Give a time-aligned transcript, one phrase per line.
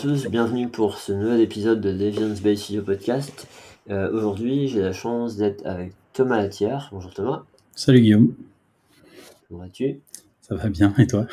[0.00, 3.46] tous, bienvenue pour ce nouvel épisode de Deviant Space Video Podcast.
[3.90, 6.88] Euh, aujourd'hui, j'ai la chance d'être avec Thomas Latière.
[6.90, 7.42] Bonjour Thomas.
[7.74, 8.34] Salut Guillaume.
[9.46, 10.00] Comment vas-tu?
[10.40, 11.26] Ça va bien, et toi?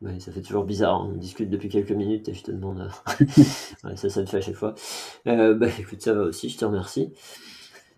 [0.00, 2.88] Ouais, Ça fait toujours bizarre, on discute depuis quelques minutes et je te demande.
[3.82, 4.76] ouais, ça, ça te fait à chaque fois.
[5.26, 7.12] Euh, bah écoute, ça va aussi, je te remercie.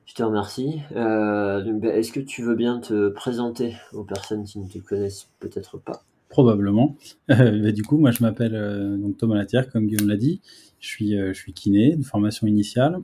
[0.06, 0.80] Je te remercie.
[0.96, 5.28] Euh, bah, Est-ce que tu veux bien te présenter aux personnes qui ne te connaissent
[5.40, 6.04] peut-être pas?
[6.28, 6.96] Probablement.
[7.30, 10.40] Euh, bah, du coup, moi, je m'appelle euh, donc Thomas Latière, comme Guillaume l'a dit.
[10.80, 13.00] Je suis, euh, kiné de formation initiale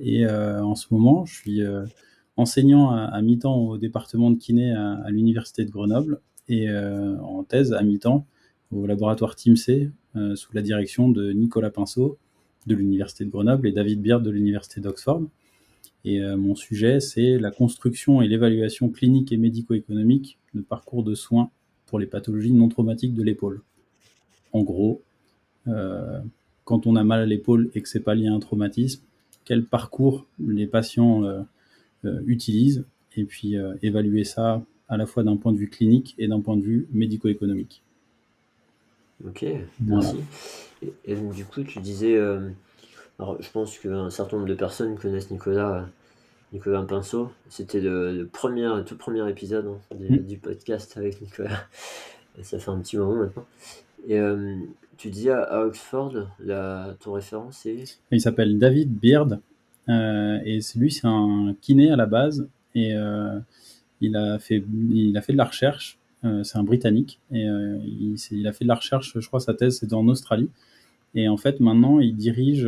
[0.00, 1.60] et en ce moment, je suis
[2.38, 6.18] enseignant à, mi-temps au département de kiné à, l'université de Grenoble
[6.48, 8.24] et en thèse à mi-temps
[8.72, 9.90] au laboratoire TIMC
[10.34, 12.16] sous la direction de Nicolas Pinceau
[12.66, 15.24] de l'université de Grenoble et David Beard de l'université d'Oxford.
[16.06, 21.50] Et mon sujet, c'est la construction et l'évaluation clinique et médico-économique de parcours de soins
[21.90, 23.60] pour les pathologies non traumatiques de l'épaule.
[24.52, 25.02] En gros,
[25.68, 26.20] euh,
[26.64, 29.02] quand on a mal à l'épaule et que c'est pas lié à un traumatisme,
[29.44, 31.42] quel parcours les patients euh,
[32.04, 32.84] euh, utilisent
[33.16, 36.56] et puis évaluer ça à la fois d'un point de vue clinique et d'un point
[36.56, 37.82] de vue médico-économique.
[39.26, 39.44] Ok,
[39.84, 40.16] merci.
[41.04, 42.16] Et, du coup, tu disais,
[43.18, 45.88] alors je pense qu'un certain nombre de personnes connaissent Nicolas
[46.52, 47.30] Nicolas Pinceau.
[47.48, 50.16] C'était le, premier, tout premier épisode hein, hmm.
[50.18, 51.66] du, podcast avec Nicolas.
[52.42, 53.46] ça fait un petit moment maintenant.
[54.08, 54.56] Et euh,
[54.96, 59.40] tu disais à, Oxford, la, ton référence est Il s'appelle David Beard.
[59.88, 62.48] Euh, et lui, c'est un kiné à la base.
[62.74, 63.38] Et euh,
[64.00, 65.98] il, a fait, il a fait de la recherche.
[66.22, 67.20] c'est un Britannique.
[67.32, 70.50] Et il, il, a fait de la recherche, je crois, sa thèse, c'était en Australie.
[71.14, 72.64] Et en fait, maintenant, il dirige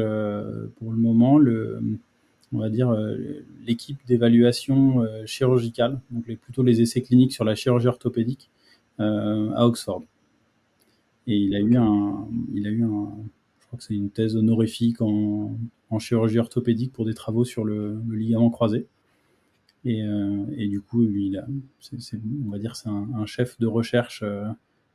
[0.76, 1.81] pour le moment le
[2.52, 3.16] on va dire, euh,
[3.66, 8.50] l'équipe d'évaluation euh, chirurgicale, donc les, plutôt les essais cliniques sur la chirurgie orthopédique
[9.00, 10.02] euh, à Oxford.
[11.26, 13.10] Et il a eu un, il a eu un,
[13.60, 15.56] je crois que c'est une thèse honorifique en,
[15.98, 18.86] chirurgie orthopédique pour des travaux sur le, ligament croisé.
[19.84, 20.02] Et,
[20.69, 21.46] du coup, il a,
[22.46, 24.24] on va dire, c'est un, chef de recherche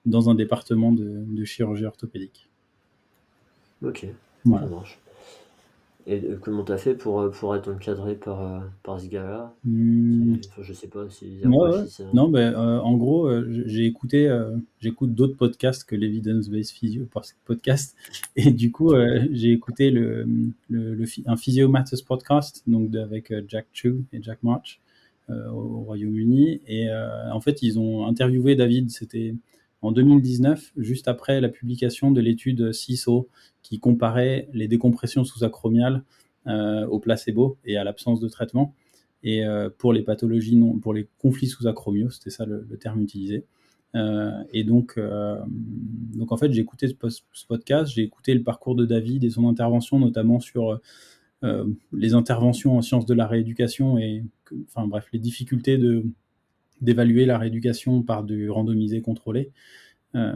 [0.08, 2.50] dans un département de, chirurgie orthopédique.
[3.84, 4.08] Ok,
[4.44, 5.00] ça marche.
[6.10, 9.08] Et euh, comment tu as fait pour, euh, pour être encadré par, euh, par ce
[9.08, 10.36] gars-là hmm.
[10.62, 11.42] Je sais pas si.
[12.14, 13.30] Non, ben, en gros,
[13.66, 14.34] j'ai écouté,
[14.80, 17.06] j'écoute d'autres podcasts que l'Evidence-Based Physio
[17.46, 17.96] podcast.
[18.38, 18.94] Et du coup,
[19.32, 20.26] j'ai écouté le,
[20.70, 24.80] le, un Physio Matters podcast donc avec Jack Chu et Jack March
[25.30, 26.62] au Royaume-Uni.
[26.68, 29.36] Et en fait, ils ont interviewé David, c'était
[29.82, 33.30] en 2019, juste après la publication de l'étude CISO
[33.62, 36.04] qui comparait les décompressions sous-acromiales
[36.48, 38.74] euh, au placebo et à l'absence de traitement.
[39.24, 43.46] Et euh, pour les pathologies non, pour les conflits sous-acromiaux, c'était ça le, terme utilisé.
[43.96, 48.86] Euh, et donc, donc en fait, j'ai écouté ce, podcast, j'ai écouté le parcours de
[48.86, 50.80] David et son intervention, notamment sur
[51.94, 54.24] les interventions en sciences de la rééducation et,
[54.68, 56.04] enfin bref, les difficultés de
[56.82, 59.52] d'évaluer la rééducation par du randomisé contrôlé.
[60.16, 60.32] Euh,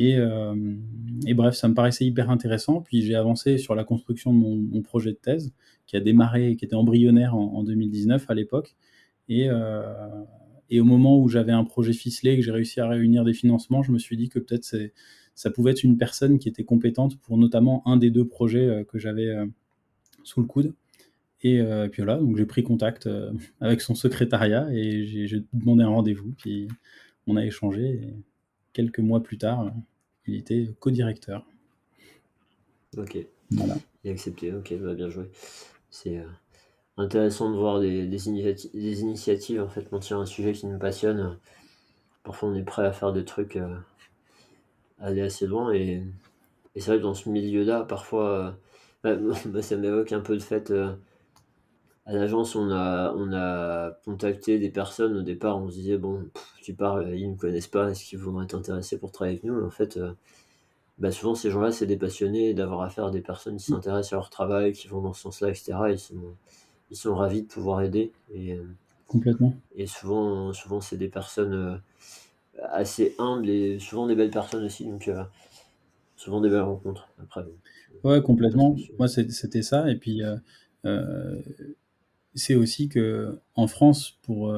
[0.00, 0.74] euh,
[1.26, 2.80] et, bref, ça me paraissait hyper intéressant.
[2.80, 5.52] Puis j'ai avancé sur la construction de mon, projet de thèse,
[5.86, 8.76] qui a démarré, qui était embryonnaire en, 2019 à l'époque.
[9.28, 9.82] Et, euh,
[10.70, 13.82] et, au moment où j'avais un projet ficelé, que j'ai réussi à réunir des financements,
[13.82, 14.64] je me suis dit que peut-être
[15.34, 18.98] ça pouvait être une personne qui était compétente pour notamment un des deux projets que
[18.98, 19.34] j'avais
[20.24, 20.72] sous le coude.
[21.54, 23.08] Et, puis voilà, donc j'ai pris contact
[23.60, 26.32] avec son secrétariat et j'ai demandé un rendez-vous.
[26.38, 26.68] Puis
[27.26, 27.82] on a échangé.
[27.82, 28.14] Et
[28.72, 29.72] quelques mois plus tard,
[30.26, 31.44] il était co-directeur.
[32.96, 33.18] Ok.
[33.50, 33.74] Voilà.
[34.04, 35.30] Il a accepté, ok, bah, bien joué.
[35.90, 36.26] C'est euh,
[36.96, 41.38] intéressant de voir des, des, initiatives, en fait, a un sujet qui nous passionne.
[42.22, 43.76] Parfois, on est prêt à faire des trucs, euh,
[44.98, 45.72] aller assez loin.
[45.72, 46.02] Et,
[46.74, 48.58] et c'est vrai que dans ce milieu-là, parfois,
[49.04, 50.72] euh, bah, ça m'évoque un peu le fait
[52.06, 56.22] à l'agence, on a, on a contacté des personnes au départ, on se disait, bon,
[56.62, 59.44] tu parles, ils ne me connaissent pas, est-ce qu'ils vont être intéressés pour travailler avec
[59.44, 59.64] nous?
[59.64, 60.12] En fait, euh,
[60.98, 64.16] bah, souvent ces gens-là, c'est des passionnés d'avoir affaire à des personnes qui s'intéressent à
[64.16, 65.72] leur travail, qui vont dans ce sens-là, etc.
[65.90, 66.14] Ils sont,
[66.92, 68.12] ils sont ravis de pouvoir aider.
[68.32, 68.62] Et, euh,
[69.08, 69.54] Complètement.
[69.74, 71.76] Et souvent, souvent c'est des personnes euh,
[72.70, 74.84] assez humbles et souvent des belles personnes aussi.
[74.84, 75.10] Donc,
[76.16, 77.08] souvent des belles rencontres.
[77.20, 77.44] Après,
[78.04, 78.76] ouais, complètement.
[78.96, 79.90] Moi, c'était ça.
[79.90, 80.22] Et puis,
[82.36, 84.54] c'est aussi que en France, pour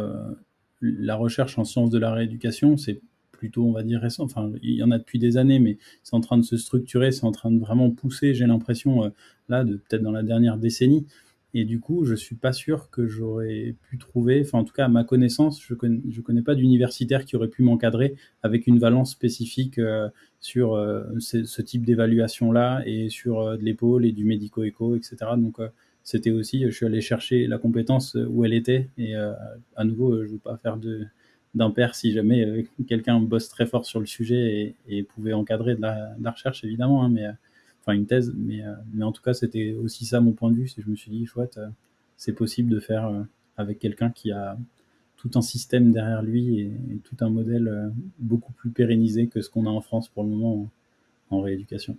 [0.83, 3.01] la recherche en sciences de la rééducation, c'est
[3.39, 4.25] plutôt, on va dire, récent.
[4.25, 7.13] Enfin, il y en a depuis des années, mais c'est en train de se structurer,
[7.13, 9.11] c'est en train de vraiment pousser, j'ai l'impression, euh,
[9.49, 11.07] là, de peut-être dans la dernière décennie.
[11.55, 14.85] Et du coup, je suis pas sûr que j'aurais pu trouver, enfin, en tout cas,
[14.85, 18.79] à ma connaissance, je connais, je connais pas d'universitaire qui aurait pu m'encadrer avec une
[18.79, 20.11] valence spécifique euh,
[20.41, 25.17] sur euh, ce, type d'évaluation-là et sur de l'épaule et du médico-éco, etc.
[25.39, 25.59] Donc,
[26.09, 28.89] c'était aussi, je suis allé chercher la compétence où elle était.
[28.97, 30.79] Et à nouveau, je veux pas faire
[31.71, 35.83] père si jamais euh, quelqu'un bosse très fort sur le sujet et, pouvait encadrer de
[35.83, 37.33] la, recherche évidemment, hein, mais euh,
[37.81, 40.57] enfin une thèse, mais, euh, mais en tout cas c'était aussi ça mon point de
[40.57, 41.59] vue, je me suis dit chouette,
[42.17, 43.11] c'est possible de faire
[43.57, 44.57] avec quelqu'un qui a
[45.17, 46.71] tout un système derrière lui et,
[47.05, 50.69] tout un modèle beaucoup plus pérennisé que ce qu'on a en France pour le moment
[51.31, 51.97] en, rééducation.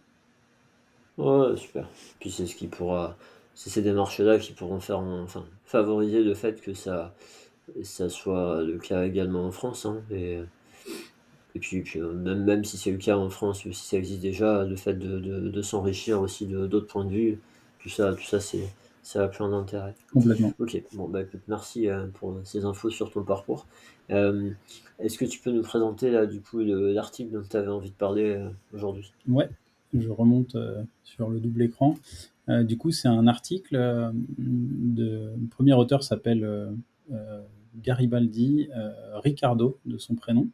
[1.18, 1.90] Ouais, super.
[2.20, 3.18] Puis c'est ce qui pourra,
[3.56, 7.14] c'est ces démarches-là qui pourront faire, enfin, favoriser le fait que ça,
[7.84, 9.86] ça soit le cas également en France.
[9.86, 10.40] Hein, et,
[11.56, 14.64] et puis, euh, même, même si c'est le cas en France, si ça existe déjà,
[14.66, 17.40] le fait de, de, s'enrichir aussi d'autres points de vue,
[17.80, 18.68] tout ça, tout ça c'est
[19.02, 19.96] ça a plein d'intérêt.
[20.14, 20.54] Complètement.
[20.60, 23.66] Ok, bon, bah, merci euh, pour ces infos sur ton parcours.
[24.12, 24.52] Euh,
[25.00, 27.96] est-ce que tu peux nous présenter là, du coup, l'article dont tu avais envie de
[27.96, 28.40] parler
[28.74, 29.12] aujourd'hui?
[29.28, 29.50] Ouais,
[29.98, 30.56] je remonte
[31.04, 31.98] sur le double écran.
[32.64, 33.76] Du coup, c'est un article
[34.38, 35.34] de.
[35.40, 36.74] Le premier auteur s'appelle
[37.76, 40.48] Garibaldi, euh, Ricardo de son prénom.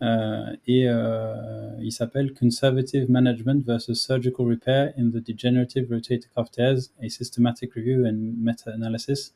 [0.00, 6.50] Euh, et euh, il s'appelle Conservative Management versus Surgical Repair in the Degenerative Rotator Cuff
[6.50, 9.34] Tears, a Systematic Review and Meta-Analysis.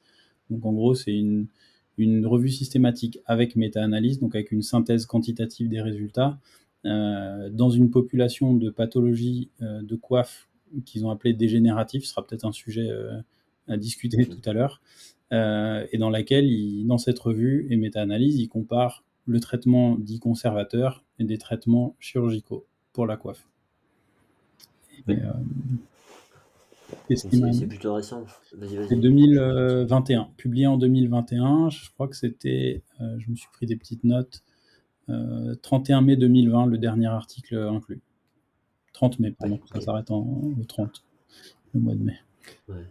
[0.51, 1.47] Donc en gros, c'est une,
[1.99, 6.39] revue systématique avec méta-analyse, donc avec une synthèse quantitative des résultats,
[6.85, 10.46] euh, dans une population de pathologies euh, de coiffe
[10.85, 13.21] qu'ils ont appelé dégénératif, ce sera peut-être un sujet euh,
[13.69, 14.81] à discuter tout à l'heure,
[15.33, 20.21] euh, et dans laquelle, il, dans cette revue et méta-analyse, il compare le traitement dit
[20.21, 23.47] conservateur et des traitements chirurgicaux pour la coiffe.
[25.09, 25.15] Euh,
[27.15, 28.25] c'est plutôt récent.
[28.49, 31.71] C'est 2021, publié en 2021.
[31.71, 34.43] Je crois que c'était, euh, je me suis pris des petites notes,
[35.63, 38.01] 31 mai 2020, le dernier article inclus.
[38.97, 41.05] 30 mai, pardon, ça s'arrête en le 30,
[41.75, 42.19] le mois de mai.
[42.67, 42.85] Ouais.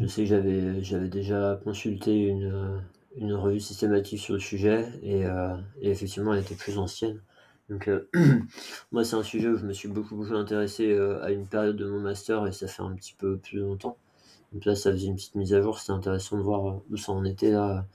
[0.00, 2.80] Je sais que j'avais, j'avais déjà consulté une,
[3.16, 7.20] une revue systématique sur le sujet et, euh, et effectivement elle était plus ancienne.
[7.68, 8.08] Donc euh,
[8.92, 11.76] moi c'est un sujet où je me suis beaucoup beaucoup intéressé euh, à une période
[11.76, 13.98] de mon master et ça fait un petit peu plus longtemps.
[14.54, 17.12] Donc là ça faisait une petite mise à jour, c'était intéressant de voir où ça
[17.12, 17.86] en était là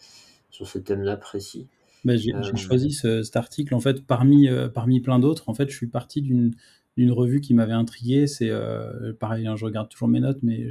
[0.51, 1.67] sur ce thème-là précis.
[2.03, 5.49] Bah, j'ai, choisi cet article en fait parmi, parmi plein d'autres.
[5.49, 6.53] En fait je suis parti d'une
[6.97, 8.27] d'une revue qui m'avait intrigué.
[8.27, 10.67] C'est euh, pareil, hein, je regarde toujours mes notes, mais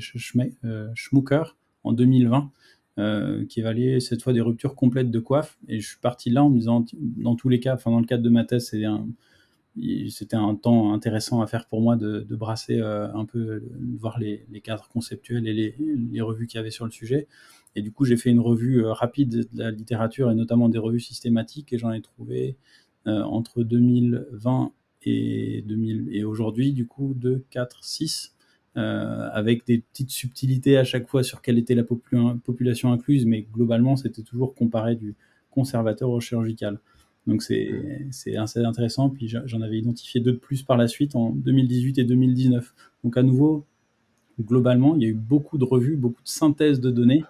[0.65, 2.51] euh, Schmucker en 2020,
[2.99, 5.59] euh, qui évaluait cette fois des ruptures complètes de coiffe.
[5.69, 8.07] Et je suis parti là en me disant, dans tous les cas, enfin dans le
[8.07, 13.25] cadre de ma thèse, c'était un, temps intéressant à faire pour moi de, brasser un
[13.27, 15.75] peu, de voir les, cadres conceptuels et les,
[16.13, 17.27] les revues qu'il y avait sur le sujet.
[17.77, 21.01] Et du coup, j'ai fait une revue rapide de la littérature et notamment des revues
[21.01, 22.57] systématiques et j'en ai trouvé
[23.05, 24.73] entre 2020
[25.07, 28.35] et, 2000, et aujourd'hui, du coup, 2, 4, 6,
[28.77, 33.95] avec des petites subtilités à chaque fois sur quelle était la population incluse, mais globalement,
[33.95, 35.15] c'était toujours comparé du
[35.51, 36.81] conservateur au chirurgical.
[37.27, 39.09] Donc c'est assez intéressant.
[39.11, 42.75] Puis j'en avais identifié deux de plus par la suite en 2018 et 2019.
[43.03, 43.65] Donc à nouveau,
[44.41, 47.25] globalement, il y a eu beaucoup de revues, beaucoup de synthèses de données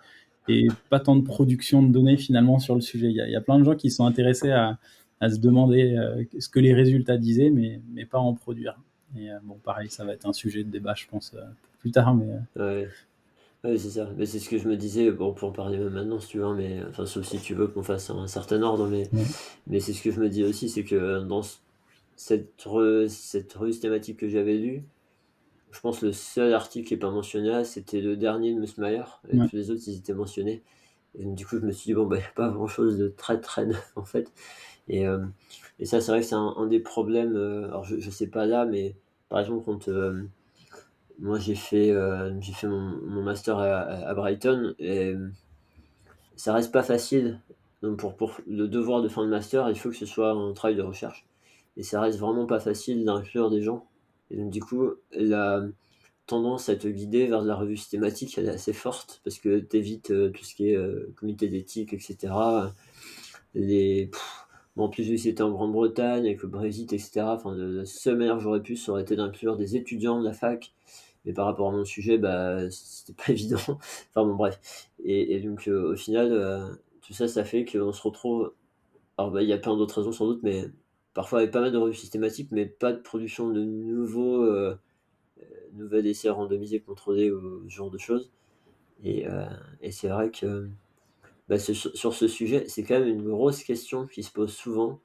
[0.48, 3.08] et pas tant de production de données finalement sur le sujet.
[3.08, 4.78] Il y a, il y a plein de gens qui sont intéressés à,
[5.24, 8.78] à se demander euh, ce que les résultats disaient, mais, mais pas en produire.
[9.16, 11.40] Et euh, bon, pareil, ça va être un sujet de débat, je pense, euh,
[11.78, 12.14] plus tard.
[12.14, 12.26] Mais,
[12.56, 13.78] ouais.
[13.78, 14.10] c'est ça.
[14.18, 16.38] Mais c'est ce que je me disais, bon, pour en parler même maintenant si tu
[16.38, 19.08] veux, mais enfin, sauf si tu veux qu'on fasse un certain ordre, mais,
[19.66, 21.40] mais c'est ce que je me dis aussi, c'est que dans
[22.16, 22.68] cette,
[23.08, 24.82] cette revue thématique que j'avais lue,
[25.70, 29.04] je pense que le seul article qui n'est pas mentionné c'était le dernier de Musmeyer,
[29.30, 30.62] et tous les autres, ils étaient mentionnés.
[31.18, 32.98] Et du coup, je me suis dit, bon, bah, il n'y a pas grand chose
[32.98, 34.32] de très très neuf en fait.
[34.88, 35.24] Et, euh,
[35.78, 37.36] et ça, c'est vrai que c'est un, des problèmes.
[37.36, 38.96] Euh, alors, je, je sais pas là, mais
[39.28, 40.22] par exemple, quand euh,
[41.18, 41.92] moi j'ai fait,
[42.42, 45.14] fait mon, mon master à, à, Brighton, et
[46.36, 47.40] ça reste pas facile.
[47.82, 50.52] Donc, pour, pour le devoir de fin de master, il faut que ce soit un
[50.52, 51.26] travail de recherche.
[51.76, 53.86] Et ça reste vraiment pas facile d'inclure des gens.
[54.30, 55.62] Et donc, du coup, la
[56.26, 59.76] tendance à te guider vers la revue systématique, elle est assez forte parce que tu
[59.76, 62.32] évites tout ce qui est comité d'éthique, etc.
[63.54, 64.10] Les,
[64.76, 67.20] Bon, en plus, c'était en Grande-Bretagne, avec le Brexit, etc.
[67.22, 70.32] Enfin, la seule manière que j'aurais pu, ça aurait été d'inclure des étudiants de la
[70.32, 70.72] fac.
[71.24, 73.56] Mais par rapport à mon sujet, bah, c'était pas évident.
[73.58, 74.90] enfin, bon, bref.
[75.04, 78.52] Et, donc, au final, tout ça, ça fait qu'on se retrouve.
[79.18, 80.64] Alors, bah, il y a plein d'autres raisons sans doute, mais
[81.14, 84.76] parfois avec pas mal de revues systématiques, mais pas de production de nouveaux, euh,
[85.74, 88.30] nouvelles essais randomisés, contrôlés ou ce genre de choses.
[89.04, 89.26] Et,
[89.82, 90.68] et c'est vrai que
[91.48, 95.00] bah, sur ce sujet, c'est quand même une grosse question qui se pose souvent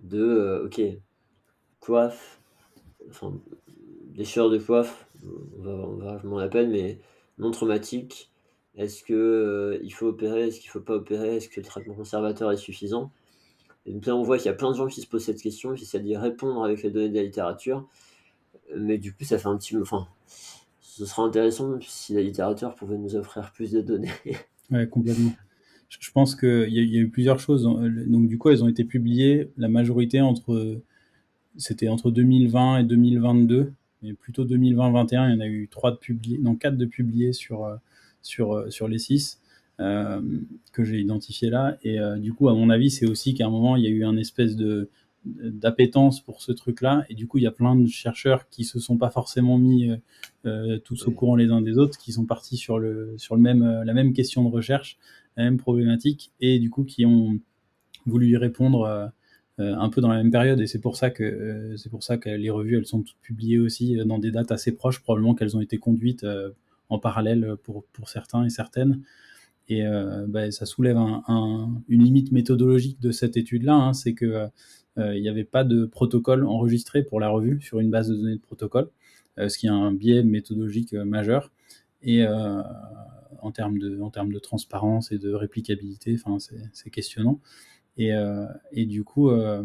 [0.00, 0.80] de, euh, ok,
[1.80, 2.40] coiffe,
[3.08, 3.34] enfin,
[4.06, 6.98] déchirure de coiffe, on va, on va, je m'en appelle, mais
[7.38, 8.30] non traumatique.
[8.76, 11.94] Est-ce que euh, il faut opérer, est-ce qu'il faut pas opérer, est-ce que le traitement
[11.94, 13.10] conservateur est suffisant?
[13.84, 15.42] Et donc là, on voit qu'il y a plein de gens qui se posent cette
[15.42, 17.88] question, qui essaient d'y répondre avec les données de la littérature,
[18.76, 20.06] mais du coup, ça fait un petit, enfin,
[20.80, 24.12] ce sera intéressant si la littérature pouvait nous offrir plus de données.
[24.70, 25.32] Ouais, complètement
[25.98, 27.64] je pense qu'il y, y, a eu plusieurs choses.
[27.64, 30.80] Donc, du coup, elles ont été publiées, la majorité entre.
[31.56, 35.30] C'était entre 2020 et 2022, mais plutôt 2020-21.
[35.30, 37.78] Il y en a eu trois de publiés, non, quatre de publiés sur,
[38.22, 39.40] sur, sur les six
[39.80, 40.20] euh,
[40.72, 41.78] que j'ai identifiés là.
[41.82, 43.90] Et euh, du coup, à mon avis, c'est aussi qu'à un moment, il y a
[43.90, 44.90] eu un espèce de
[45.24, 47.04] d'appétence pour ce truc-là.
[47.08, 49.90] Et du coup, il y a plein de chercheurs qui se sont pas forcément mis
[50.44, 53.40] euh, tous au courant les uns des autres, qui sont partis sur le sur le
[53.40, 54.98] même la même question de recherche
[55.36, 57.38] la même problématique et du coup qui ont
[58.06, 59.06] voulu y répondre euh,
[59.60, 60.60] euh, un peu dans la même période.
[60.60, 63.20] Et c'est pour ça que euh, c'est pour ça que les revues elles sont toutes
[63.22, 65.00] publiées aussi dans des dates assez proches.
[65.00, 66.26] Probablement qu'elles ont été conduites
[66.88, 69.02] en parallèle pour, pour certains et certaines.
[69.68, 69.84] Et
[70.26, 74.48] bah, ça soulève un, une limite méthodologique de cette étude-là, hein, c'est que
[74.96, 78.34] il n'y avait pas de protocole enregistré pour la revue sur une base de données
[78.34, 78.90] de protocole,
[79.38, 81.52] ce qui est un biais méthodologique majeur.
[82.02, 82.24] Et
[83.40, 86.14] en termes de, en termes de transparence et de réplicabilité.
[86.14, 86.38] Enfin,
[86.72, 87.40] c'est questionnant.
[87.96, 89.62] Et, euh, et, du coup, euh,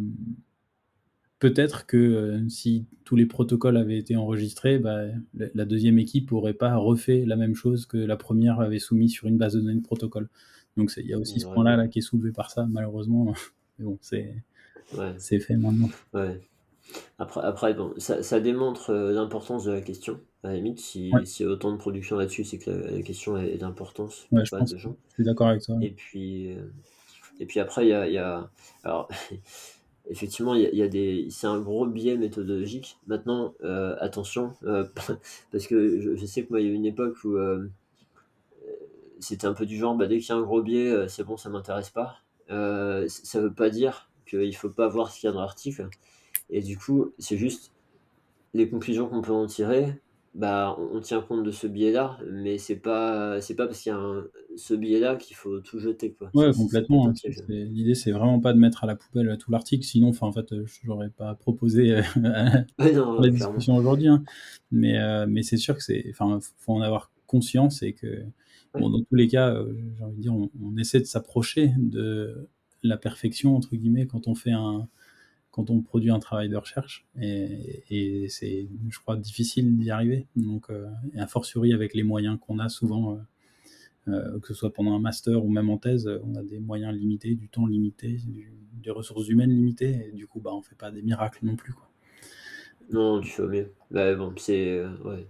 [1.40, 5.04] peut-être que euh, si tous les protocoles avaient été enregistrés, bah,
[5.34, 9.28] la, deuxième équipe n'aurait pas refait la même chose que la première avait soumis sur
[9.28, 10.30] une base de données de protocole.
[10.76, 13.34] Donc il y a aussi ce point-là là, qui est soulevé par ça, malheureusement.
[13.80, 14.36] Mais bon, c'est
[14.98, 15.40] ouais.
[15.40, 15.90] fait maintenant.
[16.14, 16.42] Ouais.
[17.18, 20.20] Après, après bon, ça, ça démontre l'importance de la question.
[20.46, 23.58] À la limite, s'il y a autant de production là-dessus, c'est que la, question est,
[23.58, 25.76] d'importance ouais, je, je suis d'accord avec toi.
[25.82, 26.72] Et puis, euh,
[27.40, 28.48] et puis après, il y a, y a,
[28.84, 29.10] Alors,
[30.08, 31.26] effectivement, il y a, des...
[31.32, 33.00] c'est un gros biais méthodologique.
[33.08, 34.86] Maintenant, euh, attention, euh,
[35.52, 37.40] parce que je, sais que moi, il y a eu une époque où
[39.20, 41.38] c'était un peu du genre, bah, dès qu'il y a un gros biais, c'est bon,
[41.38, 42.20] ça m'intéresse pas.
[42.50, 45.90] ça veut pas dire qu'il faut pas voir ce qu'il y a dans l'article.
[46.52, 47.72] Et du coup, c'est juste
[48.54, 50.00] les conclusions qu'on peut en tirer
[50.36, 53.96] bah, on tient compte de ce biais-là, mais c'est pas c'est pas parce qu'il y
[53.96, 54.24] a
[54.58, 56.30] ce biais-là qu'il faut tout jeter quoi.
[56.34, 57.08] Ouais, complètement.
[57.08, 57.14] Hein.
[57.48, 60.54] L'idée c'est vraiment pas de mettre à la poubelle tout l'article, sinon enfin en fait
[60.84, 62.02] j'aurais pas proposé euh,
[62.78, 64.24] la discussion aujourd'hui, hein.
[64.72, 68.24] mais euh, mais c'est sûr que c'est enfin faut en avoir conscience et que
[68.74, 71.72] bon, dans tous les cas euh, j'ai envie de dire on, on essaie de s'approcher
[71.78, 72.50] de
[72.84, 74.90] la perfection entre guillemets quand on fait un
[75.56, 77.06] quand on produit un travail de recherche.
[77.22, 80.28] Et, c'est, je crois, difficile d'y arriver.
[80.36, 84.54] Donc, euh, et a fortiori avec les moyens qu'on a souvent, euh, euh, que ce
[84.54, 87.68] soit pendant un master ou même en thèse, on a des moyens limités, du temps
[87.68, 88.20] limité,
[88.84, 90.10] des ressources humaines limitées.
[90.10, 91.72] Et du coup, bah, on fait pas des miracles non plus.
[91.72, 91.90] Quoi.
[92.92, 93.72] Non, tu fais mieux.
[93.92, 94.84] Bah, bon, c'est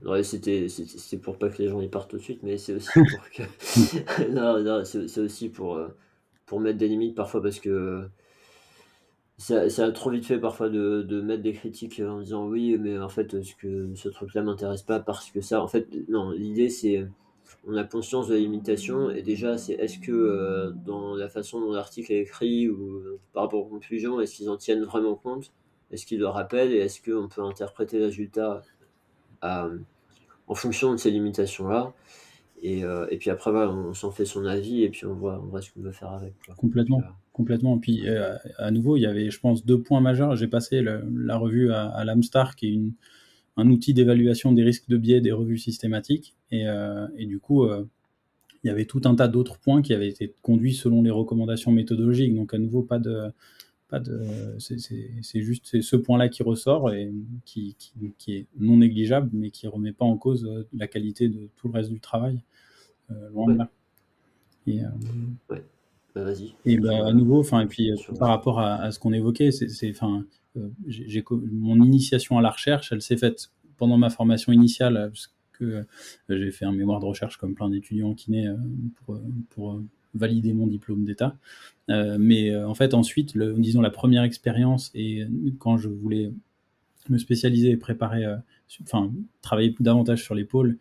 [0.05, 0.23] ouais.
[0.23, 2.89] c'était c'est pour pas que les gens y partent tout de suite, mais c'est aussi
[2.93, 3.43] pour que
[4.33, 5.79] non, non c'est aussi pour
[6.47, 8.09] pour mettre des limites parfois parce que
[9.37, 12.77] ça, ça a trop vite fait parfois de, de mettre des critiques en disant oui,
[12.77, 15.61] mais en fait, ce que ce truc-là m'intéresse pas parce que ça.
[15.61, 17.05] En fait, non, l'idée c'est
[17.67, 21.59] on a conscience de la limitation et déjà c'est est-ce que euh, dans la façon
[21.59, 25.51] dont l'article est écrit ou par rapport aux conclusions, est-ce qu'ils en tiennent vraiment compte?
[25.91, 28.61] Est-ce qu'ils le rappellent et est-ce qu'on peut interpréter le résultat
[29.41, 31.93] en fonction de ces limitations-là?
[32.61, 35.47] Et, euh, et, puis après, on s'en fait son avis et puis on voit, on
[35.47, 36.33] voit ce qu'on veut faire avec.
[36.57, 37.01] Complètement.
[37.35, 37.77] Complètement.
[37.79, 40.37] Puis euh, à nouveau, il y avait, je pense, deux points majeurs.
[40.37, 42.79] J'ai passé la revue à, à l'Amstar, qui est
[43.57, 46.33] un outil d'évaluation des risques de biais des revues systématiques.
[46.51, 47.83] Et, euh, et du coup, euh,
[48.63, 51.73] il y avait tout un tas d'autres points qui avaient été conduits selon les recommandations
[51.73, 52.33] méthodologiques.
[52.33, 53.25] Donc à nouveau, pas de,
[53.89, 54.21] pas de,
[54.57, 57.11] c'est juste ce point-là qui ressort et
[57.43, 57.75] qui,
[58.29, 61.91] est non négligeable, mais qui remet pas en cause la qualité de tout le reste
[61.91, 62.39] du travail.
[63.33, 63.69] loin de là.
[64.67, 64.79] Et.
[66.15, 66.31] Bah,
[66.65, 69.89] et bah, à nouveau, enfin, et puis euh, par rapport à, ce qu'on évoquait, c'est,
[69.89, 70.23] enfin,
[70.55, 75.33] euh, j'ai, mon initiation à la recherche, elle s'est faite pendant ma formation initiale, parce
[75.51, 75.83] que euh,
[76.29, 78.49] j'ai fait un mémoire de recherche comme plein d'étudiants en kiné
[78.95, 79.19] pour,
[79.49, 79.81] pour
[80.13, 81.35] valider mon diplôme d'État.
[81.89, 85.27] mais en fait, ensuite, le, disons la première expérience et
[85.59, 86.31] quand je voulais
[87.09, 88.23] me spécialiser et préparer,
[88.83, 90.77] enfin travailler davantage sur les pôles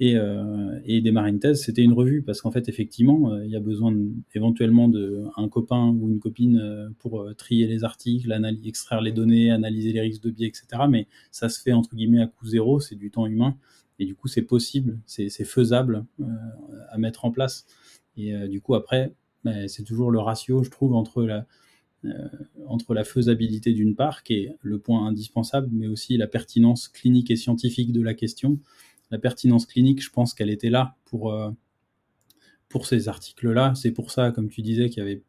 [0.00, 3.50] et, euh, et démarrer une thèse, c'était une revue parce qu'en fait, effectivement, euh, il
[3.50, 3.92] y a besoin
[4.32, 8.32] éventuellement d'un copain ou une copine euh, pour euh, trier les articles,
[8.64, 10.82] extraire les données, analyser les risques de biais, etc.
[10.88, 13.56] Mais ça se fait entre guillemets à coût zéro, c'est du temps humain
[13.98, 16.04] et du coup, c'est possible, c'est faisable
[16.88, 17.66] à mettre en place.
[18.16, 19.12] Et du coup, après,
[19.42, 21.46] ben, c'est toujours le ratio, je trouve, entre la,
[22.68, 27.32] entre la faisabilité d'une part, qui est le point indispensable, mais aussi la pertinence clinique
[27.32, 28.60] et scientifique de la question
[29.10, 31.50] la pertinence clinique, je pense qu'elle était là pour, euh,
[32.68, 33.74] pour ces articles-là.
[33.74, 35.22] C'est pour ça, comme tu disais, qu'il y avait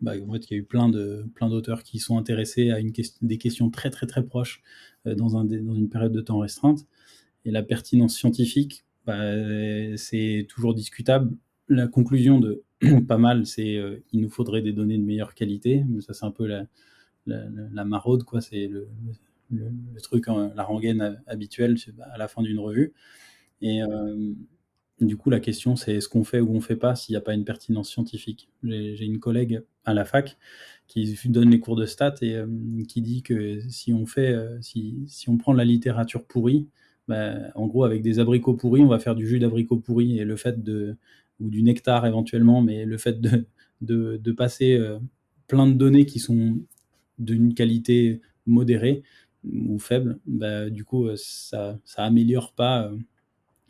[0.00, 2.80] bah, en fait, il y a eu plein de plein d'auteurs qui sont intéressés à
[2.80, 4.62] une des questions très très très proches
[5.06, 6.86] euh, dans, un, dans une période de temps restreinte.
[7.46, 9.16] Et la pertinence scientifique, bah,
[9.96, 11.32] c'est toujours discutable.
[11.68, 12.62] La conclusion de
[13.08, 15.84] pas mal, c'est euh, il nous faudrait des données de meilleure qualité.
[15.88, 16.66] Mais ça, c'est un peu la,
[17.26, 18.40] la, la maraude, quoi.
[18.40, 18.88] C'est le,
[19.50, 21.76] le, truc, la rengaine habituelle
[22.12, 22.92] à la fin d'une revue.
[23.62, 24.32] Et euh,
[25.00, 27.20] du coup, la question, c'est est-ce qu'on fait ou on fait pas s'il n'y a
[27.20, 28.50] pas une pertinence scientifique?
[28.62, 30.36] J'ai une collègue à la fac
[30.88, 32.46] qui donne les cours de stats et euh,
[32.88, 36.68] qui dit que si on fait, euh, si, si, on prend la littérature pourrie,
[37.08, 40.24] bah, en gros, avec des abricots pourris, on va faire du jus d'abricot pourri et
[40.24, 40.96] le fait de,
[41.40, 43.46] ou du nectar éventuellement, mais le fait de,
[43.80, 44.80] de, de passer
[45.46, 46.58] plein de données qui sont
[47.18, 49.02] d'une qualité modérée
[49.52, 52.90] ou faible, bah, du coup, ça, ça améliore pas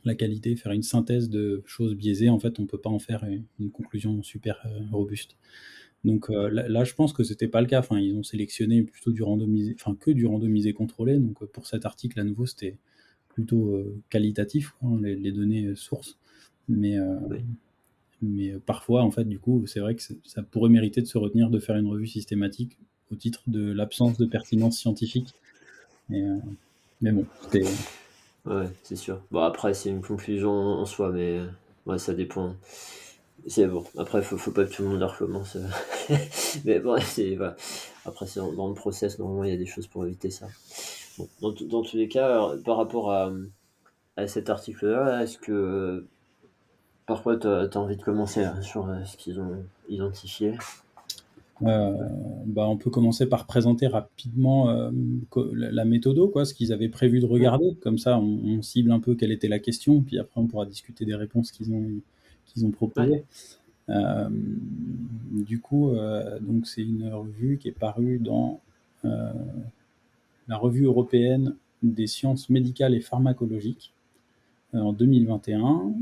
[0.06, 3.25] la qualité, faire une synthèse de choses biaisées, en fait, on peut pas en faire
[3.25, 5.37] une, conclusion super euh, robuste.
[6.04, 7.80] Donc euh, là, je pense que c'était pas le cas.
[7.80, 11.18] Enfin, ils ont sélectionné plutôt du randomisé, enfin que du randomisé contrôlé.
[11.18, 12.76] Donc euh, pour cet article, à nouveau, c'était
[13.28, 16.16] plutôt qualitatif, hein, les, données sources.
[16.68, 16.97] Mais
[18.23, 21.50] mais parfois, en fait, du coup, c'est vrai que ça pourrait mériter de se retenir
[21.50, 22.78] de faire une revue systématique
[23.11, 25.35] au titre de l'absence de pertinence scientifique.
[26.08, 27.26] Mais bon,
[28.46, 29.20] Ouais, c'est sûr.
[29.30, 31.40] Bon, après, c'est une conclusion en soi, mais
[31.86, 32.54] ouais, ça dépend.
[33.49, 33.84] C'est bon.
[33.99, 35.56] Après, faut, faut pas que tout le monde recommence.
[36.64, 37.56] mais bon, c'est voilà.
[38.04, 40.47] Après, c'est dans, le process, normalement, il y a des choses pour éviter ça.
[41.19, 43.32] Bon, dans, dans tous les cas, par rapport à,
[44.16, 46.06] à cet article-là, est-ce que
[47.06, 50.56] parfois tu as, envie de commencer hein, sur euh, ce qu'ils ont identifié?
[51.62, 51.95] Euh,
[52.47, 54.90] bah, on peut commencer par présenter rapidement euh,
[55.54, 57.76] la, méthode, quoi, ce qu'ils avaient prévu de regarder.
[57.80, 61.04] Comme ça, on, cible un peu quelle était la question, puis après on pourra discuter
[61.04, 61.86] des réponses qu'ils ont,
[62.47, 63.25] qu'ils ont proposées.
[63.88, 64.28] Euh,
[65.30, 65.92] du coup,
[66.40, 68.60] donc c'est une revue qui est parue dans
[69.04, 73.92] la revue européenne des sciences médicales et pharmacologiques
[74.73, 75.95] en 2021.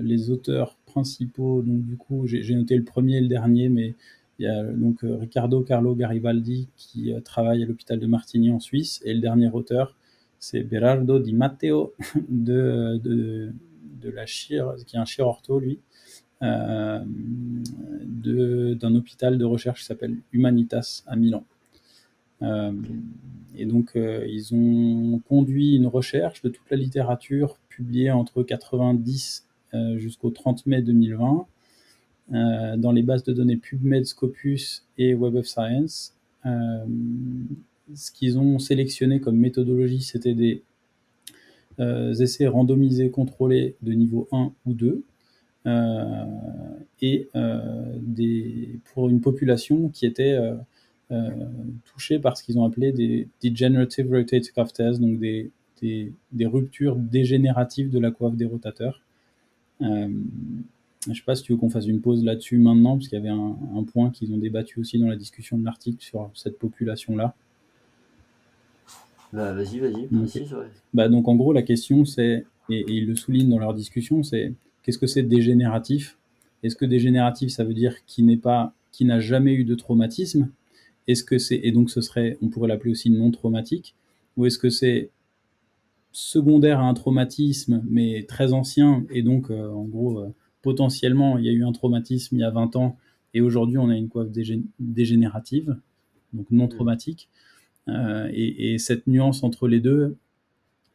[0.00, 3.94] les auteurs principaux, donc du coup, j'ai noté le premier et le dernier, mais
[4.38, 8.50] il y a donc euh, Riccardo Carlo Garibaldi qui euh, travaille à l'hôpital de Martigny
[8.50, 9.96] en Suisse et le dernier auteur
[10.38, 11.94] c'est Berardo Di Matteo
[12.28, 13.52] de, de,
[14.02, 15.80] de la qui est un chirurgien lui
[16.42, 17.02] euh,
[18.74, 21.44] d'un hôpital de recherche qui s'appelle Humanitas à Milan.
[22.42, 22.72] Euh,
[23.54, 29.44] et donc, euh, ils ont conduit une recherche de toute la littérature publiée entre 90
[29.96, 31.46] jusqu'au 30 mai 2020
[32.34, 36.14] euh, dans les bases de données PubMed, Scopus et Web of Science.
[36.44, 36.84] Euh,
[37.94, 40.62] ce qu'ils ont sélectionné comme méthodologie, c'était des
[41.78, 45.02] euh, essais randomisés contrôlés de niveau 1 ou 2.
[47.02, 47.28] et
[48.92, 50.38] pour une population qui était
[51.84, 56.96] touchée par ce qu'ils ont appelé des degenerative rotator cuff tests, donc des, des, ruptures
[56.96, 59.00] dégénératives de la coiffe des rotateurs.
[61.06, 63.16] Je ne sais pas si tu veux qu'on fasse une pause là-dessus maintenant, parce qu'il
[63.16, 66.58] y avait un, point qu'ils ont débattu aussi dans la discussion de l'article sur cette
[66.58, 67.34] population-là.
[69.32, 70.08] Bah, vas-y, vas-y.
[70.92, 74.52] Bah, donc en gros, la question c'est, et, ils le soulignent dans leur discussion, c'est
[74.82, 76.18] qu'est-ce que c'est dégénératif?
[76.64, 80.50] Est-ce que dégénératif, ça veut dire qui n'est pas, qui n'a jamais eu de traumatisme?
[81.06, 83.94] Est-ce que c'est, et donc ce serait, on pourrait l'appeler aussi non traumatique,
[84.36, 85.10] ou est-ce que c'est
[86.10, 90.34] secondaire à un traumatisme, mais très ancien, et donc euh, en gros euh,
[90.66, 92.98] potentiellement, il y a eu un traumatisme il y a 20 ans
[93.34, 94.30] et aujourd'hui, on a une coiffe
[94.80, 95.76] dégénérative,
[96.32, 96.70] donc non mm.
[96.70, 97.28] traumatique.
[97.86, 100.16] Euh, et, cette nuance entre les deux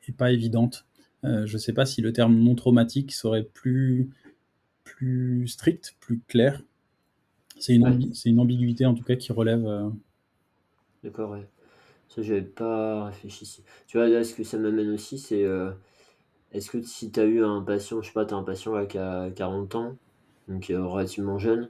[0.10, 0.86] est pas évidente.
[1.24, 4.10] Euh, je ne sais pas si le terme non traumatique serait plus,
[4.84, 6.62] plus strict, plus clair.
[7.58, 9.66] C'est une, une, ambiguïté en tout cas qui relève.
[9.66, 9.90] Euh,
[11.02, 11.48] D'accord, ouais.
[12.10, 13.64] Ça, j'avais pas réfléchi.
[13.88, 15.46] Tu vois, là, ce que ça m'amène aussi, c'est
[16.52, 18.86] est-ce que si tu as eu un patient, je sais pas, tu as un patient
[18.86, 19.98] qui a 40 ans,
[20.48, 21.70] donc relativement jeune,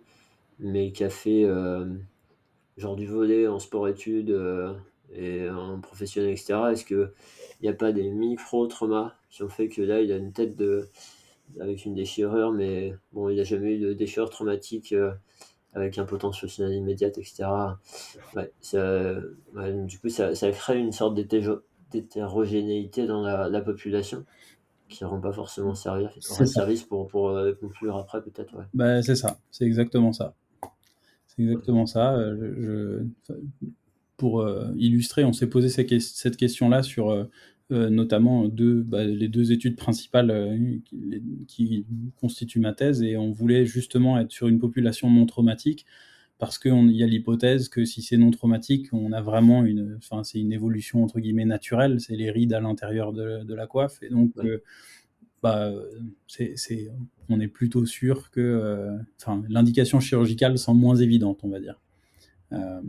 [0.59, 1.45] mais qui a fait
[2.77, 4.35] genre du volet en sport-études
[5.13, 6.53] et en professionnel, etc.
[6.71, 7.11] Est-ce qu'il
[7.61, 10.87] n'y a pas des micro-traumas qui ont fait que là, il a une tête de
[11.59, 14.95] avec une déchirure, mais bon, il n'a jamais eu de déchirure traumatique
[15.73, 17.47] avec un potentiel immédiate, etc.
[18.35, 18.51] Ouais,
[19.85, 21.15] du coup, ça, crée une sorte
[21.91, 24.25] d'hétérogénéité dans la, population
[24.91, 28.55] qui ne rend pas forcément service, service pour, pour euh, conclure après, peut-être.
[28.55, 28.65] Ouais.
[28.73, 30.35] Bah, c'est ça, c'est exactement ça.
[31.27, 32.13] C'est exactement ça.
[32.15, 33.33] Euh, je,
[34.17, 37.27] pour euh, illustrer, on s'est posé cette question-là sur
[37.69, 41.85] notamment deux, bah, les deux études principales qui, qui,
[42.19, 45.85] constituent ma thèse, et on voulait justement être sur une population non traumatique
[46.41, 50.23] parce qu'il y a l'hypothèse que si c'est non traumatique, on a vraiment une, enfin,
[50.23, 54.09] c'est une évolution entre guillemets naturelle, c'est les rides à l'intérieur de, la coiffe, et
[54.09, 54.57] donc, euh,
[55.43, 55.71] bah,
[56.25, 56.55] c'est,
[57.29, 58.97] on est plutôt sûr que, euh,
[59.49, 61.79] l'indication chirurgicale semble moins évidente, on va dire.
[62.53, 62.81] Euh,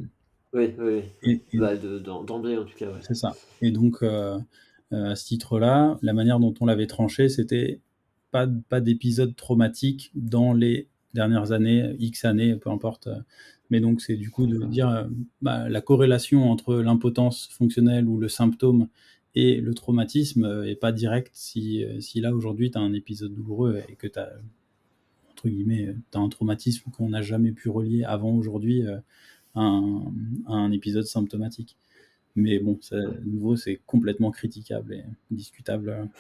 [0.55, 2.91] oui, oui, bah, d'emblée en tout cas.
[3.03, 3.37] C'est ça.
[3.61, 7.83] Et donc, à ce titre-là, la manière dont on l'avait tranché, c'était
[8.31, 13.09] pas, pas d'épisode traumatique dans les dernières années, X années, peu importe.
[13.73, 15.05] Mais donc, c'est du coup de dire euh,
[15.41, 18.89] bah, la corrélation entre l'impotence fonctionnelle ou le symptôme
[19.35, 23.33] et le traumatisme est pas directe si, euh, si là, aujourd'hui, tu as un épisode
[23.33, 24.31] douloureux et que tu as,
[25.31, 28.99] entre guillemets, as un traumatisme qu'on n'a jamais pu relier avant aujourd'hui euh,
[29.55, 31.79] à, un, épisode symptomatique.
[32.37, 36.11] Mais bon, ça, de nouveau, c'est complètement critiquable et discutable.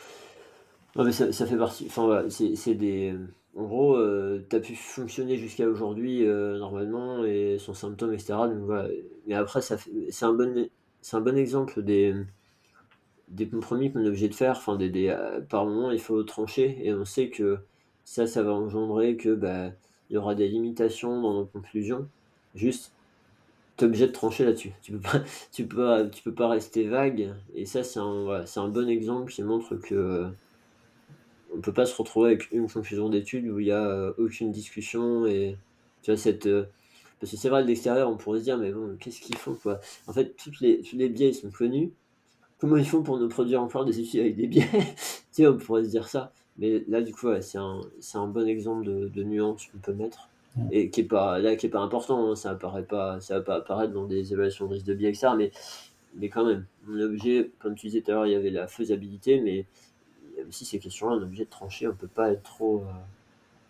[0.96, 1.84] Non, mais ça, ça fait partie.
[1.86, 3.14] Enfin, c'est des
[3.56, 8.34] en gros, euh, tu as pu fonctionner jusqu'à aujourd'hui euh, normalement et sans symptômes, etc.
[9.26, 10.68] Mais après, c'est un bon,
[11.12, 12.14] un bon exemple des,
[13.50, 14.56] compromis qu'on est obligé de faire.
[14.56, 17.58] Enfin, des, euh, par moment, il faut trancher et on sait que
[18.04, 19.70] ça, ça va engendrer que bah,
[20.10, 22.08] il y aura des limitations dans nos conclusions.
[22.54, 22.92] Juste,
[23.76, 24.72] tu es obligé de trancher là-dessus.
[24.82, 25.20] Tu peux pas,
[25.52, 27.34] tu peux tu peux pas rester vague.
[27.54, 30.26] Et ça, c'est un, c'est un bon exemple qui montre que
[31.54, 34.52] on peut pas se retrouver avec une conclusion d'étude où il y a euh, aucune
[34.52, 35.56] discussion et
[36.02, 36.64] tu vois cette euh,
[37.20, 39.54] parce que c'est vrai de l'extérieur on pourrait se dire mais bon qu'est-ce qu'ils font
[39.54, 39.80] quoi?
[40.06, 41.92] En fait toutes les tous les biais ils sont connus.
[42.58, 44.68] Comment ils font pour nous produire encore des études avec des biais?
[45.32, 46.32] Tu sais on pourrait se dire ça.
[46.58, 47.80] Mais là du coup c'est un
[48.14, 50.28] un bon exemple de, de nuance qu'on peut mettre
[50.70, 52.36] et qui est pas là qui est pas important hein.
[52.36, 55.28] ça apparaît pas ça va pas apparaître dans des évaluations de risque de biais etc
[55.36, 55.50] mais
[56.14, 58.50] mais quand même on est obligé comme tu disais tout à l'heure il y avait
[58.50, 59.66] la faisabilité mais
[60.48, 62.92] aussi ces questions-là, on est obligé de trancher, on ne peut pas être trop, euh,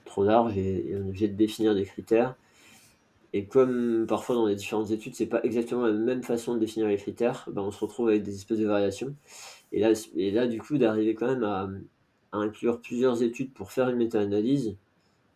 [0.05, 2.35] trop large et, on est obligé de définir des critères.
[3.35, 6.89] Et comme parfois dans les différentes études, c'est pas exactement la même façon de définir
[6.89, 9.15] les critères, ben on se retrouve avec des espèces de variations.
[9.73, 11.69] Et là, et là du coup, d'arriver quand même à,
[12.33, 14.77] inclure plusieurs études pour faire une méta-analyse,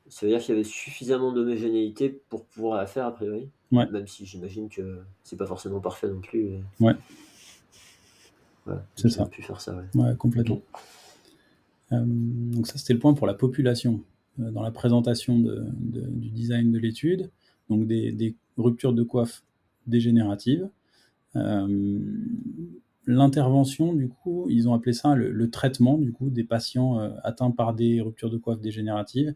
[0.08, 3.48] ça veut dire qu'il y avait suffisamment d'homogénéité pour pouvoir la faire a priori.
[3.72, 6.58] Même si j'imagine que c'est pas forcément parfait non plus.
[6.80, 6.94] Ouais.
[8.94, 9.26] c'est ça.
[9.26, 10.02] pu faire ça, ouais.
[10.02, 10.60] ouais complètement.
[10.74, 10.78] Euh,
[11.90, 14.02] donc ça, c'était le point pour la population
[14.40, 17.30] euh, dans la présentation du design de l'étude.
[17.68, 19.44] Donc des, ruptures de coiffe
[19.86, 20.70] dégénératives.
[21.36, 22.00] Euh,
[23.04, 27.74] l'intervention, du coup, ils ont appelé ça le, traitement du coup des patients atteints par
[27.74, 29.34] des ruptures de coiffe dégénératives.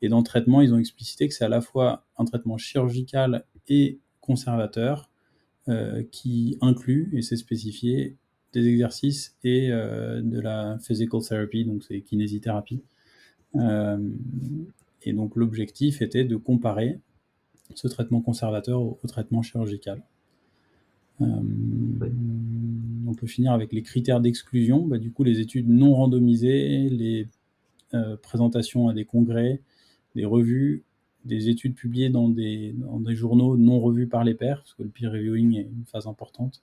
[0.00, 3.44] Et dans le traitement, ils ont explicité que c'est à la fois un traitement chirurgical
[3.68, 5.10] et conservateur
[6.10, 8.16] qui inclut, et c'est spécifié,
[8.52, 12.82] des exercices et euh, de la physical therapy, donc c'est kinésithérapie.
[13.56, 13.98] Euh,
[15.02, 16.98] et donc l'objectif était de comparer
[17.74, 20.02] ce traitement conservateur au, traitement chirurgical.
[21.20, 21.26] Euh,
[23.06, 24.86] on peut finir avec les critères d'exclusion.
[24.86, 27.28] Bah, du coup, les études non randomisées, les
[28.22, 29.60] présentations à des congrès,
[30.14, 30.82] des revues,
[31.26, 34.82] des études publiées dans des, dans des, journaux non revus par les pairs, parce que
[34.82, 36.62] le peer reviewing est une phase importante,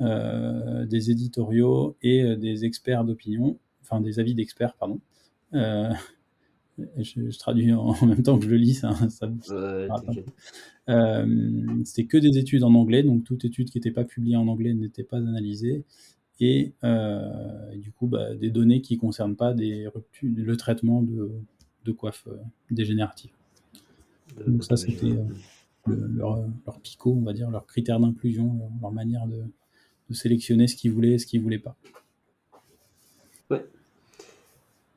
[0.00, 5.00] des éditoriaux et euh, des experts d'opinion, enfin des avis d'experts, pardon.
[5.54, 5.92] Euh,
[6.96, 8.94] je, traduis en, même temps que je le lis, ça,
[11.84, 14.72] C'était que des études en anglais, donc toute étude qui n'était pas publiée en anglais
[14.72, 15.84] n'était pas analysée.
[16.42, 16.72] Et,
[17.76, 19.86] du coup, bah, des données qui ne concernent pas des
[20.22, 21.30] le traitement de,
[21.84, 22.26] de coiffe
[22.70, 23.30] dégénérative.
[24.46, 25.18] Donc ça, c'était
[25.86, 29.44] leur, leur, picot, on va dire, leur critère d'inclusion, leur manière de,
[30.10, 31.76] de sélectionner ce qu'ils voulaient et ce qu'ils voulaient pas.
[33.48, 33.64] Ouais.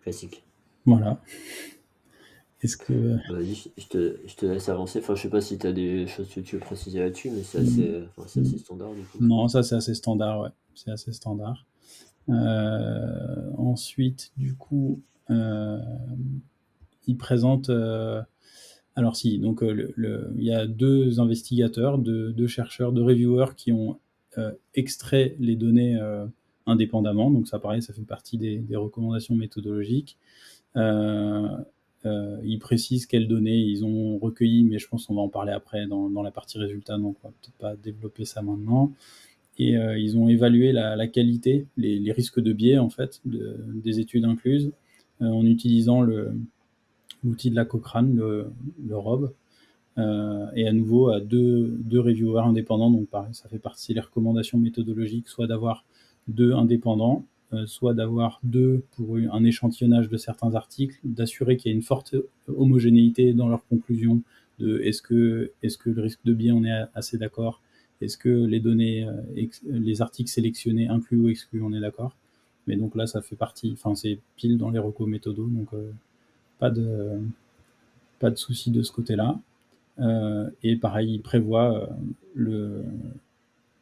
[0.01, 0.43] Classique.
[0.85, 1.21] Voilà.
[2.61, 3.17] Est-ce que.
[3.29, 4.99] Je te, je te, laisse avancer.
[4.99, 7.43] Enfin, je sais pas si tu as des choses que tu veux préciser là-dessus, mais
[7.43, 9.17] c'est assez, enfin, assez, standard du coup.
[9.21, 10.49] Non, ça c'est assez standard, ouais.
[10.75, 11.65] C'est assez standard.
[12.29, 15.79] Euh, ensuite, du coup, euh,
[17.07, 17.69] il présente.
[17.69, 18.21] Euh,
[18.95, 19.93] Alors si, donc le,
[20.37, 23.99] il y a deux investigateurs, deux, chercheurs, deux reviewers qui ont
[24.73, 25.99] extrait les données
[26.65, 27.31] indépendamment.
[27.31, 30.17] Donc ça, pareil, ça fait partie des, recommandations méthodologiques.
[30.75, 31.47] Euh,
[32.05, 35.53] euh, ils précisent quelles données ils ont recueillies, mais je pense qu'on va en parler
[35.53, 38.91] après dans, la partie résultats, donc on va peut-être pas développer ça maintenant.
[39.59, 43.99] Et euh, ils ont évalué la, qualité, les, risques de biais en fait, de, des
[43.99, 44.71] études incluses,
[45.21, 46.01] euh, en utilisant
[47.23, 48.47] l'outil de la Cochrane, le,
[48.85, 49.31] le ROB.
[49.97, 53.99] Euh, et à nouveau à deux, deux reviewers indépendants, donc pareil, ça fait partie des
[53.99, 55.85] recommandations méthodologiques, soit d'avoir
[56.27, 61.73] deux indépendants euh, soit d'avoir deux pour un échantillonnage de certains articles, d'assurer qu'il y
[61.73, 62.15] a une forte
[62.47, 64.21] homogénéité dans leurs conclusions
[64.59, 67.61] de est-ce que, est que le risque de biais, on est assez d'accord
[68.01, 72.15] Est-ce que les données, euh, les articles sélectionnés inclus ou exclus, on est d'accord
[72.65, 75.91] Mais donc là, ça fait partie, enfin, c'est pile dans les recos méthodos, donc euh,
[76.57, 77.19] pas de,
[78.19, 79.39] pas de souci de ce côté-là.
[79.99, 81.89] Et pareil, il prévoit
[82.33, 82.83] le,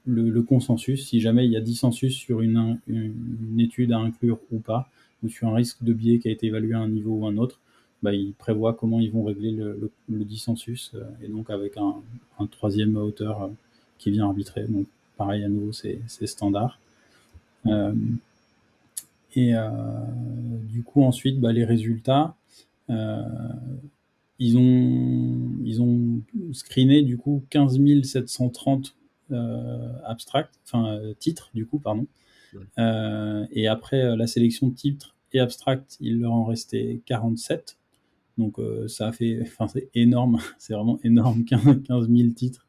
[0.06, 2.80] le, consensus, si jamais il y a dissensus sur une,
[3.58, 4.90] étude à inclure ou pas,
[5.24, 7.38] ou sur un risque de biais qui a été évalué à un niveau ou un
[7.38, 7.60] autre,
[8.02, 12.02] bah, il prévoit comment ils vont régler le, dissensus, euh, et donc avec un,
[12.48, 13.48] troisième auteur euh,
[14.00, 14.66] qui vient arbitrer.
[14.68, 16.80] Donc pareil, à nouveau, c'est standard.
[17.68, 17.94] Euh,
[19.36, 19.54] et
[20.64, 22.36] du coup, ensuite, bah, les résultats,
[24.42, 28.96] ils, ont, ils ont screené du coup 15 730
[29.32, 32.08] euh, abstract, enfin euh, titre du coup, pardon.
[32.80, 37.78] Euh, et après la sélection de titres et abstract, il leur en restait 47.
[38.40, 42.66] Donc ça a fait, enfin c'est énorme, c'est vraiment énorme, 15, 000 titres.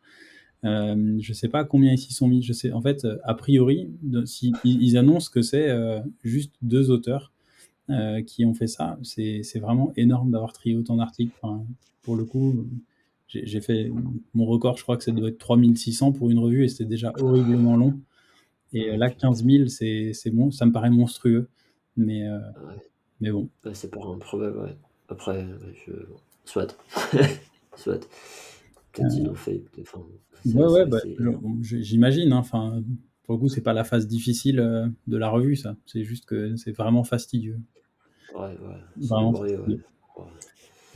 [0.64, 2.42] Euh, je sais pas combien ils s'y sont mis.
[2.42, 3.88] Je sais, en fait, a priori,
[4.26, 5.74] si, ils annoncent que c'est
[6.22, 7.32] juste deux auteurs
[7.90, 8.98] euh, qui ont fait ça.
[9.02, 11.32] C'est vraiment énorme d'avoir trié autant d'articles.
[11.40, 11.64] Enfin,
[12.02, 12.66] pour le coup,
[13.26, 13.90] j'ai fait
[14.34, 17.12] mon record, je crois que ça doit être 3600 pour une revue et c'était déjà
[17.18, 17.98] horriblement long.
[18.72, 21.48] Et euh, là, 15 000, c'est bon, ça me paraît monstrueux.
[21.96, 22.38] Mais, euh,
[23.20, 23.48] mais bon.
[23.72, 24.76] c'est pas improbable, ouais.
[25.08, 25.46] Après,
[25.86, 25.92] je...
[26.44, 26.76] soit.
[27.76, 28.08] soit.
[28.92, 29.62] Peut-être ils l'ont fait.
[29.80, 30.00] Enfin,
[30.46, 30.98] ouais, ouais, bah,
[31.60, 32.32] j'imagine.
[32.32, 32.82] Hein, enfin,
[33.24, 35.76] pour le coup, c'est pas la phase difficile euh, de la revue, ça.
[35.86, 37.60] C'est juste que c'est vraiment fastidieux.
[38.34, 38.80] Ouais, ouais.
[38.96, 39.84] Vraiment fastidieux.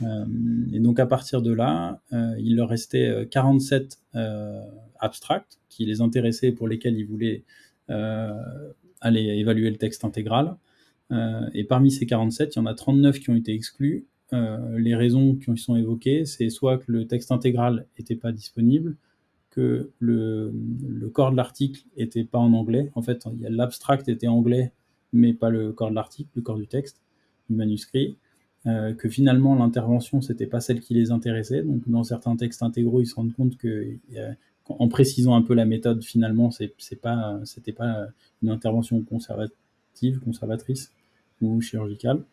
[0.03, 0.25] Euh,
[0.71, 4.61] et donc à partir de là, euh, il leur restait 47 euh,
[4.99, 7.43] abstracts qui les intéressaient pour lesquels ils voulaient
[8.99, 10.57] aller évaluer le texte intégral.
[11.53, 14.05] et parmi ces 47, il y en a 39 qui ont été exclus.
[14.33, 18.97] les raisons qui sont évoquées, c'est soit que le texte intégral n'était pas disponible,
[19.57, 20.53] que le,
[21.13, 22.91] corps de l'article était pas en anglais.
[22.93, 24.71] En fait, l'abstract était anglais,
[25.13, 27.01] mais pas le corps de l'article, le corps du texte,
[27.49, 28.17] du manuscrit.
[28.65, 31.63] Euh, que finalement l'intervention c'était pas celle qui les intéressait.
[31.63, 33.97] Donc dans certains textes intégraux, ils se rendent compte que
[34.69, 38.07] en précisant un peu la méthode, finalement, c'est pas c'était pas
[38.43, 40.93] une intervention conservative, conservatrice
[41.41, 42.23] ou chirurgicale.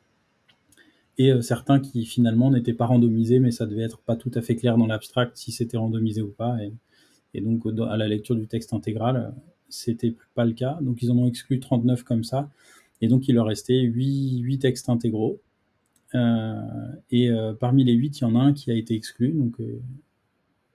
[1.16, 4.42] Et euh, certains qui finalement n'étaient pas randomisés, mais ça devait être pas tout à
[4.42, 6.58] fait clair dans l'abstract si c'était randomisé ou pas.
[6.62, 6.72] Et,
[7.40, 9.34] donc à la lecture du texte intégral,
[9.68, 10.78] c'était pas le cas.
[10.80, 12.50] Donc ils en ont exclu 39 comme ça.
[13.00, 15.40] Et donc il leur restait 8, 8 textes intégraux
[16.14, 19.32] euh, et euh, parmi les huit, il y en a un qui a été exclu,
[19.32, 19.80] donc euh,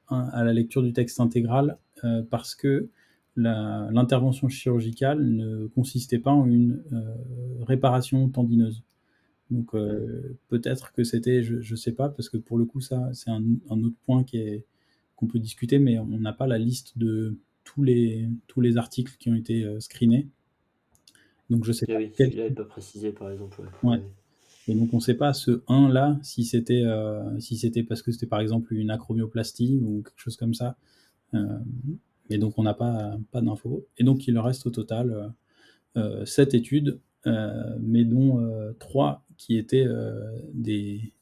[0.10, 1.78] à la lecture du texte intégral,
[2.30, 2.88] parce que
[3.36, 6.82] l'intervention chirurgicale ne consistait pas en une
[7.62, 8.82] réparation tendineuse.
[9.52, 9.74] Donc
[10.48, 13.44] peut-être que c'était, je ne sais pas, parce que pour le coup ça c'est un,
[13.70, 14.66] autre point qui est
[15.20, 19.16] qu'on peut discuter, mais on n'a pas la liste de tous les tous les articles
[19.20, 20.28] qui ont été screenés.
[21.50, 21.98] Donc je sais pas.
[21.98, 22.54] Oui, quel...
[22.54, 23.62] pas précisé par exemple.
[23.84, 24.02] Ouais.
[24.70, 28.04] Et donc on ne sait pas ce 1 là si c'était euh, si c'était parce
[28.04, 30.78] que c'était par exemple une acromioplastie ou quelque chose comme ça.
[31.34, 31.60] Euh,
[32.30, 33.88] et donc on n'a pas pas d'infos.
[33.98, 35.34] Et donc il reste au total
[35.98, 38.40] euh, 7 études, euh, mais dont
[38.78, 39.88] 3 qui étaient
[40.54, 41.14] des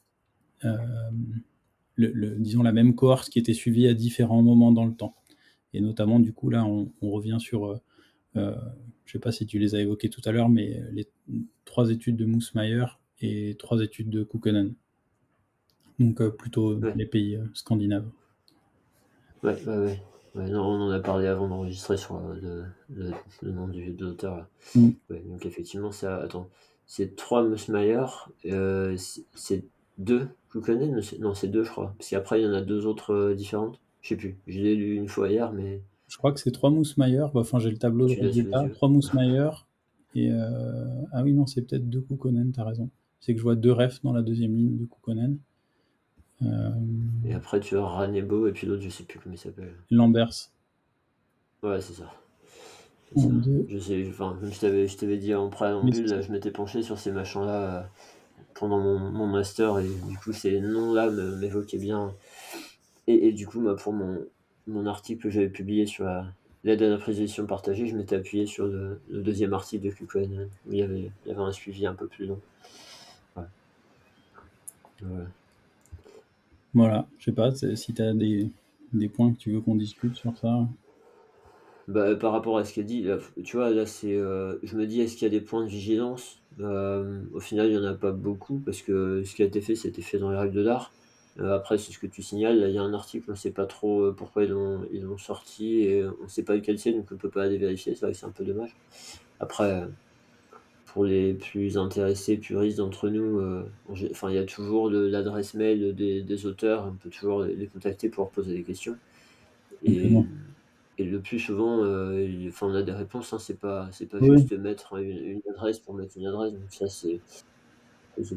[1.98, 5.16] le, disons la même cohorte qui était suivie à différents moments dans le temps.
[5.74, 7.80] Et notamment du coup là on, on revient sur
[8.36, 8.54] je ne
[9.14, 11.08] sais pas si tu les as évoqués tout à l'heure, mais les
[11.66, 12.86] trois études de Moussmeyer
[13.22, 14.74] et trois études de Kukkonen.
[16.00, 18.08] Donc euh, plutôt les pays euh, scandinaves.
[19.44, 20.00] Ouais, ouais,
[20.36, 20.50] ouais.
[20.50, 24.48] non, on en a parlé avant d'enregistrer sur euh, le, le, nom du, de l'auteur.
[24.76, 24.90] Mm.
[25.10, 26.50] donc effectivement, c'est attends,
[26.86, 28.06] c'est trois Musmeyer,
[29.34, 29.66] c'est
[29.98, 31.94] deux Kukkonen Non, c'est deux, je crois.
[31.98, 33.80] Parce qu'après, il y en a deux autres différentes.
[34.02, 34.38] Je sais plus.
[34.48, 35.82] Je l'ai lu une fois hier, mais.
[36.08, 37.26] Je crois que c'est trois Moussmeyer.
[37.34, 38.68] Bah, enfin, j'ai le tableau de résultats.
[38.70, 39.50] Trois Moussmeyer.
[40.16, 43.72] Et ah oui, non, c'est peut-être deux Kukkonen, t'as raison c'est que je vois deux
[43.72, 45.38] refs dans la deuxième ligne de Kukkonen.
[47.26, 49.74] Et après, tu as Ranebo et puis l'autre, je sais plus comment il s'appelle.
[49.90, 50.52] Lambers.
[51.64, 52.14] Ouais, c'est ça.
[53.16, 57.00] Je sais, enfin, comme je t'avais, je t'avais dit en préambule, je m'étais penché sur
[57.00, 57.90] ces machins-là
[58.60, 62.13] pendant mon, master et du coup, ces noms-là m'évoquaient bien.
[63.08, 64.26] Et, du coup, pour mon,
[64.67, 66.06] mon article que j'avais publié sur
[66.63, 70.80] l'aide à la partagée, je m'étais appuyé sur le, deuxième article de KuCoin où il
[70.80, 72.39] y, avait, il y avait un suivi un peu plus long.
[76.74, 78.50] Voilà, je sais pas si tu as des,
[78.93, 80.67] des, points que tu veux qu'on discute sur ça.
[81.88, 83.08] Bah, par rapport à ce qu'il dit,
[83.45, 85.69] tu vois, là, c'est, euh, je me dis, est-ce qu'il y a des points de
[85.69, 86.41] vigilance?
[86.60, 89.62] Euh, Au final, il n'y en a pas beaucoup parce que ce qui a été
[89.62, 90.91] fait, c'était fait dans les règles de l'art.
[91.39, 92.58] Euh, après, c'est ce que tu signales.
[92.67, 95.80] il y a un article, on ne sait pas trop pourquoi ils l'ont ils sorti
[95.84, 97.95] et on ne sait pas lequel c'est, donc on ne peut pas aller vérifier.
[97.95, 98.76] C'est vrai que c'est un peu dommage.
[99.39, 99.88] Après,
[100.88, 103.41] pour les plus intéressés, puristes d'entre nous,
[104.12, 106.86] enfin, il y a toujours l'adresse mail des, auteurs.
[106.88, 108.97] On peut toujours les contacter pour poser des questions.
[111.00, 114.20] Et le plus souvent, euh, enfin, on a des réponses, hein, c'est pas, c'est pas
[114.20, 117.20] juste mettre une, adresse pour mettre une adresse, donc ça c'est,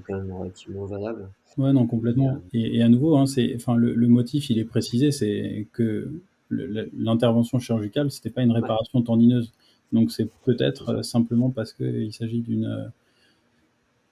[0.07, 1.31] quand même relativement valable.
[1.57, 2.33] Ouais, non, complètement.
[2.33, 6.13] Euh, et, à nouveau, hein, c'est, enfin, le, motif, il est précisé, c'est que
[6.51, 9.53] l'intervention chirurgicale, c'était pas une réparation tendineuse.
[9.93, 12.93] Donc c'est peut-être euh, simplement parce qu'il s'agit d'une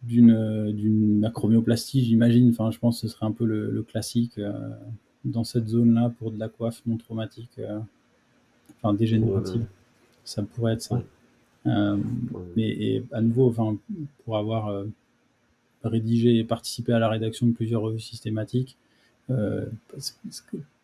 [0.05, 2.51] d'une d'une acromioplastie, j'imagine.
[2.51, 4.41] Enfin, je pense que ce serait un peu le, classique
[5.25, 7.61] dans cette zone-là pour de la coiffe non traumatique
[8.77, 9.67] enfin dégénérative.
[10.25, 11.03] Ça pourrait être ça.
[11.67, 11.97] Euh,
[12.57, 13.77] mais et à nouveau, enfin,
[14.25, 14.85] pour avoir euh,
[15.85, 18.77] rédigé et participé à la rédaction de plusieurs revues systématiques,
[19.31, 19.67] euh,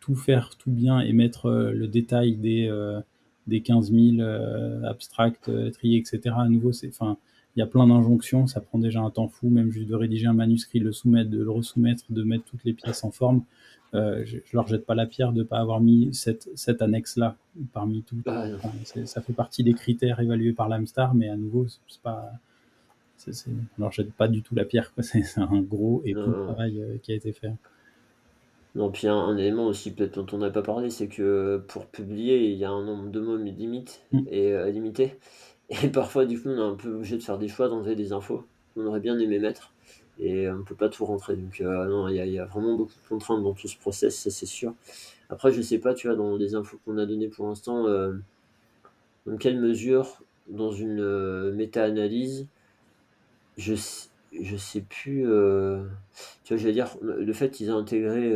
[0.00, 2.70] tout faire tout bien et mettre le détail des,
[3.46, 4.28] des 15 000
[4.84, 6.34] abstracts, triés, etc.
[6.36, 7.16] À nouveau, c'est, enfin,
[7.56, 10.26] il y a plein d'injonctions, ça prend déjà un temps fou, même juste de rédiger
[10.26, 13.42] un manuscrit, le soumettre, de le resoumettre, de mettre toutes les pièces en forme.
[13.94, 16.82] Euh, je, ne leur jette pas la pierre de ne pas avoir mis cette, cette
[16.82, 17.36] annexe-là
[17.72, 18.16] parmi tout.
[18.26, 18.46] Ah,
[19.04, 22.32] ça fait partie des critères évalués par l'Amstar, mais à nouveau, c'est pas.
[23.16, 23.30] C
[23.78, 24.92] on leur jette pas du tout la pierre.
[24.98, 27.52] C'est un gros et bon travail euh, qui a été fait.
[28.74, 31.86] Non, puis un, un élément aussi peut-être dont on n'a pas parlé, c'est que pour
[31.86, 34.20] publier, il y a un nombre de mots limite mm.
[34.28, 35.16] et euh, limité.
[35.70, 38.12] Et parfois, du coup, on est un peu obligé de faire des choix, d'enlever des
[38.12, 39.72] infos qu'on aurait bien aimé mettre
[40.18, 41.36] et on ne peut pas tout rentrer.
[41.36, 44.30] Donc euh, non, il y, a vraiment beaucoup de contraintes dans tout ce process, ça
[44.30, 44.74] c'est sûr.
[45.30, 48.12] Après, je sais pas, tu vois, dans les infos qu'on a données pour l'instant, euh,
[49.26, 52.46] dans quelle mesure, dans une euh, méta-analyse,
[53.56, 53.74] je,
[54.38, 55.22] je sais plus,
[56.44, 58.32] tu vois, je veux dire, le fait qu'ils aient intégré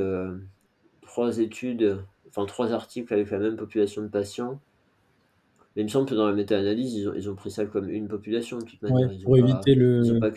[1.03, 4.61] trois études, enfin trois articles avec la même population de patients,
[5.79, 7.89] mais il me semble que dans la méta-analyse, ils ont, ils ont pris ça comme
[7.89, 9.09] une population de toute manière.
[9.23, 10.19] pour éviter le.
[10.19, 10.33] Pas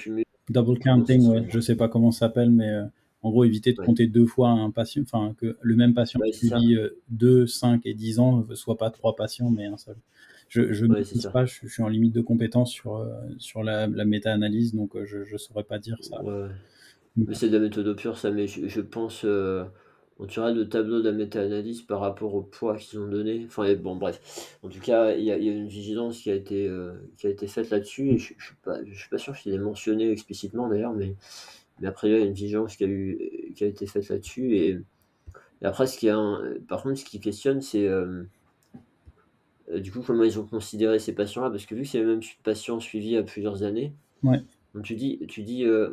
[0.50, 2.84] Double counting, ouais, je sais pas comment ça s'appelle, mais euh,
[3.24, 6.78] en gros, éviter de compter deux fois un patient, enfin, que le même patient suivi
[7.10, 9.96] 2, 5 et 10 ans ne soit pas trois patients, mais un seul.
[10.50, 13.08] Je ne sais pas, je, suis en limite de compétence sur, euh,
[13.40, 16.22] sur la, méta-analyse, donc euh, je ne saurais pas dire ça.
[17.16, 19.26] Mais c'est de la méthode pure, ça, mais je, pense
[20.28, 23.44] tu vois le tableau de la méta-analyse par rapport au poids qu'ils ont donné.
[23.48, 24.58] Enfin, bon, bref.
[24.64, 27.48] En tout cas, il y, a une vigilance qui a été, euh, qui a été
[27.48, 28.20] faite là-dessus.
[28.20, 31.16] Je ne suis, pas, je suis pas sûr qu'il ait mentionné explicitement d'ailleurs, mais,
[31.80, 34.56] mais après, il y a une vigilance qui a, eu, qui a été faite là-dessus.
[34.58, 34.80] Et,
[35.64, 36.18] après, ce qui a
[36.68, 38.24] par contre, ce qui questionne, c'est euh,
[39.72, 41.50] euh, du coup comment ils ont considéré ces patients-là.
[41.50, 43.94] Parce que vu que c'est même patients suivis à plusieurs années.
[44.74, 45.90] Donc tu dis, tu dis euh,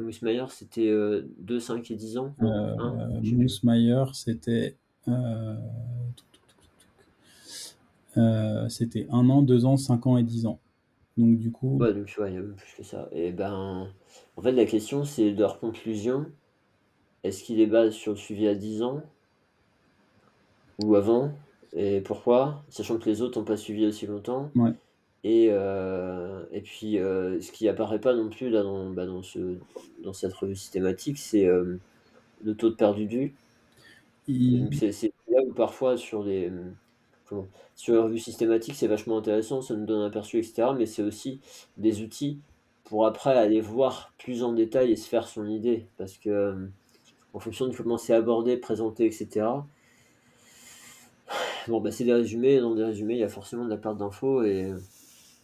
[0.51, 4.77] c'était euh, 2, 5 et 10 ans euh, Mousmayer, c'était.
[8.69, 10.61] c'était 1 an, 2 ans, 5 ans et 10 ans.
[11.17, 11.77] Donc du coup.
[11.79, 13.09] Ouais, donc tu vois, il y a même plus que ça.
[13.11, 13.88] Et ben,
[14.37, 16.27] en fait, la question, c'est de leur conclusion.
[17.25, 19.03] Est-ce qu'il est base sur le suivi à 10 ans
[20.85, 21.33] ou avant?
[21.73, 22.62] Et pourquoi?
[22.69, 24.51] Sachant que les autres n'ont pas suivi aussi longtemps.
[24.55, 24.73] Ouais.
[25.25, 29.23] Et, euh, et puis, euh, ce qui apparaît pas non plus là dans, bah, dans,
[29.23, 29.57] ce,
[30.03, 31.79] dans cette revue systématique, c'est euh,
[32.45, 33.35] le taux de perdu du.
[34.73, 36.53] C'est là où parfois sur les,
[37.27, 40.69] comment, sur les revues systématiques, c'est vachement intéressant, ça nous donne un aperçu, etc.
[40.77, 41.41] Mais c'est aussi
[41.79, 42.39] des outils
[42.85, 45.87] pour après aller voir plus en détail et se faire son idée.
[45.97, 46.69] Parce que
[47.35, 49.47] en fonction de comment c'est abordé, présenté, etc.
[51.69, 52.61] Bon, bah, c'est des résumés.
[52.61, 54.73] Dans des résumés, il y a forcément de la perte d'infos et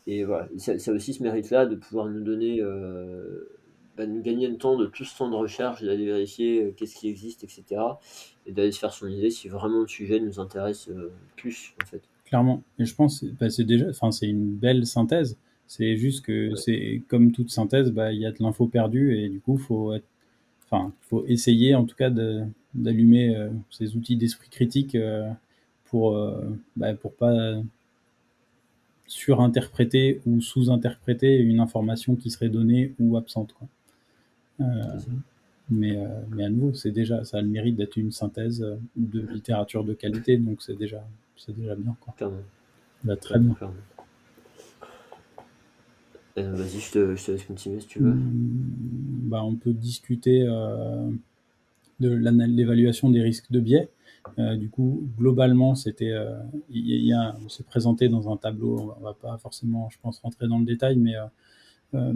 [0.07, 3.49] et voilà, ça, ça aussi ce mérite-là de pouvoir nous donner, euh,
[3.97, 6.97] bah, nous gagner le temps de tout ce temps de recherche, d'aller vérifier euh, qu'est-ce
[6.97, 7.81] qui existe, etc.
[8.47, 11.87] Et d'aller se faire son idée si vraiment le sujet nous intéresse euh, plus, en
[11.87, 12.03] fait.
[12.27, 12.63] Clairement.
[12.79, 15.39] Et je pense bah, c'est déjà, enfin, c'est une belle synthèse.
[15.67, 19.31] C'est juste que c'est comme toute synthèse, bah, il y a de l'info perdue et
[19.31, 20.05] du coup, faut être,
[20.67, 22.11] enfin, faut essayer en tout cas
[22.75, 24.97] d'allumer ces outils d'esprit critique
[25.87, 26.19] pour
[26.77, 27.63] bah, pour pas
[29.07, 33.55] surinterpréter ou sous-interpréter une information qui serait donnée ou absente.
[33.55, 33.69] Quoi.
[35.71, 38.77] Mais, euh, mais à nouveau, c'est déjà, ça a le mérite d'être une synthèse euh,
[38.97, 41.03] de littérature de qualité, donc c'est déjà,
[41.37, 41.97] c'est déjà bien.
[42.01, 42.15] Quoi.
[43.03, 43.57] Bah, très bien.
[46.37, 48.13] Euh, vas-y, je te, je te, laisse continuer si tu veux.
[48.13, 51.11] Hmm, bah, on peut discuter euh,
[52.01, 53.89] de l'évaluation des risques de biais.
[54.39, 58.79] Euh, du coup, globalement, c'était, a, on s'est présenté dans un tableau.
[58.79, 61.15] On on va, pas forcément, je pense, rentrer dans le détail, mais
[61.95, 62.13] euh,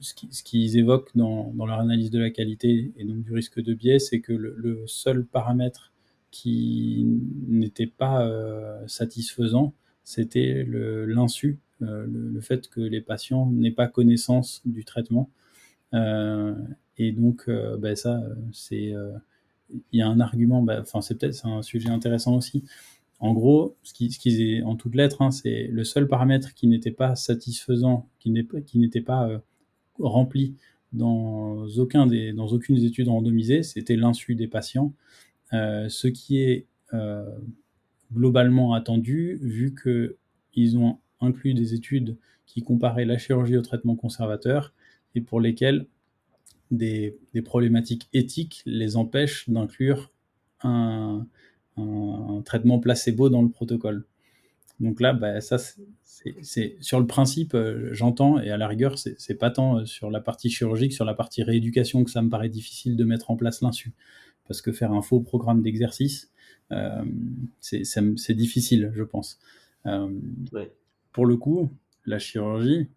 [0.00, 3.98] ce qu'ils évoquent dans, leur analyse de la qualité et donc du risque de biais,
[3.98, 5.92] c'est que le, seul paramètre
[6.30, 7.06] qui
[7.46, 14.62] n'était pas euh, satisfaisant, c'était l'insu, euh, le, fait que les patients n'aient pas connaissance
[14.64, 15.30] du traitement.
[16.98, 18.22] et donc, ben ça,
[18.52, 18.92] c'est,
[19.92, 22.64] il y a un argument, ben, enfin, c'est peut-être un sujet intéressant aussi.
[23.20, 26.90] En gros, ce qui, ce en toutes lettres, hein, c'est le seul paramètre qui n'était
[26.90, 29.38] pas satisfaisant, qui n'était pas euh,
[30.00, 30.56] rempli
[30.92, 34.92] dans, aucun des, dans aucune des études randomisées, c'était l'insu des patients.
[35.52, 37.24] Euh, ce qui est euh,
[38.12, 39.74] globalement attendu, vu
[40.52, 42.16] qu'ils ont inclus des études
[42.46, 44.74] qui comparaient la chirurgie au traitement conservateur
[45.14, 45.86] et pour lesquelles
[46.72, 50.10] des, des problématiques éthiques les empêchent d'inclure
[50.62, 51.26] un,
[51.76, 54.04] un, traitement placebo dans le protocole.
[54.80, 55.58] Donc là, bah, ça,
[56.40, 60.10] c'est sur le principe, euh, j'entends, et à la rigueur, c'est pas tant euh, sur
[60.10, 63.36] la partie chirurgique, sur la partie rééducation que ça me paraît difficile de mettre en
[63.36, 63.92] place l'insu.
[64.48, 66.32] Parce que faire un faux programme d'exercice,
[66.72, 67.04] euh,
[67.60, 69.38] c'est difficile, je pense.
[71.12, 71.70] Pour le coup,
[72.06, 72.88] la chirurgie,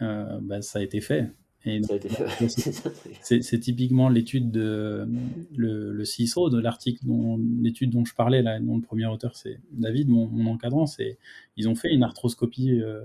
[0.00, 1.30] bah, ça a été fait.
[3.20, 5.08] C'est typiquement l'étude de
[5.56, 9.36] le, le CISRO, de l'article, dont l'étude dont je parlais, là, dont le premier auteur
[9.36, 10.86] c'est David, mon, mon encadrant.
[10.86, 11.18] C'est
[11.56, 13.00] ils ont fait une arthroscopie euh,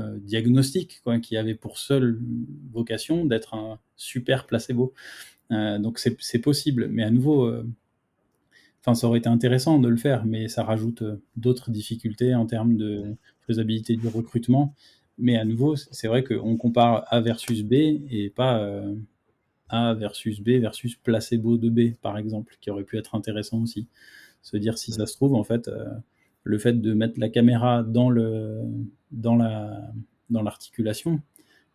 [0.00, 2.18] euh, diagnostique, quoi, qui avait pour seule
[2.72, 4.92] vocation d'être un super placebo.
[5.52, 7.48] Euh, donc c'est possible, mais à nouveau,
[8.80, 11.04] enfin ça aurait été intéressant de le faire, mais ça rajoute
[11.36, 14.74] d'autres difficultés en termes de faisabilité du recrutement.
[15.18, 18.94] Mais à nouveau, c'est vrai qu'on compare A versus B et pas euh,
[19.68, 23.86] A versus B versus placebo de B, par exemple, qui aurait pu être intéressant aussi.
[24.42, 25.84] Se dire si ça se trouve, en fait, euh,
[26.44, 28.60] le fait de mettre la caméra dans le
[29.10, 29.92] dans la
[30.30, 31.20] dans l'articulation,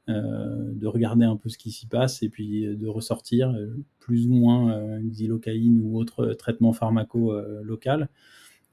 [0.09, 3.55] euh, de regarder un peu ce qui s'y passe et puis de ressortir
[3.99, 8.09] plus ou moins xylocaïne ou autre traitement pharmaco local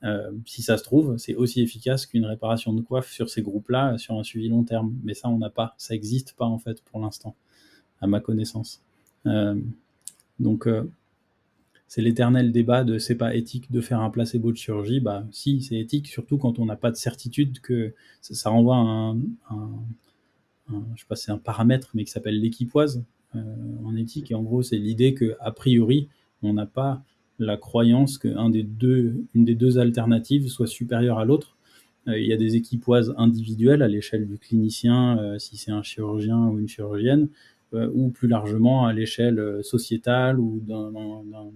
[0.05, 3.97] euh, si ça se trouve, c'est aussi efficace qu'une réparation de coiffe sur ces groupes-là,
[3.97, 4.95] sur un suivi long terme.
[5.03, 5.75] Mais ça, on n'a pas.
[5.79, 7.35] Ça n'existe pas, en fait, pour l'instant,
[8.01, 8.83] à ma connaissance.
[9.27, 9.59] Euh,
[10.39, 10.91] donc, euh,
[11.89, 15.01] c'est l'éternel débat de c'est pas éthique de faire un placebo de chirurgie.
[15.01, 18.81] Bah, si, c'est éthique, surtout quand on n'a pas de certitude que ça, renvoie à
[18.81, 19.19] un,
[20.69, 23.03] je sais pas, c'est un paramètre, mais qui s'appelle l'équipoise
[23.35, 24.31] en éthique.
[24.31, 26.09] Et en gros, c'est l'idée que, a priori,
[26.43, 27.03] on n'a pas
[27.39, 31.57] la croyance qu'une des, deux, des deux alternatives soit supérieure à l'autre.
[32.09, 35.83] Euh, il y a des équipoises individuelles à l'échelle du clinicien, euh, si c'est un
[35.83, 37.29] chirurgien ou une chirurgienne,
[37.73, 40.63] euh, ou plus largement à l'échelle sociétale ou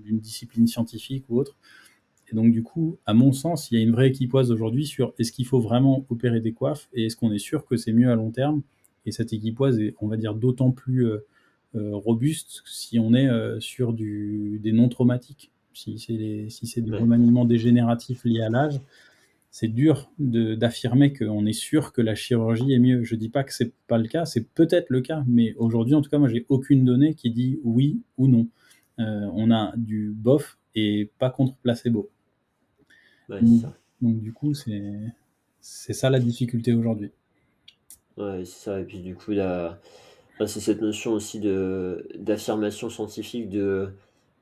[0.04, 1.56] d'une discipline scientifique ou autre.
[2.30, 5.14] Et donc du coup, à mon sens, il y a une vraie équipoise aujourd'hui sur
[5.18, 8.10] est-ce qu'il faut vraiment opérer des coiffes et est-ce qu'on est sûr que c'est mieux
[8.10, 8.62] à long terme.
[9.06, 11.06] Et cette équipoise est, on va dire, d'autant plus
[11.74, 18.42] robuste si on est sur des non traumatiques si c'est si du remaniement dégénératif lié
[18.42, 18.80] à l'âge,
[19.50, 23.02] c'est dur d'affirmer qu'on est sûr que la chirurgie est mieux.
[23.04, 26.02] Je dis pas que c'est pas le cas, c'est peut-être le cas, mais aujourd'hui, en
[26.02, 28.48] tout cas, moi, j'ai aucune donnée qui dit oui ou non.
[28.98, 32.10] Euh, on a du bof et pas contre placebo.
[33.28, 33.62] donc,
[34.00, 37.10] donc, du coup, c'est ça la difficulté aujourd'hui.
[38.16, 38.80] Ouais, c'est ça.
[38.80, 39.32] Et puis du coup,
[40.46, 43.92] c'est cette notion aussi d'affirmation scientifique de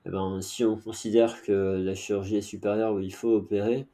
[0.07, 3.89] eh ben, si on considère que la chirurgie est supérieure ou il faut opérer,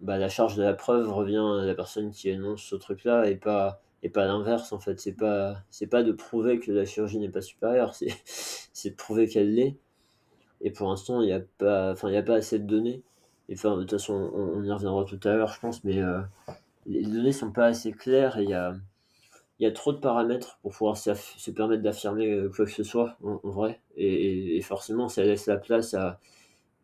[0.00, 3.34] bah, la charge de la preuve revient à la personne qui énonce ce truc-là et
[3.34, 5.00] pas, et pas l'inverse en fait.
[5.00, 8.96] C'est pas, c'est pas de prouver que la chirurgie n'est pas supérieure, c'est, c'est de
[8.96, 9.76] prouver qu'elle l'est.
[10.60, 13.02] Et pour l'instant, il n'y a pas, a pas assez de données.
[13.48, 16.20] Et enfin, de toute façon, on, y reviendra tout à l'heure, je pense, mais euh,
[16.86, 18.76] les données sont pas assez claires il y a,
[19.58, 22.84] il y a trop de paramètres pour pouvoir se permettre d'affirmer euh, quoi que ce
[22.84, 23.80] soit, en, vrai.
[23.96, 26.20] Et, forcément, ça laisse la place à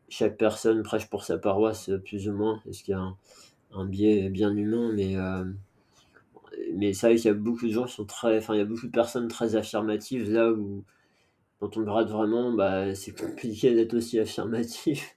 [0.09, 2.61] chaque personne prêche pour sa paroisse, plus ou moins.
[2.69, 3.15] Est-ce qu'il y a
[3.73, 5.45] un, biais bien humain Mais, euh,
[6.75, 8.39] mais c'est vrai qu'il y a beaucoup de gens qui sont très.
[8.39, 10.85] Enfin, il y a beaucoup de personnes très affirmatives là où
[11.61, 15.15] quand on brade vraiment, bah, c'est compliqué d'être aussi affirmatif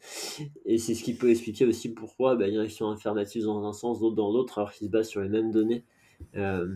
[0.66, 2.90] et c'est ce qui peut expliquer aussi pourquoi, bah, il y en a qui sont
[2.90, 5.84] affirmatifs dans un sens, d'autres dans l'autre, alors qu'ils se basent sur les mêmes données.
[6.36, 6.76] Euh,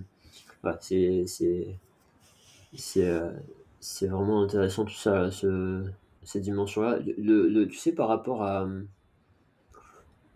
[0.81, 1.77] c'est,
[2.97, 3.31] euh,
[3.79, 5.83] c'est vraiment intéressant tout ça, ce
[6.23, 6.99] ces dimensions-là.
[7.17, 8.67] Le le tu sais, par rapport à,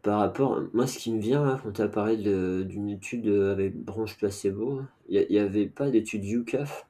[0.03, 2.17] par rapport moi, ce qui me vient quand tu as parlé
[2.63, 6.87] d'une étude, avec branche placebo, il y avait pas d'étude UCAF?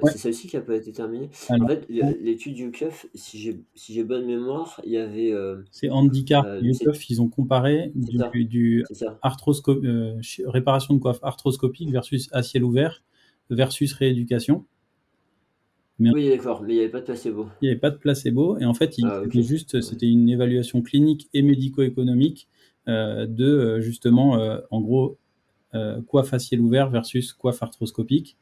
[0.00, 0.12] Ouais.
[0.12, 1.30] c'est celle-ci qui a pas été terminée?
[1.60, 5.32] En Alors, fait, le l'étude UCAF, si j'ai si j'ai bonne mémoire, il y avait,
[5.32, 9.22] heu C'est Handicap, c'est UCAF, ils ont comparé c'est du ça, du c'est ça.
[9.22, 13.02] arthrosco heu, ch réparation de coiffe arthroscopique versus à ciel ouvert
[13.50, 14.66] versus rééducation.
[15.98, 17.48] Mais Oui, d'accord, mais il y avait pas de placebo?
[17.60, 19.80] Il y avait pas de placebo et en fait, il Ah OK, c'était juste ouais.
[19.80, 22.48] c'était une évaluation clinique et médico-économique,
[22.86, 24.32] de, justement,
[24.70, 25.18] en gros,
[26.08, 28.36] coiffe à ciel ouvert versus coiffe arthroscopique,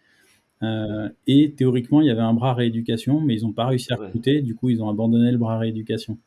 [0.63, 3.97] Heu et théoriquement, il y avait un bras rééducation, mais ils ont pas réussi à
[3.97, 4.15] Ouais.
[4.15, 6.19] recruter, du coup, ils ont abandonné le bras rééducation.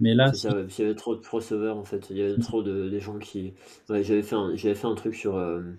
[0.00, 2.08] Mais là, C'est ça, parce qu'il y avait trop de crossover, en fait.
[2.10, 3.54] Il y avait trop de des gens qui
[3.88, 5.78] ouais, j'avais fait un j'avais fait un truc sur, hem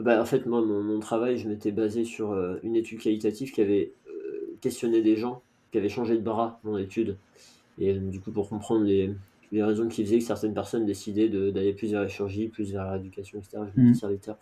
[0.00, 3.52] bah, en fait, moi, mon mon travail, je m'étais basé sur, heu, une étude qualitative
[3.52, 3.94] qui avait,
[4.62, 7.20] questionné des gens qui avaient changé de bras dans l'étude
[7.78, 9.16] et du coup, pour comprendre les
[9.52, 12.72] les raisons qui faisaient que certaines personnes décidaient de d'aller plus vers la chirurgie, plus
[12.72, 13.68] vers la rééducation et cetera.
[13.68, 13.94] Je Mmh.
[13.94, 14.38] servi de ça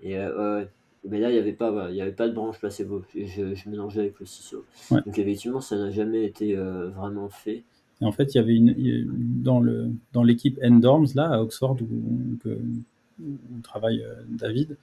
[0.00, 0.68] et ouais,
[1.08, 3.54] mais là, il y avait pas, voilà, il y avait pas de branche placebo je
[3.54, 4.64] je mélangeais avec le CISO.
[4.90, 5.00] Ouais.
[5.04, 7.64] Donc effectivement, ça n'a jamais été, heu, vraiment fait.
[8.00, 11.76] Et en fait, il y avait une dans le dans l'équipe NDORMS, là, à Oxford,
[11.80, 13.22] où
[13.62, 14.76] travaille, heu, David,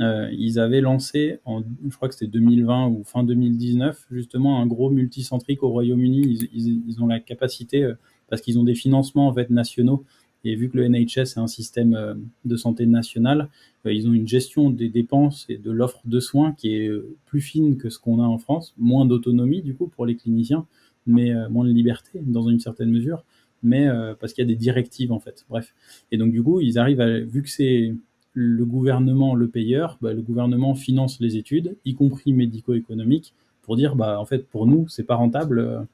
[0.00, 4.66] heu, ils avaient lancé en je crois que c'était 2020 ou fin 2019, justement, un
[4.66, 6.22] gros multicentrique au Royaume-Uni.
[6.22, 7.92] Ils ils ils ont la capacité,
[8.28, 10.04] parce qu'ils ont des financements, en fait, nationaux
[10.44, 13.48] et vu que le NHS est un système, heu, de santé national,
[13.86, 17.16] heu, ils ont une gestion des dépenses et de l'offre de soins qui est, heu,
[17.26, 18.74] plus fine que ce qu'on a en France.
[18.78, 20.66] Moins d'autonomie, du coup, pour les cliniciens,
[21.06, 23.24] mais moins de liberté dans une certaine mesure,
[23.62, 23.88] mais
[24.20, 25.44] parce qu'il y a des directives, en fait.
[25.48, 25.74] Bref
[26.12, 27.94] et donc du coup, ils arrivent à vu que c'est
[28.34, 33.96] le gouvernement le payeur, bah, le gouvernement finance les études, y compris médico-économiques, pour dire:
[33.96, 35.86] «Bah, en fait, pour nous, c'est pas rentable,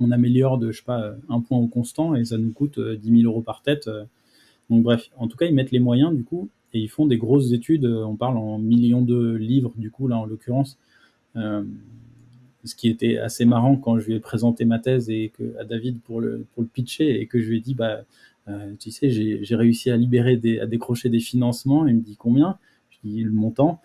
[0.00, 2.78] on améliore de, je sais pas, heu, 1 point au constant et ça nous coûte,
[2.78, 4.04] heu, 10 000 € par tête», heu,
[4.70, 7.18] donc bref, en tout cas, ils mettent les moyens, du coup et ils font des
[7.18, 10.78] grosses études, on parle en millions de livres, du coup, là, en l'occurrence,
[11.36, 15.64] ce qui était assez marrant quand je lui ai présenté ma thèse et que à
[15.64, 18.02] David pour le pour le pitcher et que je lui ai dit: «Bah,
[18.80, 21.86] tu sais, j'ai réussi à libérer à décrocher des financements».
[21.88, 22.58] Il me dit: «Combien?»
[22.90, 23.80] je dis: «Le montant»,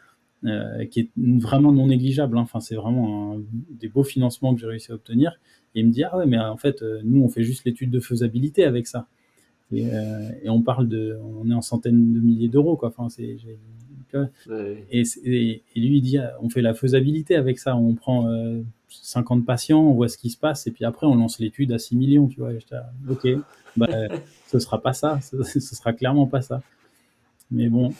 [0.91, 3.41] qui est vraiment non négligeable, hein, enfin, c'est vraiment un
[3.79, 5.39] des beaux financements que j'ai réussi à obtenir
[5.75, 7.91] et il me dit: «Ah ouais, mais en fait, heu, nous, on fait juste l'étude
[7.91, 9.07] de faisabilité avec ça»
[9.73, 9.91] et heu
[10.43, 13.37] et on parle de on est en centaines de milliers d'euros, quoi, enfin, c'est?
[14.13, 14.85] Ouais.
[14.91, 18.65] Et et et lui, il dit: «On fait la faisabilité avec ça, on prend, heu,
[18.89, 21.79] 50 patients, on voit ce qui se passe et puis après on lance l'étude à
[21.79, 22.53] 6 000 000», tu vois?
[22.53, 23.27] Et là: «OK,
[23.77, 23.87] bah,
[24.47, 26.61] ce sera pas ça, ce ce sera clairement pas ça».
[27.51, 27.93] Mais bon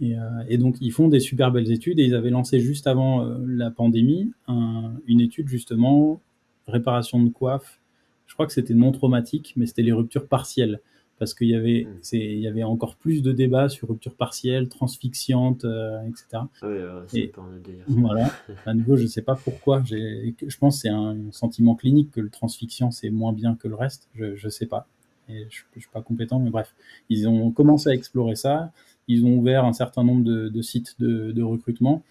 [0.00, 2.86] et heu et donc ils font des super belles études et ils avaient lancé juste
[2.86, 6.20] avant, la pandémie, un une étude justement,
[6.66, 7.80] réparation de coiffe.
[8.26, 10.80] Je crois que c'était non traumatique, mais c'était les ruptures partielles
[11.18, 12.16] parce qu'il y avait Mmh.
[12.16, 16.66] il y avait encore plus de débats sur rupture partielle, transfixiante, heu et cetera Ah
[16.68, 18.00] oui, c'est et pas un délire ça.
[18.00, 18.30] voilà.
[18.66, 22.90] À nouveau, je sais pas pourquoi, je pense c'est un sentiment clinique que le transfixiant,
[22.90, 24.88] c'est moins bien que le reste, je je sais pas
[25.28, 26.74] et je je suis pas compétent, mais bref.
[27.08, 28.72] Ils ont commencé à explorer ça,
[29.08, 32.02] ils ont ouvert un certain nombre de de sites de de recrutement.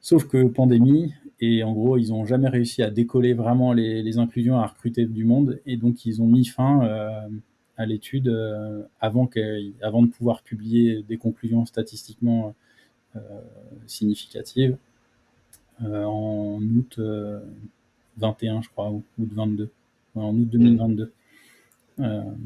[0.00, 4.58] Sauf que pandémie et en gros, ils ont jamais réussi à décoller vraiment les inclusions,
[4.58, 7.40] à recruter du monde et donc ils ont mis fin, heu,
[7.76, 12.54] à l'étude, heu, avant de pouvoir publier des conclusions statistiquement,
[13.16, 13.20] heu,
[13.86, 14.76] significatives,
[15.84, 17.40] en août, heu,
[18.18, 19.70] 21 je crois, ou août 22.
[20.16, 20.46] Ouais, en août Ouais.
[20.52, 21.12] 2022.
[22.00, 22.36] Hem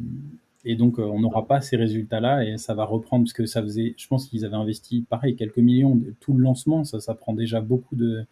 [0.64, 3.95] et donc on n'aura pas ces résultats-là et ça va reprendre parce que ça faisait
[3.99, 7.61] je pense qu'ils avaient investi pareil quelques millions tout le lancement, ça ça prend déjà
[7.61, 8.24] beaucoup de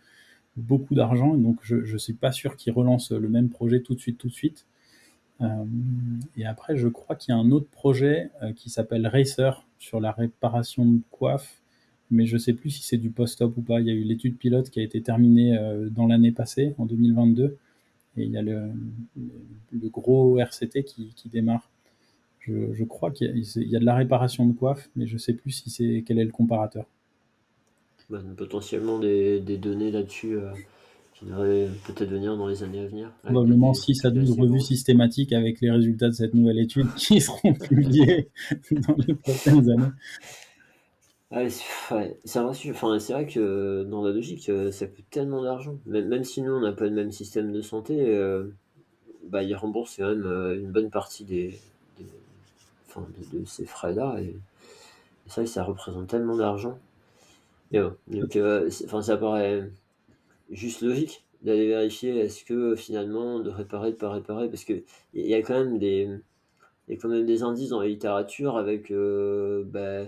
[0.60, 4.00] beaucoup d'argent donc je je suis pas sûr qu'ils relancent le même projet tout de
[4.00, 4.66] suite, tout de suite.
[5.40, 9.64] Hem et après je crois qu'il y a un autre projet, heu, qui s'appelle Racer
[9.78, 11.62] sur la réparation de coiffe,
[12.10, 13.80] mais je sais plus si c'est du post-op ou pas.
[13.80, 16.86] Il y a eu l'étude pilote qui a été terminée, heu, dans l'année passée, en
[16.86, 17.58] 2022
[18.16, 18.70] et il y a le
[19.90, 21.70] gros RCT qui démarre.
[22.40, 25.70] Je crois qu'il y a de la réparation de coiffe, mais je sais plus si
[25.70, 26.86] c'est quel est le comparateur.
[28.10, 30.50] Bah, potentiellement des des données là-dessus, heu,
[31.14, 34.32] qui devraient peut-être venir dans les années à venir Probablement des 6 à études 12
[34.32, 38.28] assez revues systématiques avec les résultats de cette nouvelle étude qui seront publiées
[38.72, 39.92] dans les prochaines années.
[41.30, 42.18] Ah, c'est ouais,
[42.68, 45.76] enfin, vrai que dans la logique, ça coûte tellement d'argent.
[45.86, 48.52] Même même si nous, on n'a pas le même système de santé, heu,
[49.28, 50.26] bah, ils remboursent quand même,
[50.60, 51.56] une bonne partie des
[51.98, 52.06] des
[52.88, 54.34] enfin, de de ces frais-là et
[55.26, 56.78] c'est vrai que ça représente tellement d'argent.
[58.08, 59.70] Donc heu, enfin, ça paraît
[60.50, 65.34] juste logique d'aller vérifier est-ce que finalement de réparer, de pas réparer parce qu'il y
[65.34, 66.08] a quand même des
[66.88, 70.04] il y a quand même des indices dans la littérature avec, heu, bah,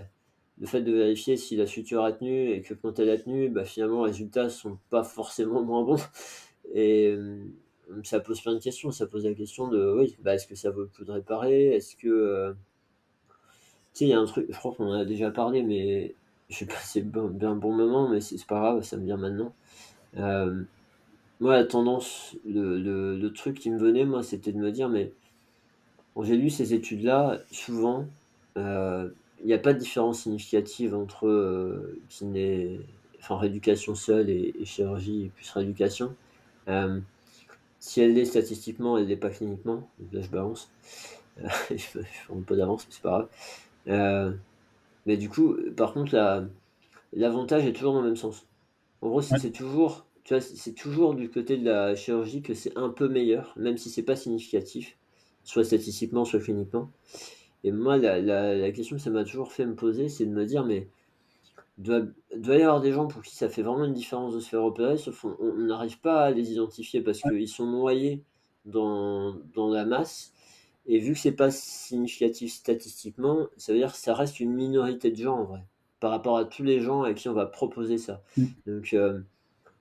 [0.59, 3.49] le fait de vérifier si la suture a tenu et que quand elle a tenu,
[3.49, 5.97] bah, finalement les résultats sont pas forcément moins bons
[6.73, 7.17] et
[8.03, 8.91] ça pose plein de questions.
[8.91, 11.75] Ça pose la question de oui, bah, est-ce que ça vaut le coup de réparer?
[11.75, 12.57] Est-ce que, heu
[13.93, 16.15] tu sais, il y a un truc, je crois qu'on en a déjà parlé, mais
[16.49, 19.05] je sais pas si c'est bien un bon moment, mais c'est pas grave, ça me
[19.05, 19.53] vient maintenant.
[20.17, 20.67] Hem,
[21.41, 22.79] moi la tendance, le
[23.17, 25.13] le truc qui me venait moi, c'était de me dire: «Mais»
[26.13, 28.05] quand j'ai lu ces études-là, souvent,
[28.57, 32.79] heu, il y a pas de différence significative entre, heu, kiné
[33.19, 36.13] enfin rééducation seule et chirurgie plus rééducation.
[37.79, 40.69] Si elle l'est statistiquement, elle l'est pas cliniquement, là je balance.
[41.71, 43.29] Je prends un peu d'avance, mais c'est pas
[43.87, 44.37] grave.
[45.05, 46.47] Mais du coup, par contre la
[47.13, 48.49] l'avantage est toujours dans le même sens.
[49.01, 49.39] En gros, c'est Ouais.
[49.39, 53.09] c'est toujours tu vois, c'est toujours du côté de la chirurgie que c'est un peu
[53.09, 54.97] meilleur, même si c'est pas significatif,
[55.43, 56.91] soit statistiquement, soit cliniquement.
[57.65, 60.31] Et moi, la la la question que ça m'a toujours fait me poser, c'est de
[60.31, 60.89] me dire: «Mais
[61.77, 62.01] doit
[62.35, 64.63] doit y avoir des gens pour qui ça fait vraiment une différence de se faire
[64.63, 67.31] opérer, sauf on on n'arrive pas à les identifier parce Ouais.
[67.31, 68.23] qu'ils sont noyés
[68.65, 70.33] dans dans la masse
[70.85, 75.11] et vu que c'est pas significatif statistiquement, ça veut dire que ça reste une minorité
[75.11, 75.61] de gens en vrai,
[75.99, 78.21] par rapport à tous les gens à qui on va proposer ça.
[78.37, 78.45] Mmh.
[78.67, 79.23] Donc heu,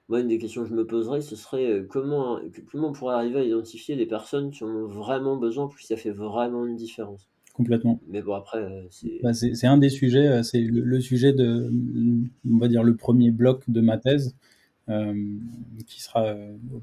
[0.09, 2.39] moi, une des questions que je me poserais, ce serait, heu, comment
[2.71, 5.97] comment on pourrait arriver à identifier les personnes qui en ont vraiment besoin qui ça
[5.97, 7.29] fait vraiment une différence?
[7.55, 8.01] Complètement.
[8.09, 11.71] Mais bon après, c'est Bah, c'est c'est un des sujets, c'est le le sujet de,
[12.51, 14.35] on va dire le 1er bloc de ma thèse,
[15.87, 16.35] qui sera,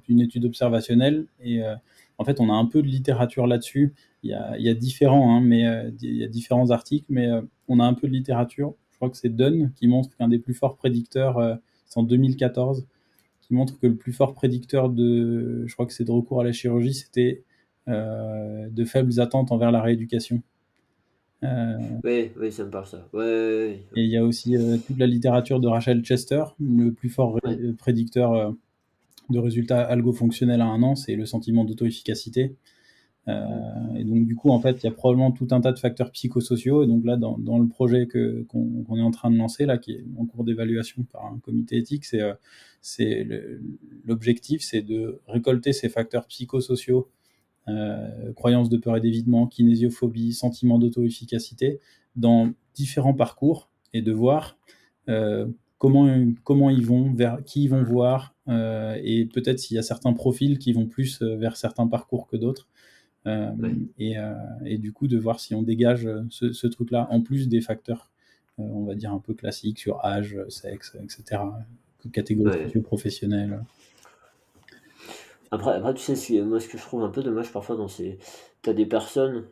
[0.07, 1.61] une étude observationnelle et
[2.19, 3.93] en fait, on a un peu de littérature là-dessus.
[4.23, 7.05] Il y a il y a différents, hein, mais heu, il y a différents articles,
[7.09, 8.75] mais heu, on a un peu de littérature.
[8.91, 11.55] Je crois que c'est Dunn qui montre qu'un des plus forts prédicteurs, heu,
[11.87, 12.85] c'est en 2014,
[13.41, 16.43] qui montre que le plus fort prédicteur de je crois que c'est de recours à
[16.43, 17.43] la chirurgie, c'était,
[17.87, 20.41] heu, de faibles attentes envers la rééducation.
[22.03, 23.07] Oui, oui, ça me parle ça.
[23.13, 24.55] Ouais, ouais, ouais, et il y a aussi,
[24.85, 27.39] toute la littérature de Rachel Chester, le plus fort
[27.77, 28.53] prédicteur,
[29.29, 32.55] de résultats algo-fonctionnels à 1 an, c'est le sentiment d'auto-efficacité.
[33.27, 33.97] Heu Mmh.
[33.97, 36.11] et donc du coup, en fait, il y a probablement tout un tas de facteurs
[36.11, 39.77] psychosociaux et donc là, dans le projet que qu'on est en train de lancer là,
[39.77, 43.61] qui est en cours d'évaluation par un comité éthique, c'est, le
[44.05, 47.09] l'objectif, c'est de récolter ces facteurs psychosociaux,
[47.69, 51.79] heu, croyances de peur et d'évitement, kinésiophobie, sentiment d'auto-efficacité,
[52.15, 54.57] dans différents parcours et de voir,
[55.09, 56.07] heu, comment
[56.43, 60.13] comment ils vont, vers qui ils vont voir, heu et peut-être s'il y a certains
[60.13, 62.67] profils qui vont plus, heu, vers certains parcours que d'autres.
[63.25, 63.31] Ouais.
[63.31, 64.15] Hem et
[64.65, 68.09] et du coup, de voir si on dégage, ce ce truc-là, en plus des facteurs,
[68.57, 71.59] on va dire un peu classiques sur âge, sexe, et cetera,
[72.13, 72.65] catégorie Ouais.
[72.65, 73.63] socio-professionnelle.
[75.51, 78.19] Après après tu sais, moi, ce que je trouve un peu dommage parfois dans ces
[78.63, 79.45] tu as des personnes,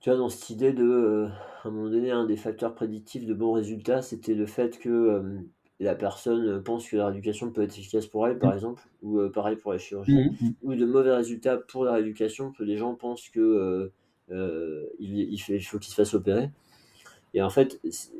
[0.00, 1.26] tu vois, dans cette idée de, heu,
[1.64, 5.18] à un moment donné, un des facteurs prédictifs de bons résultats, c'était le fait que,
[5.18, 5.48] hem,
[5.80, 9.30] la personne, pense que la rééducation peut être efficace pour elle, par exemple, ou, heu,
[9.32, 10.54] pareil pour la chirurgie, mh, mmh.
[10.62, 13.92] ou de mauvais résultats pour la rééducation, que les gens pensent que,
[14.30, 16.50] il il fait il faut qu'il se fasse opérer
[17.34, 18.10] et en fait, c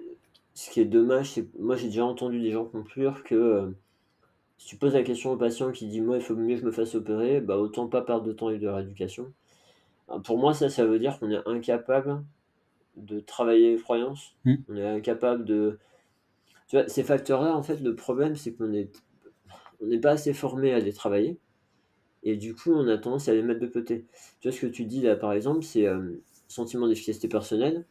[0.55, 3.74] ce qui est dommage, c'est que moi, j'ai déjà entendu des gens conclure que,
[4.59, 6.66] si tu poses la question au patient qui dit: «Moi, il faut mieux que je
[6.66, 9.33] me fasse opérer», bah, autant pas perdre de temps avec de la rééducation.
[10.25, 12.25] Pour moi, ça, ça veut dire qu'on est incapable
[12.97, 14.37] de travailler les croyances.
[14.45, 14.55] Mmh.
[14.69, 15.79] On est incapable de
[16.69, 18.91] tu vois, ces facteurs-là, en fait, le problème, c'est qu'on est
[19.83, 21.39] on n'est pas assez formé à les travailler
[22.23, 24.07] et du coup, on a tendance à les mettre de côté.
[24.41, 27.87] Tu vois, ce que tu dis là, par exemple, c'est, hem, sentiment d'efficacité personnelle.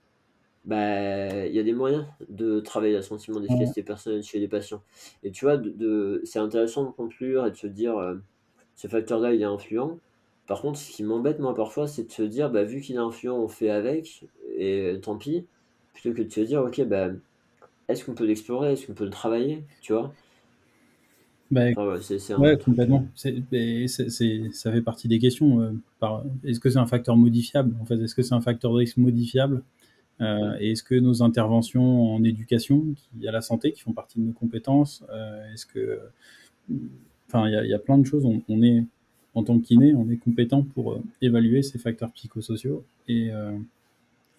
[0.66, 4.84] Bah, il y a des moyens de travailler le sentiment d'efficacité personnelle chez les patients
[5.24, 8.22] et tu vois, de de c'est intéressant de conclure et de se dire, heu,
[8.76, 10.00] ce facteur-là, il est influent.
[10.50, 13.00] Par contre, ce qui m'embête, moi, parfois, c'est de se dire: «Bah, vu qu'il est
[13.00, 14.26] influent, on fait avec
[14.58, 15.48] et tant pis»,
[15.94, 17.10] plutôt que de se dire: «OK, bah,
[17.90, 18.74] est-ce qu'on peut l'explorer?
[18.74, 20.14] Est-ce qu'on peut le travailler?» tu vois?
[21.52, 23.08] Bah, Enfin, ouais, c'est c'est un ouais, truc, heu complètement.
[23.16, 23.44] C'est
[23.88, 27.76] c'est ça fait partie des questions, par est-ce que c'est un facteur modifiable?
[27.82, 29.64] En fait, est-ce que c'est un facteur de risque modifiable?
[30.22, 33.94] Heu mmh, et est-ce que nos interventions en éducation, qui à la santé, qui font
[33.94, 36.00] partie de nos compétences, heu, est-ce que,
[37.28, 38.26] enfin, il y a il y a plein de choses.
[38.26, 38.84] On on est
[39.40, 43.32] en tant que kiné, on est compétent pour, heu, évaluer ces facteurs psychosociaux et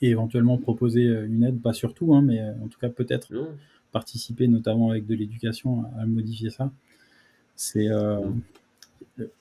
[0.02, 3.34] et éventuellement proposer une aide, pas surtout, hein, mais en tout cas peut-être
[3.92, 6.72] participer notamment avec de l'éducation à, modifier ça.
[7.54, 7.88] C'est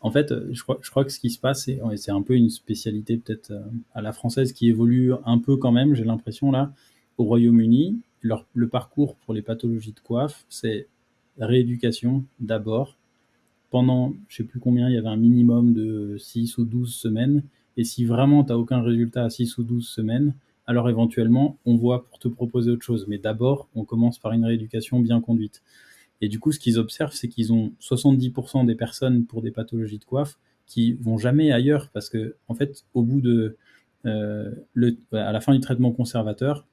[0.01, 2.49] en fait, je crois, je crois que ce qui se passe, c'est un peu une
[2.49, 3.53] spécialité peut-être
[3.93, 6.73] à la française qui évolue un peu quand même, j'ai l'impression là.
[7.17, 10.87] Au Royaume-Uni, le parcours pour les pathologies de coiffe, c'est
[11.39, 12.97] rééducation d'abord.
[13.69, 17.43] Pendant, je sais plus combien, il y avait un minimum de 6 ou 12 semaines.
[17.77, 20.33] Et si vraiment tu n'as aucun résultat à 6 ou 12 semaines,
[20.65, 23.05] alors éventuellement, on voit pour te proposer autre chose.
[23.07, 25.61] Mais d'abord, on commence par une rééducation bien conduite.
[26.21, 29.99] Et du coup, ce qu'ils observent, c'est qu'ils ont 70% des personnes pour des pathologies
[29.99, 33.57] de coiffe qui vont jamais ailleurs parce que, en fait, au bout de,
[34.05, 34.51] euh,
[35.11, 36.65] à la fin du traitement conservateur,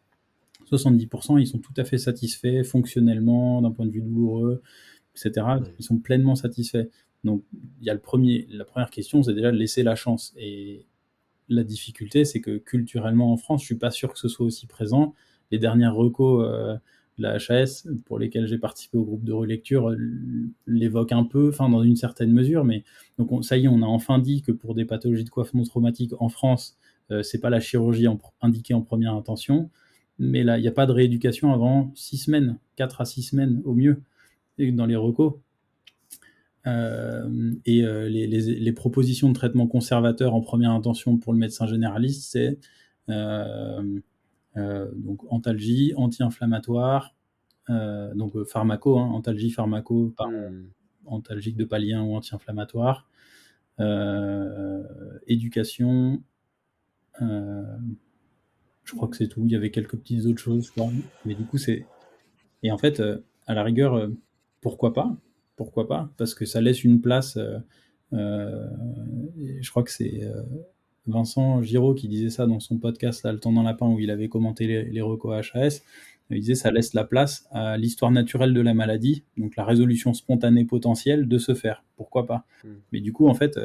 [0.71, 4.63] 70%, ils sont tout à fait satisfaits fonctionnellement, d'un point de vue douloureux,
[5.17, 5.47] etc.
[5.79, 6.89] Ils sont pleinement satisfaits.
[7.25, 7.43] Donc,
[7.81, 10.35] il y a le premier, la première question, c'est déjà de laisser la chance.
[10.37, 10.87] Et
[11.49, 14.67] la difficulté, c'est que culturellement en France, je suis pas sûr que ce soit aussi
[14.67, 15.15] présent.
[15.51, 16.75] Les dernières recos euh,
[17.19, 19.95] de la HAS, pour lesquelles j'ai participé au groupe de relecture,
[20.67, 22.85] l'évoquent un peu, enfin dans une certaine mesure, mais
[23.19, 25.63] donc ça y est, on a enfin dit que pour des pathologies de coiffe non
[25.63, 26.77] traumatique en France,
[27.11, 28.07] euh, c'est pas la chirurgie
[28.43, 29.71] indiquée en première intention
[30.19, 33.61] mais là, il n'y a pas de rééducation avant 6 semaines, 4 à 6 semaines
[33.65, 34.03] au mieux,
[34.59, 35.35] dans les recos.
[36.67, 42.33] Euh, et euh, les, propositions de traitement conservateur en première intention pour le médecin généraliste,
[42.33, 42.59] c'est
[43.09, 44.01] euh,
[44.57, 47.15] donc antalgie, anti-inflammatoire,
[47.69, 50.71] donc pharmaco, hein, antalgie, pharmaco, par, hmm.
[51.07, 53.09] antalgique de palien ou anti-inflammatoire,
[55.27, 56.23] éducation,
[58.87, 59.43] je crois que c'est tout.
[59.45, 60.73] Il y avait quelques petites autres choses,
[61.25, 61.85] Mais du coup, c'est.
[62.63, 64.09] Et en fait, euh, à la rigueur, euh,
[64.67, 65.17] pourquoi pas
[65.55, 67.39] Pourquoi pas Parce que ça laisse une place.
[68.13, 68.69] Euh,
[69.61, 70.23] je crois que c'est
[71.07, 74.11] Vincent Giraud qui disait ça dans son podcast, là, Le temps dans lapin, où il
[74.11, 75.83] avait commenté les, les recos HAS.
[76.31, 80.15] Il disait ça laisse la place à l'histoire naturelle de la maladie, donc la résolution
[80.15, 81.85] spontanée potentielle de se faire.
[81.95, 82.45] Pourquoi pas?
[82.65, 82.75] Hmm.
[82.91, 83.61] Mais du coup, en fait,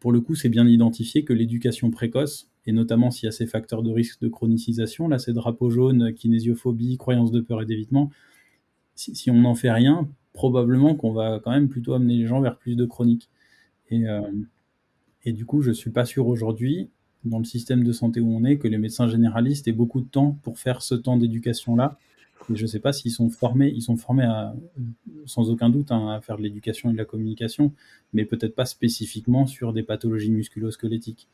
[0.00, 3.46] pour le coup, c'est bien identifié que l'éducation précoce, et notamment s'il y a ces
[3.46, 8.10] facteurs de risque de chronicisation, là ces drapeaux jaunes, kinésiophobie, croyance de peur et d'évitement,
[9.00, 12.56] si, on n'en fait rien, probablement qu'on va quand même plutôt amener les gens vers
[12.56, 13.28] plus de chroniques.
[13.90, 14.20] Et, euh,
[15.24, 16.90] et du coup, je suis pas sûr aujourd'hui,
[17.24, 20.08] dans le système de santé où on est, que les médecins généralistes aient beaucoup de
[20.08, 21.98] temps pour faire ce temps d'éducation-là.
[22.50, 24.54] Et je ne sais pas s'ils sont formés, ils sont formés à,
[25.26, 27.72] sans aucun doute hein, à faire de l'éducation et de la communication,
[28.12, 31.28] mais peut-être pas spécifiquement sur des pathologies musculo-squelettiques.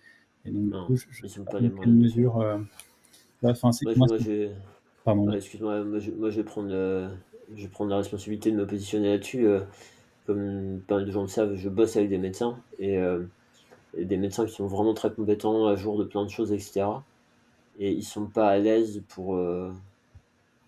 [0.45, 2.41] Et donc, du coup, je ne sais pas quelle mesure.
[2.41, 2.59] Euh...
[3.43, 4.09] Enfin, c'est moi,
[5.07, 5.31] Pardon.
[5.31, 6.69] Excuse-moi, moi, je, vais prendre,
[7.55, 9.47] je vais prendre la responsabilité de me positionner là-dessus.
[9.47, 9.61] Euh,
[10.27, 13.25] comme pas mal de gens le savent, je bosse avec des médecins euh,
[13.97, 16.87] et, des médecins qui sont vraiment très compétents, à jour de plein de choses, etc.
[17.79, 19.37] Et ils sont pas à l'aise pour.
[19.37, 19.71] Euh,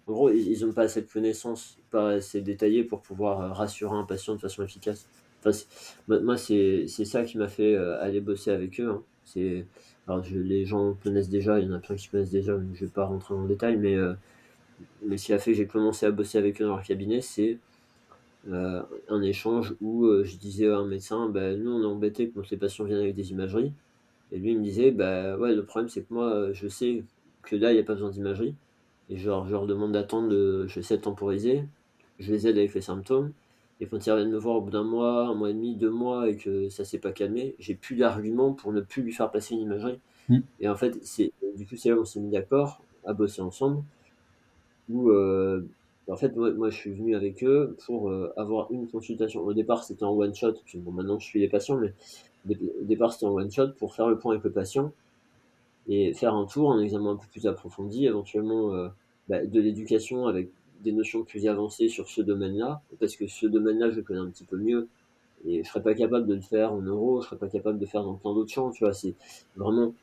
[0.07, 4.05] en gros, ils n'ont pas assez de connaissances, pas assez détaillées pour pouvoir rassurer un
[4.05, 5.07] patient de façon efficace.
[5.45, 5.57] Enfin,
[6.09, 8.91] moi, c'est ça qui m'a fait aller bosser avec eux.
[8.91, 9.03] Hein.
[9.27, 9.67] C'est,
[10.33, 13.05] les gens connaissent déjà, il y en a plein qui connaissent déjà, je vais pas
[13.05, 13.97] rentrer dans le détail, mais,
[15.03, 17.21] mais ce qui a fait que j'ai commencé à bosser avec eux dans leur cabinet,
[17.21, 17.59] c'est
[18.49, 22.31] euh, un échange où euh, je disais à un médecin, bah, nous on est embêté
[22.35, 23.73] quand les patients viennent avec des imageries,
[24.33, 27.05] et lui il me disait, bah ouais, le problème c'est que moi je sais
[27.43, 28.55] que là il n'y a pas besoin d'imagerie,
[29.11, 31.65] et genre, je leur demande d'attendre, je sais temporiser,
[32.19, 33.33] je les aide avec les symptômes,
[33.81, 35.91] et quand ils reviennent me voir au bout d'un mois, un mois et demi, deux
[35.91, 39.31] mois, et que ça s'est pas calmé, j'ai plus d'arguments pour ne plus lui faire
[39.31, 40.01] passer une imagerie.
[40.29, 40.39] Mm.
[40.61, 43.41] Et en fait, c'est du coup, c'est là où on s'est mis d'accord à bosser
[43.41, 43.83] ensemble.
[44.91, 45.67] Où, euh,
[46.09, 49.43] en fait, moi, je suis venu avec eux pour euh, avoir une consultation.
[49.43, 50.55] Au départ, c'était en one shot.
[50.65, 51.93] Puis bon, maintenant, je suis les patients, mais
[52.49, 54.93] au départ, c'était en one shot pour faire le point avec le patient
[55.89, 58.89] et faire un tour, un examen un peu plus approfondi, éventuellement euh,
[59.29, 60.51] bah, de l'éducation avec
[60.83, 64.45] des notions plus avancées sur ce domaine-là, parce que ce domaine-là, je connais un petit
[64.45, 64.87] peu mieux,
[65.47, 67.85] et je serais pas capable de le faire en euros, je serais pas capable de
[67.85, 69.15] le faire dans plein d'autres champs, tu vois, c'est
[69.57, 69.95] vraiment...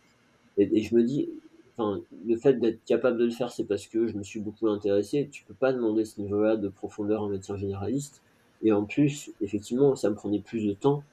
[0.57, 1.29] Et, je me dis,
[1.77, 4.67] enfin, le fait d'être capable de le faire, c'est parce que je me suis beaucoup
[4.67, 8.21] intéressé, tu peux pas demander ce niveau-là de profondeur en médecin généraliste,
[8.63, 11.03] et en plus, effectivement, ça me prenait plus de temps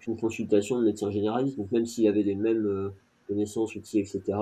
[0.00, 2.90] qu'une consultation de médecin généraliste, donc même s'il y avait les mêmes euh,
[3.26, 4.38] connaissances, outils, etc.,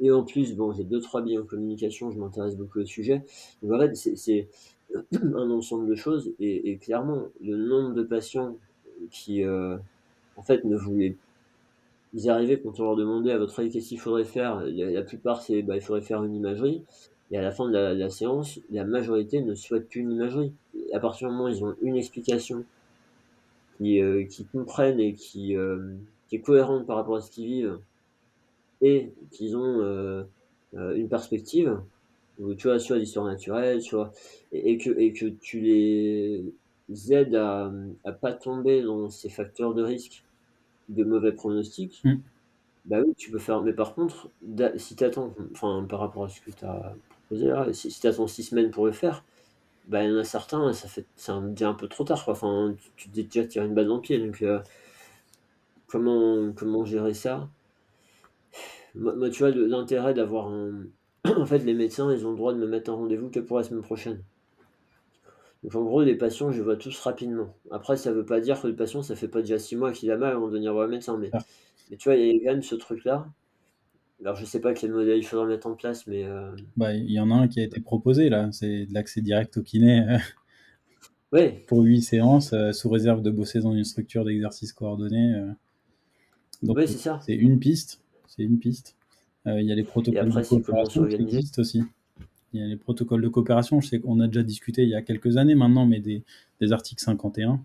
[0.00, 3.22] et en plus, bon, j'ai deux, trois billes en communication, je m'intéresse beaucoup au sujet.
[3.62, 4.48] Donc en fait, c'est
[5.12, 6.32] un ensemble de choses.
[6.40, 8.56] Et, clairement, le nombre de patients
[9.10, 9.76] qui, euh,
[10.36, 11.16] en fait, ne voulaient
[12.12, 14.62] ils arrivaient quand on leur demandait à votre avis qu'est-ce qu'il faudrait faire?
[14.66, 16.82] La, plupart, c'est bah, il faudrait faire une imagerie.
[17.30, 20.52] Et à la fin de la, séance, la majorité ne souhaite plus une imagerie.
[20.92, 22.64] à partir du moment où ils ont une explication
[23.78, 25.94] qui, euh, qui comprennent et qui, euh,
[26.28, 27.78] qui est cohérente par rapport à ce qu'ils vivent,
[28.82, 30.26] et qu'ils ont
[30.72, 31.78] une perspective,
[32.56, 34.10] tu vois, soit l'histoire naturelle, tu vois,
[34.52, 37.70] et, que, et que tu les aides à,
[38.04, 40.24] à pas tomber dans ces facteurs de risque
[40.90, 42.16] de mauvais pronostics, mm.
[42.86, 43.62] bah oui, tu peux faire.
[43.62, 44.28] Mais par contre,
[44.76, 46.94] si tu attends, enfin, par rapport à ce que tu as
[47.26, 49.24] proposé là, si, tu attends six semaines pour le faire,
[49.88, 52.24] bah, il y en a certains, ça fait c'est un, un peu trop tard.
[52.24, 52.34] Quoi.
[52.34, 54.18] Enfin, tu, te dis déjà tirer une balle dans le pied.
[54.18, 54.60] Donc, euh,
[55.86, 57.48] comment, comment gérer ça?
[58.94, 60.84] Moi, tu vois, l'intérêt d'avoir un.
[61.36, 63.58] en fait, les médecins, ils ont le droit de me mettre un rendez-vous que pour
[63.58, 64.22] la semaine prochaine.
[65.62, 67.54] Donc en gros, les patients, je vois tous rapidement.
[67.70, 70.10] Après, ça veut pas dire que le patient, ça fait pas déjà six mois qu'il
[70.10, 71.18] a mal avant de venir voir le médecin.
[71.18, 71.38] Mais, ah.
[71.90, 73.28] mais tu vois, il y a quand même ce truc-là.
[74.22, 76.24] Alors je sais pas quel modèle il faudra mettre en place, mais...
[76.24, 79.22] Euh, bah, il y en a un qui a été proposé là, c'est de l'accès
[79.22, 80.18] direct au kiné.
[81.32, 81.64] ouais.
[81.66, 85.34] Pour huit séances, euh, sous réserve de bosser dans une structure d'exercice coordonné.
[85.34, 85.50] Euh.
[86.62, 87.18] Donc c'est ça.
[87.24, 88.02] C'est une piste.
[88.26, 88.96] C'est une piste.
[89.46, 91.82] Il y a les protocoles de coopération qui existent aussi.
[92.52, 94.94] Il y a les protocoles de coopération, je sais qu'on a déjà discuté il y
[94.94, 96.22] a quelques années maintenant, mais des,
[96.72, 97.60] articles 51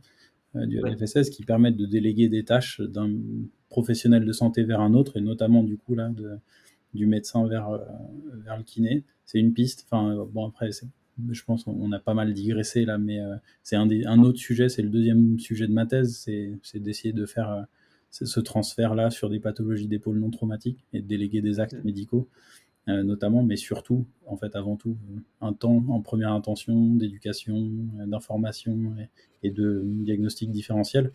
[0.56, 3.12] euh, du FSS qui permettent de déléguer des tâches d'un
[3.70, 6.12] professionnel de santé vers un autre, et notamment du coup là,
[6.94, 7.80] du médecin vers, euh,
[8.44, 9.04] vers le kiné.
[9.26, 9.86] C'est une piste.
[9.90, 10.70] Enfin, bon, après,
[11.30, 14.70] je pense qu'on a pas mal digressé là, mais euh, c'est un, un, autre sujet,
[14.70, 16.16] c'est le deuxième sujet de ma thèse,
[16.62, 17.66] c'est d'essayer de faire
[18.12, 22.30] ce transfert-là sur des pathologies d'épaule non traumatiques et de déléguer des actes médicaux.
[22.88, 24.96] Euh, notamment, mais surtout, en fait, avant tout,
[25.42, 28.94] un temps en première intention d'éducation, euh, d'information
[29.42, 31.12] et, de diagnostic différentiel.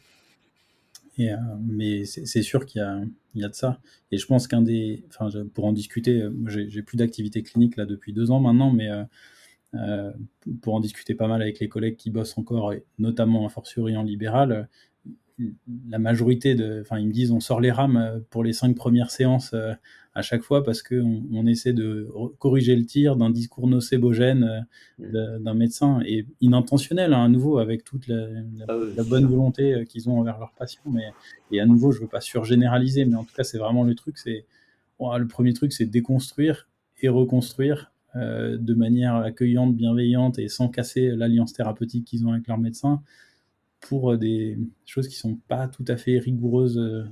[1.16, 2.81] Et, euh, mais c'est sûr qu'il
[3.35, 3.81] y, a de ça.
[4.11, 5.05] Et je pense qu'un des.
[5.11, 8.89] Enfin, pour en discuter, j'ai plus d'activité clinique là depuis deux ans maintenant, mais
[10.62, 13.97] pour en discuter pas mal avec les collègues qui bossent encore, et notamment a fortiori
[13.97, 14.68] en libéral,
[15.88, 18.76] la majorité de, enfin, ils me disent, on sort les rames euh, pour les cinq
[18.76, 19.72] premières séances euh,
[20.14, 24.66] à chaque fois parce qu'on on essaie de corriger le tir d'un discours nocébogène
[25.01, 25.43] euh, mm.
[25.43, 28.26] d'un médecin et inintentionnel hein, à nouveau avec toute la,
[28.68, 30.82] ah bonne volonté qu'ils ont envers leurs patients.
[30.86, 31.12] Mais
[31.53, 34.18] et à nouveau, je veux pas surgénéraliser, mais en tout cas, c'est vraiment le truc.
[34.18, 34.45] C'est
[35.01, 36.68] le premier truc, c'est déconstruire
[37.01, 42.59] et reconstruire de manière accueillante, bienveillante et sans casser l'alliance thérapeutique qu'ils ont avec leur
[42.59, 43.03] médecin
[43.81, 47.05] pour euh, des choses qui sont pas tout à fait rigoureuses euh,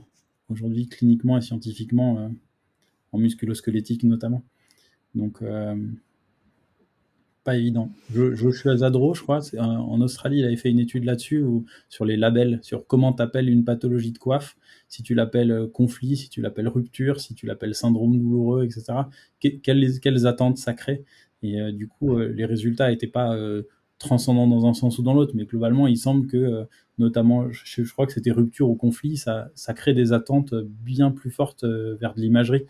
[0.49, 2.29] aujourd'hui cliniquement et scientifiquement, euh,
[3.12, 4.45] en musculosquelettique notamment.
[5.14, 5.43] Donc,
[7.43, 7.91] pas évident.
[8.12, 11.43] Joshua Zadro, je crois, en Australie, il avait fait une étude là-dessus,
[11.89, 14.57] sur les labels, sur comment tu appelles une pathologie de coiffe,
[14.87, 18.93] si tu l'appelles conflit, si tu l'appelles rupture, si tu l'appelles syndrome douloureux, etc.
[19.41, 21.05] quelles, quelles, attentes ça crée
[21.43, 23.35] Et du coup, les résultats n'étaient pas
[23.99, 26.65] transcendant dans un sens ou dans l'autre, mais globalement, il semble que, euh,
[26.99, 31.65] notamment, je, crois que c'était rupture ou conflit, ça, crée des attentes bien plus fortes
[31.65, 32.65] euh, vers de l'imagerie.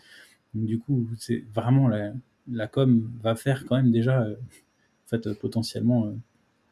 [0.54, 2.12] Du coup, c'est vraiment la,
[2.50, 6.12] la, com va faire quand même déjà, euh, en fait, potentiellement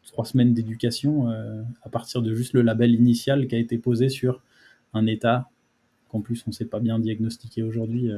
[0.04, 1.28] trois semaines d'éducation
[1.82, 4.42] à partir de juste le label initial qui a été posé sur
[4.92, 5.50] un état
[6.10, 8.10] qu'en plus on ne sait pas bien diagnostiquer aujourd'hui.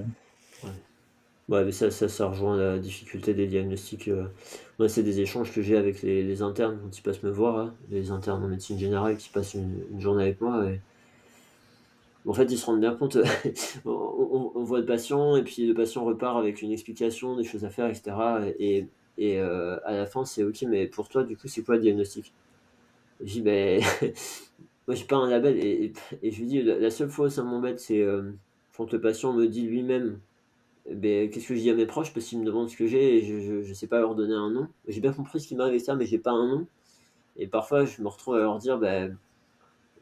[1.48, 4.08] Ouais, mais ça, ça, ça rejoint la difficulté des diagnostics.
[4.08, 4.26] Euh.
[4.78, 7.74] Moi, c'est des échanges que j'ai avec les, internes quand ils passent me voir, hein.
[7.90, 10.66] les internes en médecine générale qui passent une, journée avec moi.
[12.26, 13.16] En fait, ils se rendent bien compte,
[13.86, 17.70] on, voit le patient et puis le patient repart avec une explication, des choses à
[17.70, 18.14] faire, etc.
[18.58, 18.86] Et,
[19.18, 21.80] et euh, à la fin, c'est OK, mais pour toi, du coup, c'est quoi le
[21.82, 22.32] diagnostic?
[23.20, 23.82] Je dis, ben,
[24.86, 25.58] moi, j'ai pas un label.
[25.58, 25.92] Et,
[26.22, 28.30] je lui dis, la, seule fois où ça m'embête, c'est euh,
[28.76, 30.20] quand le patient me dit lui-même
[30.90, 32.12] ben, qu'est-ce que je dis à mes proches?
[32.12, 34.50] Parce qu'ils me demandent ce que j'ai et je ne sais pas leur donner un
[34.50, 34.68] nom.
[34.86, 36.66] J'ai bien compris ce qui m'arrive avec ça, mais j'ai pas un nom.
[37.36, 39.16] Et parfois, je me retrouve à leur dire, ben,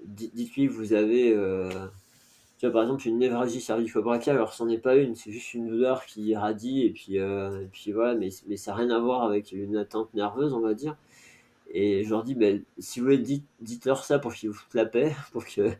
[0.04, 1.68] dites-lui, vous avez, euh,
[2.58, 4.36] tu vois, par exemple, une névralgie cervico-brachiale.
[4.36, 7.66] Alors, c'en est pas une, c'est juste une douleur qui irradie et puis, euh, et
[7.66, 10.74] puis voilà, mais, mais ça n'a rien à voir avec une atteinte nerveuse, on va
[10.74, 10.96] dire.
[11.70, 14.74] Et je leur dis, ben, si vous voulez, dites, dites-leur ça pour qu'ils vous foutent
[14.74, 15.70] la paix, pour que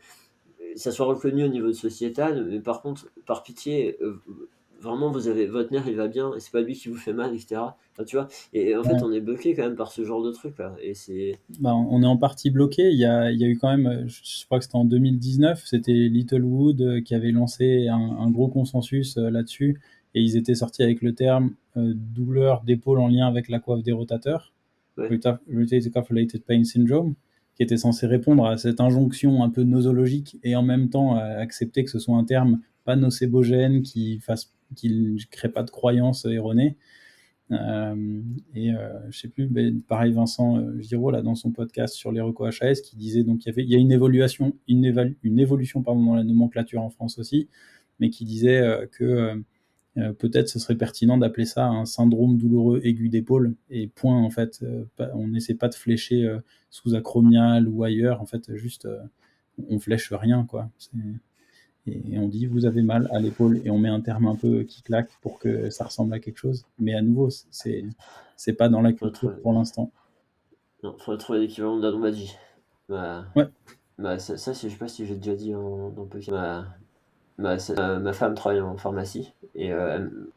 [0.77, 2.45] ça soit reconnu au niveau sociétal.
[2.51, 4.21] Mais par contre, par pitié, euh,
[4.81, 7.13] vraiment vous avez votre nerf il va bien et c'est pas lui qui vous fait
[7.13, 7.61] mal etc
[8.07, 10.59] tu vois et, en fait on est bloqué quand même par ce genre de truc
[10.59, 12.91] là et c'est bah, on est en partie bloqué.
[12.91, 15.63] Il y a, il y a eu quand même je crois que c'était en 2019
[15.65, 19.81] c'était Littlewood euh, qui avait lancé un, gros consensus euh, là-dessus
[20.15, 23.83] et ils étaient sortis avec le terme euh, douleur d'épaule en lien avec la coiffe
[23.83, 24.53] des rotateurs
[24.99, 25.09] ouais.
[25.49, 27.15] Related Pain Syndrome
[27.55, 31.85] qui était censé répondre à cette injonction un peu nosologique et en même temps accepter
[31.85, 36.25] que ce soit un terme pas nocébogène qui fasse qu'il ne crée pas de croyances
[36.25, 36.77] erronées.
[37.53, 38.23] Euh,
[38.55, 39.49] et euh, je sais plus,
[39.87, 43.45] pareil Vincent euh, Giraud là dans son podcast sur les recos HAS qui disait donc
[43.45, 46.83] il y avait il y a une évolution une, une évolution pardon dans la nomenclature
[46.83, 47.49] en France aussi
[48.01, 49.41] mais qui disait que
[50.19, 53.55] peut-être ce serait pertinent d'appeler ça un syndrome douloureux aigu d'épaule.
[53.71, 54.63] Et point en fait
[54.99, 56.29] on n'essaie pas de flécher
[56.69, 58.21] sous acromial ou ailleurs.
[58.21, 58.87] En fait juste
[59.71, 60.69] on flèche rien quoi
[61.87, 64.63] et on dit vous avez mal à l'épaule et on met un terme un peu
[64.63, 66.65] qui claque pour que ça ressemble à quelque chose.
[66.79, 67.85] Mais à nouveau, c'est
[68.37, 69.91] c'est pas dans la culture pour l'instant.
[70.83, 72.37] Non, faudrait trouver l'équivalent lombalgie.
[72.89, 73.49] Bah, ouais.
[73.99, 76.67] Bah, ça, ça, je sais pas si j'ai déjà dit en, dans le ma,
[77.39, 80.29] ma, ma, femme travaille en pharmacie et euh, elle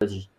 [0.00, 0.30] m'a dit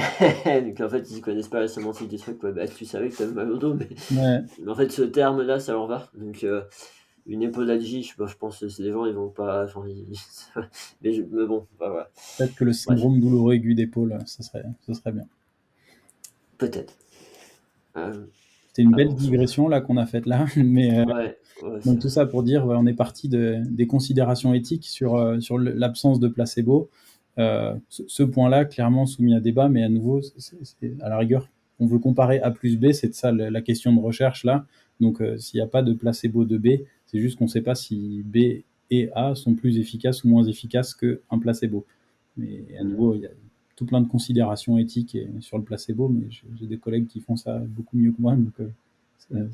[0.44, 2.40] Donc en fait, ils connaissent pas la sémantique des trucs.
[2.40, 4.42] Bah, tu savais que t'avais mal au dos, mais...
[4.66, 6.10] en fait, ce terme-là, ça leur va.
[6.14, 6.62] Donc euh,
[7.26, 9.66] une épaulalgie, je, je pense que des gens, ils vont pas.
[11.02, 12.10] mais, bon, bah, voilà.
[12.38, 15.26] Peut-être que le syndrome douloureux aigu d'épaule, ça serait, ça serait bien.
[16.58, 16.94] Peut-être.
[17.96, 18.26] Euh,
[18.68, 22.42] C'était une belle digression là qu'on a faite là, mais euh, donc tout ça pour
[22.42, 26.90] dire, on est parti de, des considérations éthiques sur, sur l'absence de placebo.
[27.38, 31.86] Euh, ce, point-là, clairement soumis à débat, mais à nouveau, c'est à la rigueur, on
[31.86, 34.66] veut comparer A plus B, c'est ça la, question de recherche là.
[35.00, 37.62] Donc, euh, s'il n'y a pas de placebo de B, c'est juste qu'on ne sait
[37.62, 41.86] pas si B et A sont plus efficaces ou moins efficaces qu'un placebo.
[42.36, 43.30] Mais à nouveau, il y a
[43.76, 47.58] tout plein de considérations éthiques sur le placebo, mais j'ai des collègues qui font ça
[47.58, 48.52] beaucoup mieux que moi, donc
[49.32, 49.48] euh,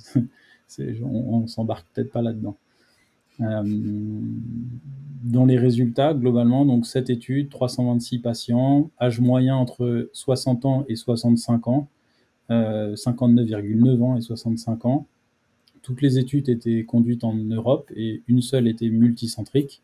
[1.03, 2.57] on, on s'embarque peut-être pas là-dedans.
[3.41, 3.62] Euh,
[5.24, 10.97] dans les résultats, globalement, donc cette étude, 326 patients, âge moyen entre 60 ans et
[10.97, 11.89] 65 ans,
[12.49, 15.07] 59,9 euh, ans et 65 ans.
[15.82, 19.82] Toutes les études étaient conduites en Europe et une seule était multicentrique.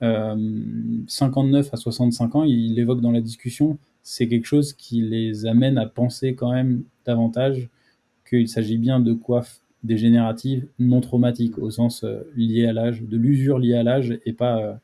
[0.00, 5.46] 59 euh, à 65 ans, il évoque dans la discussion, c'est quelque chose qui les
[5.46, 7.68] amène à penser quand même davantage
[8.28, 13.16] qu'il s'agit bien de coiffes dégénérative non traumatique au sens euh, lié à l'âge, de
[13.16, 14.74] l'usure liée à l'âge et pas euh,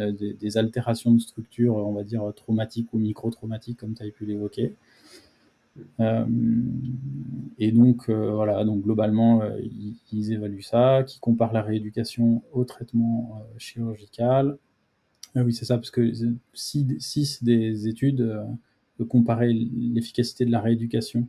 [0.00, 4.24] euh, des, altérations de structure, on va dire traumatiques ou micro-traumatiques comme tu as pu
[4.26, 4.74] l'évoquer.
[7.58, 9.42] et donc voilà, globalement
[10.12, 14.58] ils, évaluent ça, qui comparent la rééducation au traitement chirurgical.
[15.36, 16.12] Ah oui, c'est ça, parce que
[16.54, 18.36] 6 des études
[19.08, 21.28] comparaient l'efficacité de la rééducation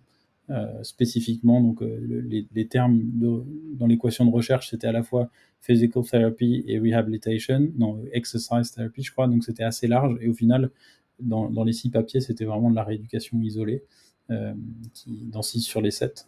[0.83, 1.61] spécifiquement.
[1.61, 5.29] Donc, euh, les, termes dans l'équation de recherche, c'était à la fois
[5.61, 9.27] physical therapy et rehabilitation, non, exercise therapy, je crois.
[9.27, 10.17] Donc, c'était assez large.
[10.21, 10.69] Et au final,
[11.19, 13.83] dans, les six papiers, c'était vraiment de la rééducation isolée,
[14.29, 14.53] euh,
[14.93, 16.27] qui, dans six sur les sept.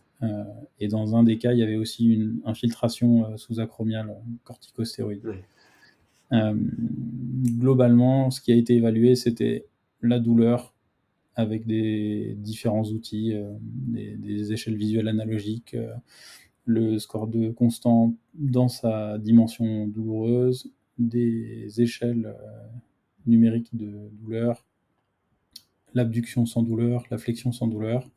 [0.79, 4.15] et dans un des cas, il y avait aussi une infiltration sous-acromiale
[4.45, 5.21] corticostéroïde.
[6.31, 9.65] globalement, ce qui a été évalué, c'était
[10.01, 10.72] la douleur,
[11.35, 15.93] avec des différents outils, euh, des, échelles visuelles analogiques, euh,
[16.65, 22.67] le score de constant dans sa dimension douloureuse, des échelles euh,
[23.25, 24.65] numériques de douleur,
[25.93, 28.09] l'abduction sans douleur, la flexion sans douleur.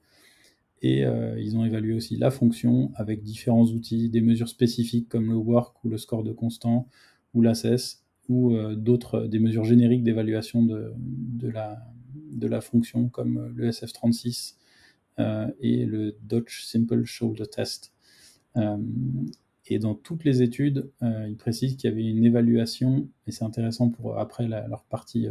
[0.82, 1.04] Et
[1.38, 5.82] ils ont évalué aussi la fonction avec différents outils, des mesures spécifiques comme le work
[5.84, 6.86] ou le score de constant
[7.34, 11.82] ou l'ACES ou d'autres, des mesures génériques d'évaluation de, de, la,
[12.36, 14.54] de la fonction comme le SF36
[15.18, 17.92] euh, et le Dodge Simple Shoulder Test.
[18.56, 18.76] Euh,
[19.66, 23.44] et dans toutes les études, euh, ils précisent qu'il y avait une évaluation, et c'est
[23.44, 25.26] intéressant pour après leur partie,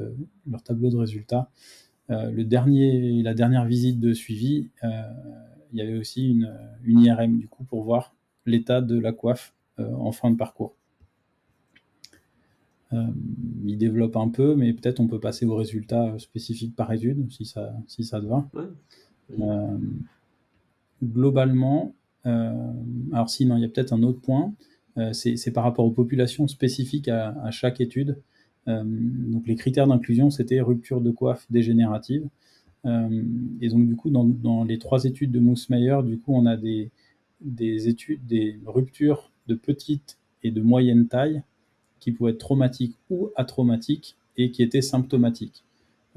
[0.50, 1.50] leur tableau de résultats.
[2.10, 6.54] le dernier, la dernière visite de suivi, il y avait aussi une,
[6.84, 8.14] une, IRM du coup pour voir
[8.46, 10.76] l'état de la coiffe en fin de parcours.
[12.94, 13.08] Euh,
[13.66, 17.46] il développe un peu, mais peut-être on peut passer aux résultats spécifiques par étude, si
[17.46, 18.48] ça, si ça te va.
[19.40, 19.78] Euh,
[21.04, 21.94] globalement,
[22.26, 22.72] euh,
[23.12, 24.54] alors sinon, il y a peut-être un autre point,
[25.12, 28.18] c'est par rapport aux populations spécifiques à, chaque étude.
[28.66, 32.26] donc les critères d'inclusion, c'était rupture de coiffe dégénérative.
[32.86, 36.56] et donc du coup, dans, dans, les trois études de Moosmeyer, du coup, on a
[36.56, 36.92] des,
[37.42, 41.44] des études, des ruptures de petite et de moyenne taille
[42.06, 45.64] qui pouvaient être traumatiques ou atraumatiques et qui étaient symptomatiques.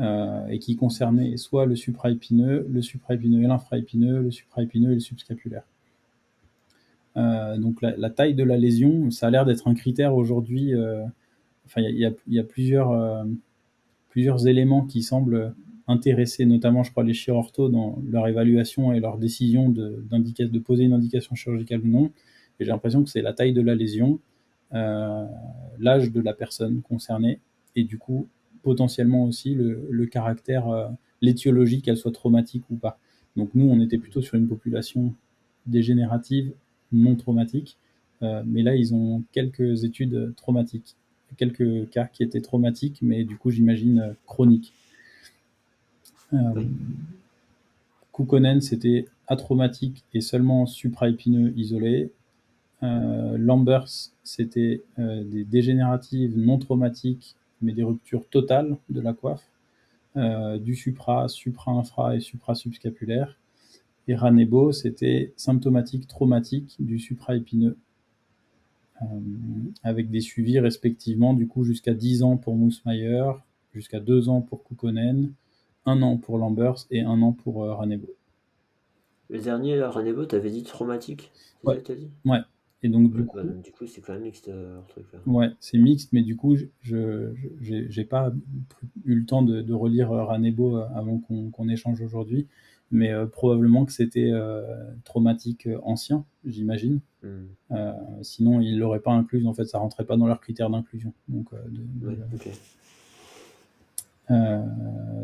[0.01, 5.01] Euh, et qui concernaient soit le supraépineux, le supraépineux et l'infraépineux, le supraépineux et le
[5.01, 5.65] subscapulaire.
[7.17, 10.75] Euh, donc la, taille de la lésion, ça a l'air d'être un critère aujourd'hui.
[10.75, 11.05] Euh,
[11.67, 15.55] enfin, il y, a, plusieurs, éléments qui semblent
[15.89, 20.85] intéresser, notamment, je crois, les chirurtos dans leur évaluation et leur décision de, de poser
[20.85, 22.05] une indication chirurgicale ou non.
[22.61, 24.21] Et j'ai l'impression que c'est la taille de la lésion,
[24.73, 27.41] l'âge de la personne concernée
[27.77, 28.29] et du coup
[28.63, 30.89] potentiellement aussi le, caractère, euh,
[31.23, 32.99] l'étiologie, qu'elle soit traumatique ou pas.
[33.37, 35.15] Donc nous, on était plutôt sur une population
[35.67, 36.53] dégénérative
[36.93, 37.77] non traumatique.
[38.21, 40.97] mais là, ils ont quelques études traumatiques,
[41.37, 44.73] quelques cas qui étaient traumatiques, mais du coup, j'imagine chroniques.
[48.13, 52.11] Kukkonen, c'était atraumatique et seulement supraépineux isolé.
[52.83, 53.89] Euh, Lambers,
[54.23, 59.49] c'était euh, des dégénératives non traumatiques, mais des ruptures totales de la coiffe,
[60.17, 63.37] euh, du supra, supra-infra et supra-subscapulaire.
[64.07, 67.77] Et Ranebo, c'était symptomatique traumatique du supraépineux,
[69.85, 73.25] avec des suivis respectivement du coup jusqu'à 10 ans pour Mousmayer,
[73.75, 75.33] jusqu'à 2 ans pour Kukkonen,
[75.89, 78.09] un an pour Lambers et un an pour euh, Ranebo.
[79.31, 81.31] Le dernier, Ranebo, t'avais dit traumatique
[81.65, 81.77] Ouais.
[81.77, 82.09] Ça, t'as dit?
[82.25, 82.39] Ouais.
[82.83, 85.19] Et donc, du, bah, coup, du coup, c'est quand même mixte euh, truc là.
[85.27, 88.33] Ouais, c'est mixte, mais du coup, je j'ai pas
[89.05, 92.47] eu le temps de, de relire euh, Ranebo avant qu'on échange aujourd'hui,
[92.93, 94.33] mais probablement que c'était
[95.05, 97.01] traumatique ancien, j'imagine.
[97.25, 97.83] Hmm.
[98.23, 99.45] sinon, ils l'auraient pas inclus.
[99.47, 101.13] En fait, ça rentrait pas dans leurs critères d'inclusion.
[101.29, 102.17] Donc, de,
[104.31, 104.63] euh,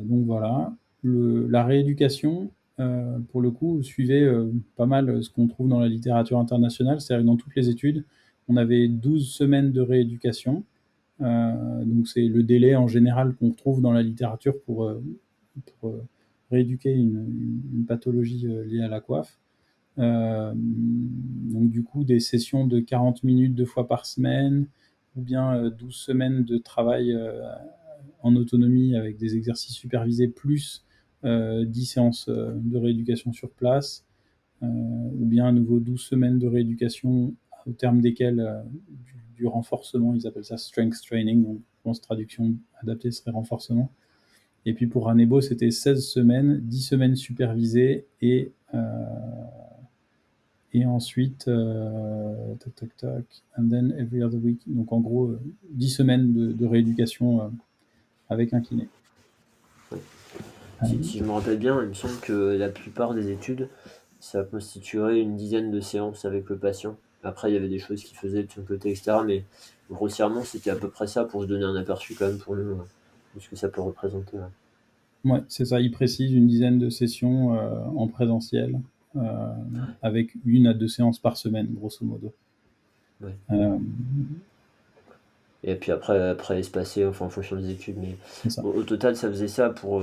[0.03, 0.73] donc voilà.
[1.03, 5.89] la rééducation, euh, pour le coup, suivait euh, pas mal ce qu'on trouve dans la
[5.89, 8.05] littérature internationale, c'est-à-dire dans toutes les études,
[8.49, 10.64] on avait 12 semaines de rééducation.
[11.20, 14.91] donc c'est le délai en général qu'on trouve dans la littérature pour,
[16.51, 19.39] rééduquer une, pathologie liée à la coiffe.
[19.97, 24.66] donc du coup des sessions de 40 minutes deux fois par semaine,
[25.16, 27.16] ou bien 12 semaines de travail
[28.22, 30.85] en autonomie avec des exercices supervisés plus
[31.25, 34.05] 10 euh, séances euh, de rééducation sur place,
[34.62, 37.35] euh, ou bien à nouveau 12 semaines de rééducation
[37.66, 38.62] au terme desquelles
[39.37, 43.91] du, renforcement, ils appellent ça strength training, donc traduction adaptée serait renforcement.
[44.66, 48.53] Et puis pour Anebo, c'était 16 semaines, 10 semaines supervisées et,
[50.87, 53.25] ensuite, tac, tac, tac,
[53.59, 54.61] and then every other week.
[54.66, 55.35] Donc en gros,
[55.70, 57.51] 10 semaines de, de rééducation
[58.29, 58.89] avec un kiné.
[60.85, 63.68] Si, je me rappelle bien, il me semble que la plupart des études,
[64.20, 66.97] ça constituerait une dizaine de séances avec le patient.
[67.22, 69.18] Après, il y avait des choses qui faisaient de son côté, etc.
[69.24, 69.45] Mais
[69.91, 72.76] grossièrement, c'était à peu près ça pour se donner un aperçu quand même pour nous
[73.35, 74.39] de ce que ça peut représenter.
[75.24, 75.80] Ouais, c'est ça.
[75.80, 78.80] Il précise une dizaine de sessions euh, en présentiel,
[79.16, 79.20] euh,
[80.03, 82.32] avec une à deux séances par semaine, grosso modo.
[83.22, 83.35] Ouais.
[83.53, 83.78] Euh,
[85.62, 87.97] et puis après, après espacer enfin, en fonction des études.
[87.99, 88.16] Mais
[88.62, 90.03] au, total, ça faisait ça pour.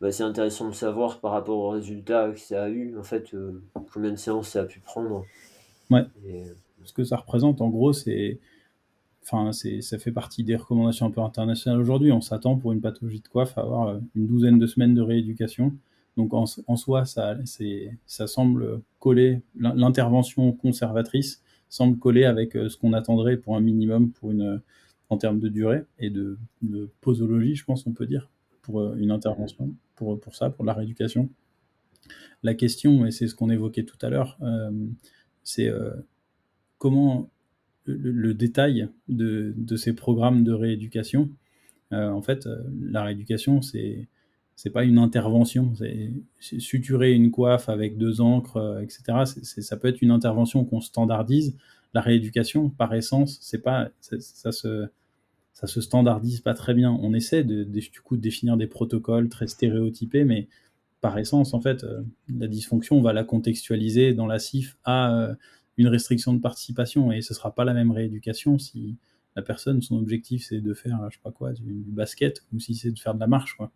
[0.00, 3.02] Euh, bah, c'est intéressant de savoir par rapport aux résultats que ça a eu, en
[3.02, 5.24] fait, euh, combien de séances ça a pu prendre.
[5.90, 6.04] Ouais.
[6.26, 6.44] Euh,
[6.84, 8.38] Ce que ça représente, en gros, c'est.
[9.22, 12.12] Enfin, ça fait partie des recommandations un peu internationales aujourd'hui.
[12.12, 15.74] On s'attend pour une pathologie de coiffe à avoir une douzaine de semaines de rééducation.
[16.16, 17.36] Donc en, en soi, ça,
[18.06, 24.10] ça semble coller l'intervention conservatrice semble coller avec euh, ce qu'on attendrait pour un minimum
[24.10, 24.60] pour une,
[25.10, 26.38] en termes de durée et de,
[27.00, 28.28] posologie, je pense on peut dire,
[28.62, 31.28] pour euh, une intervention, pour, pour ça, pour la rééducation.
[32.42, 34.70] La question, et c'est ce qu'on évoquait tout à l'heure, euh,
[35.44, 35.70] c'est
[36.78, 37.30] comment
[37.84, 41.30] le, détail de, de, ces programmes de rééducation,
[41.90, 42.48] en fait,
[42.80, 44.08] la rééducation, c'est
[44.58, 45.72] c'est pas une intervention.
[45.76, 49.22] C'est suturer une coiffe avec deux encres, euh, etc.
[49.24, 51.56] ça peut être une intervention qu'on standardise.
[51.94, 54.88] La rééducation, par essence, c'est pas ça se
[55.58, 56.96] ça se standardise pas très bien.
[57.02, 60.46] On essaie de, du coup de définir des protocoles très stéréotypés, mais
[61.00, 65.14] par essence, en fait, euh, la dysfonction, on va la contextualiser dans la CIF à
[65.14, 65.34] euh,
[65.76, 68.96] une restriction de participation et ce sera pas la même rééducation si
[69.34, 72.60] la personne, son objectif, c'est de faire, je sais pas quoi, du, du basket ou
[72.60, 73.72] si c'est de faire de la marche, quoi.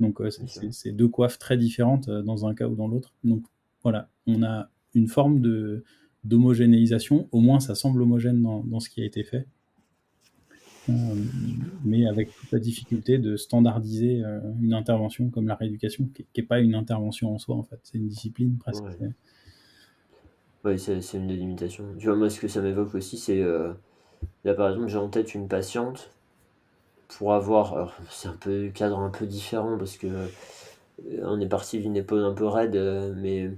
[0.00, 0.22] Donc
[0.70, 3.12] c'est deux coiffes très différentes euh, dans un cas ou dans l'autre.
[3.24, 3.42] Donc
[3.82, 5.82] voilà, on a une forme de
[6.24, 9.42] d'homogénéisation, au moins ça semble homogène dans, ce qui a été fait, euh,
[11.84, 16.46] mais avec toute la difficulté de standardiser euh, une intervention comme la rééducation, qui n'est
[16.46, 18.84] pas une intervention en soi en fait, c'est une discipline presque.
[20.64, 21.84] Oui, c'est une délimitation.
[21.98, 23.42] Tu vois, moi ce que ça m'évoque aussi, c'est
[24.44, 26.10] là par exemple j'ai en tête une patiente
[27.08, 27.96] pour avoir.
[28.10, 30.28] C'est un peu cadre un peu différent parce que
[31.06, 33.50] euh, on est parti d'une épaule un peu raide, euh, mais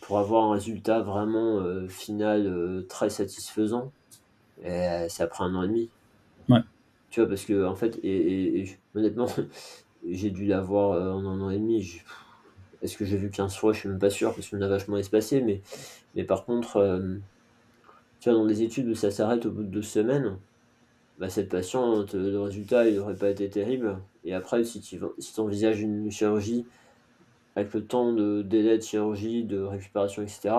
[0.00, 3.92] pour avoir un résultat vraiment euh, final très satisfaisant,
[4.62, 5.90] c'est après un an et demi.
[7.10, 8.64] Tu vois, parce que en fait, et,
[8.94, 9.28] honnêtement,
[10.08, 12.00] j'ai dû l'avoir en un an et demi.
[12.82, 14.98] Est-ce que j'ai vu 15 fois Je suis même pas sûr parce qu'on a vachement
[14.98, 15.62] espacé, mais,
[16.14, 17.00] mais par contre,
[18.20, 20.38] tu vois, dans des études où ça s'arrête au bout de deux semaines,
[21.18, 23.98] bah, cette patiente, le résultat il n'aurait pas été terrible.
[24.24, 26.66] Et après, si tu si envisages une chirurgie
[27.56, 30.54] avec le temps de délai de chirurgie, de récupération, etc.,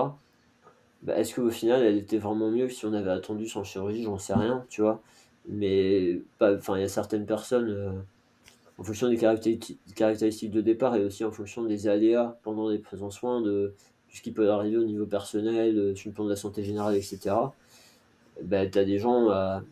[1.01, 4.03] bah, est-ce qu'au final, elle était vraiment mieux si on avait attendu sans chirurgie?
[4.03, 5.01] J'en sais rien, tu vois?
[5.49, 7.91] Mais enfin, il y a certaines personnes, heu,
[8.77, 13.03] en fonction des caractéristiques de départ et aussi en fonction des aléas pendant les prises
[13.03, 13.73] en soins, de
[14.11, 16.95] ce qui peut arriver au niveau personnel, heu, sur le plan de la santé générale
[16.95, 17.53] et cetera.
[18.43, 19.63] Bah, tu as des gens à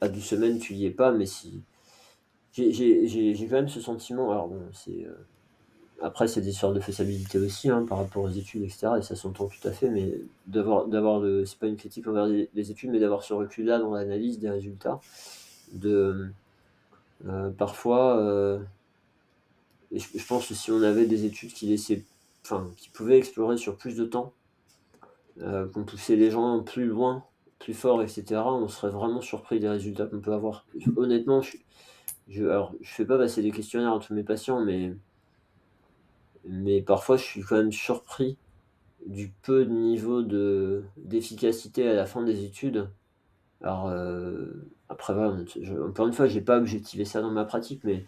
[0.00, 1.62] à 12 semaines, tu y es pas, mais si
[2.52, 5.06] j'ai quand même ce sentiment alors bon, c'est,
[6.02, 9.02] après c'est des histoires de faisabilité aussi, hein, par rapport aux études et cetera et
[9.02, 12.70] ça s'entend tout à fait, mais d'avoir d'avoir le c'est pas une critique envers les
[12.70, 15.00] études, mais d'avoir ce recul-là dans l'analyse des résultats,
[15.72, 16.28] de,
[17.26, 18.60] heu, parfois,
[19.92, 22.02] et je pense que si on avait des études qui laissaient
[22.44, 24.32] enfin, qui pouvaient explorer sur plus de temps,
[25.40, 27.24] heu, qu'on poussait les gens plus loin,
[27.58, 30.66] plus fort et cetera, on serait vraiment surpris des résultats qu'on peut avoir.
[30.96, 31.56] Honnêtement, je
[32.28, 32.44] je
[32.80, 34.92] je fais pas passer des questionnaires à tous mes patients, mais
[36.48, 38.38] mais parfois, je suis quand même surpris
[39.06, 42.90] du peu de niveau de d'efficacité à la fin des études.
[43.62, 47.82] Alors, heu, après voilà, je encore une fois, j'ai pas objectivé ça dans ma pratique,
[47.84, 48.04] mais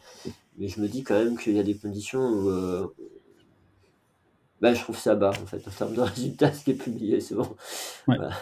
[0.58, 2.94] mais je me dis quand même qu'il y a des conditions où, heu,
[4.60, 7.20] bah, je trouve ça bas, en fait, en termes de résultats, ce qui est publié,
[7.20, 7.56] c'est bon.
[8.06, 8.16] Ouais.
[8.16, 8.36] Voilà.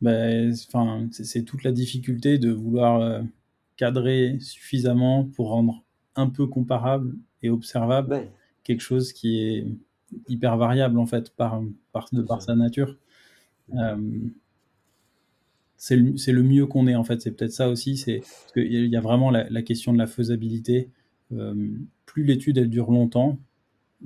[0.00, 3.24] Beh, enfin, c'est c'est toute la difficulté de vouloir, heu,
[3.76, 5.82] cadrer suffisamment pour rendre
[6.16, 8.30] un peu comparable et observable Ouais.
[8.64, 9.66] Quelque chose qui est
[10.28, 11.62] hyper variable, en fait, par
[11.92, 12.96] par de par sa nature.
[13.72, 14.32] Hem
[15.76, 15.96] c'est
[16.32, 18.80] le mieux qu'on ait, en fait, c'est peut-être ça aussi, c'est parce qu'il y a
[18.80, 20.88] il y a vraiment la la question de la faisabilité.
[21.30, 23.38] Hem, plus l'étude, elle dure longtemps,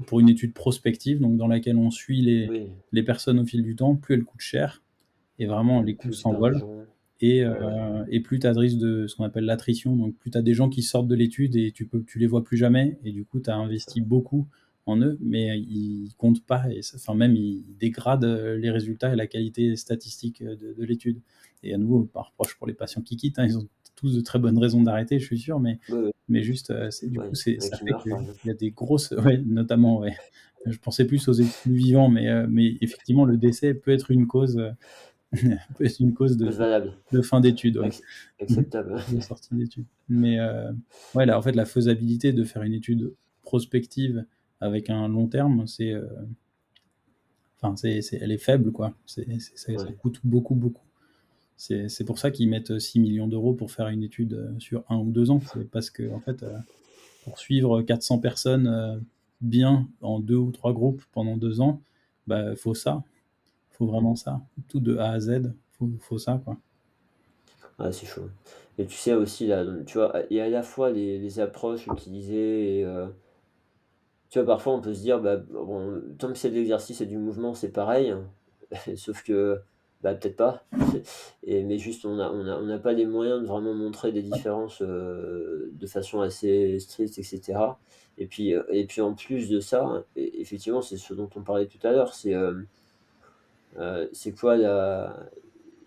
[0.06, 2.66] pour une étude prospective, donc dans laquelle on suit les Oui.
[2.93, 4.82] les personnes au fil du temps, plus elle coûte cher
[5.39, 6.77] et vraiment les coûts s'envolent.
[7.20, 7.57] Et ouais.
[8.09, 10.43] et plus tu as de risque de ce qu'on appelle l'attrition, donc plus tu as
[10.43, 13.12] des gens qui sortent de l'étude et tu peux tu les vois plus jamais et
[13.12, 14.47] du coup, tu as investi beaucoup
[14.86, 19.12] en eux, mais ils comptent pas et ça enfin, même ils dégradent, heu, les résultats
[19.12, 21.20] et la qualité statistique, heu, de de l'étude
[21.62, 24.15] et à nouveau, pas un reproche pour les patients qui quittent, hein, ils ont tous
[24.15, 26.12] de très bonnes raisons d'arrêter, je suis sûr, mais Ouais, ouais.
[26.28, 26.73] mais juste,
[27.03, 30.05] du coup, Ouais, a ça fait qu'il par y a des grosses ouais, notamment.
[30.66, 34.61] Je pensais plus aux exclus vivants, mais mais effectivement, le décès peut être une cause,
[35.80, 36.92] être une cause de Cause valable.
[37.12, 37.90] de fin d'études, ouais.
[38.40, 39.84] Acceptable, De sortie d'études.
[40.09, 40.74] Mais heu,
[41.14, 44.24] ouais, là, en fait, la faisabilité de faire une étude prospective
[44.60, 45.94] avec un long terme, c'est,
[47.60, 48.94] enfin, c'est c'est elle est faible, quoi.
[49.06, 49.94] C'est c'est ça ça Ouais.
[50.00, 50.82] coûte beaucoup, beaucoup.
[51.56, 54.55] C'est c'est pour ça qu'ils mettent 6 000 000 € pour faire une étude, heu,
[54.59, 55.40] sur 1 ou 2 ans.
[55.52, 56.52] C'est parce qu'en fait, heu,
[57.24, 59.02] pour suivre 400 personnes,
[59.40, 61.80] bien en 2 ou 3 groupes pendant 2 ans,
[62.26, 63.02] bah, faut ça.
[63.78, 64.40] Faut vraiment ça.
[64.68, 66.59] Tout de A à Z, faut faut ça, quoi.
[67.78, 68.28] Ah, c'est chaud
[68.80, 71.86] et tu sais aussi là, tu vois, il y a à la fois les approches
[71.88, 73.09] utilisées et heu
[74.30, 77.06] tu vois, parfois, on peut se dire: «Bah, bon, tant que c'est de l'exercice et
[77.06, 78.14] du mouvement, c'est pareil»,
[78.96, 79.59] sauf que,
[80.02, 80.64] bah, peut-être pas
[81.42, 84.12] et mais juste on a on a on n'a pas les moyens de vraiment montrer
[84.12, 87.80] des différences, heu, de façon assez stricte et cetera
[88.18, 91.66] et puis, heu et puis en plus de ça, effectivement, c'est ce dont on parlait
[91.66, 92.34] tout à l'heure, c'est,
[93.78, 95.28] heu, c'est quoi la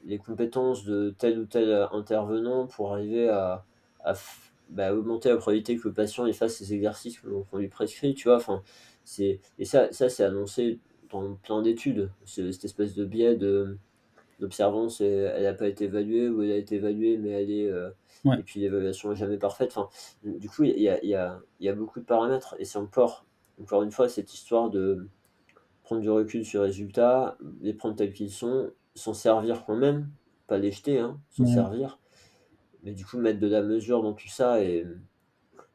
[0.05, 3.65] les compétences de tel ou tel intervenant pour arriver à
[4.03, 7.57] à f bah, augmenter la probabilité que le patient, il fasse ces exercices qu'on qu'on
[7.57, 8.37] lui prescrit, tu vois?
[8.37, 8.63] Enfin,
[9.05, 10.79] c'est et ça ça, c'est annoncé
[11.11, 13.77] dans plein d'études, ce cette espèce de biais de
[14.39, 17.67] d'observance, et elle a pas été évaluée ou elle a été évaluée, mais elle est,
[17.69, 17.93] heu
[18.23, 18.37] Ouais.
[18.37, 19.71] et puis l'évaluation est jamais parfaite.
[19.75, 19.89] Enfin,
[20.23, 22.65] du coup, il y a il y a il y a beaucoup de paramètres et
[22.65, 23.25] c'est encore
[23.61, 25.07] encore une fois cette histoire de
[25.91, 30.07] prendre du recul sur les résultats, les prendre tels qu'ils sont, s'en servir quand même,
[30.47, 31.99] pas les jeter, hein, s'en servir,
[32.83, 34.87] mais du coup, mettre de la mesure dans tout ça et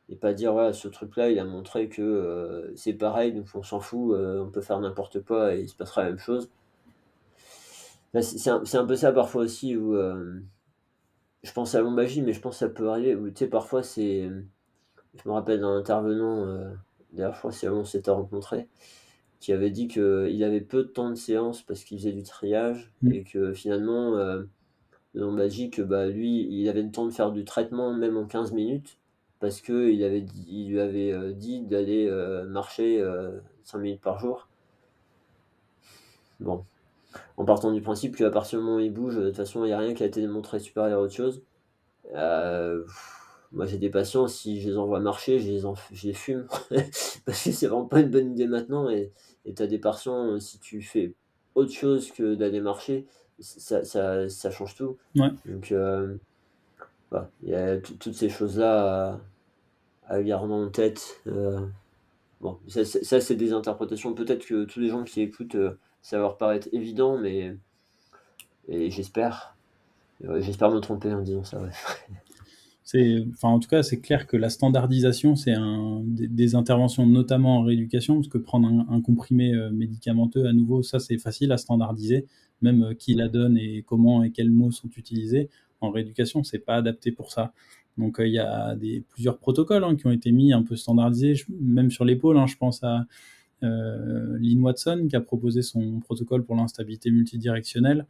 [0.09, 3.63] et pas dire: «Ouais, ce truc-là, il a montré que, heu, c'est pareil, donc on
[3.63, 6.49] s'en fout, heu, on peut faire n'importe quoi et il se passera la même chose».
[8.15, 8.49] Bah, c'est
[8.79, 10.47] un peu ça parfois aussi où, hem,
[11.43, 13.83] je pense à l'ombagie, mais je pense que ça peut arriver où tu sais, parfois,
[13.83, 14.31] c'est
[15.15, 16.47] je me rappelle d'un intervenant,
[17.13, 18.69] d'ailleurs, je crois que c'est là où on s'était rencontrés,
[19.41, 22.93] qui avait dit qu'il avait peu de temps de séance parce qu'il faisait du triage
[23.03, 23.13] Mmh.
[23.13, 24.49] et que finalement, heu,
[25.17, 28.17] on m'a dit que, bah, lui, il avait le temps de faire du traitement même
[28.17, 28.99] en 15 minutes
[29.41, 34.19] parce qu'il avait il lui avait, heu, dit d'aller, heu, marcher, heu, 5 minutes par
[34.21, 34.49] jour.
[36.41, 36.65] Bon,
[37.37, 39.71] en partant du principe qu'à partir du moment où il bouge, de toute façon, il
[39.71, 41.43] y a rien qui a été démontré supérieur à autre chose.
[43.53, 46.47] Moi, j'ai des patients, si je les envoie marcher, je les en je les fume
[47.25, 49.13] parce que c'est vraiment pas une bonne idée maintenant et
[49.55, 51.15] tu as des patients, si tu fais
[51.55, 53.07] autre chose que d'aller marcher,
[53.39, 54.97] ça ça ça change tout.
[55.17, 55.31] Ouais.
[55.47, 56.19] Donc heu,
[57.11, 59.21] voilà, il y a toutes ces choses-là à
[60.09, 61.69] à garder en tête, heu,
[62.41, 65.57] bon, ça c'est ça c'est des interprétations, peut-être que tous les gens qui écoutent,
[66.03, 67.57] ça va leur paraître évident, mais
[68.69, 69.57] et j'espère,
[70.21, 71.61] j'espère me tromper en disant ça.
[73.43, 75.55] En tout cas, c'est clair que la standardisation, c'est
[76.05, 81.01] des, interventions, notamment en rééducation, parce que prendre un, comprimé euh, médicamenteux, à nouveau, ça,
[81.01, 82.27] c'est facile à standardiser,
[82.63, 85.51] même euh, qui la donne et comment et quels mots sont utilisés.
[85.81, 87.53] En rééducation, c'est pas adapté pour ça.
[87.99, 88.77] Donc, euh, il y a
[89.09, 92.39] plusieurs protocoles hein, qui ont été mis un peu standardisés, même sur l'épaule.
[92.39, 93.05] Hein, je pense à
[93.63, 98.07] Lynn Watson qui a proposé son protocole pour l'instabilité multidirectionnelle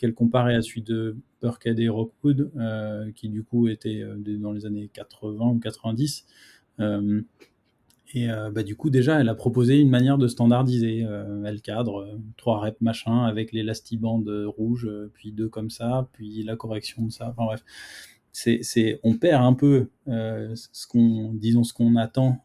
[0.00, 4.52] qu'elle comparait à celui de Burkhead et Rockwood, euh, qui du coup était euh, dans
[4.52, 6.24] les années 80 ou 90.
[6.80, 7.20] Euh,
[8.14, 11.06] et bah, du coup, déjà, elle a proposé une manière de standardiser.
[11.44, 17.06] elle cadre trois reps machin avec l'élastibande rouge, puis deux comme ça, puis la correction
[17.06, 17.28] de ça.
[17.28, 17.64] Enfin bref,
[18.32, 22.44] c'est, on perd un peu ce qu'on, disons, ce qu'on attend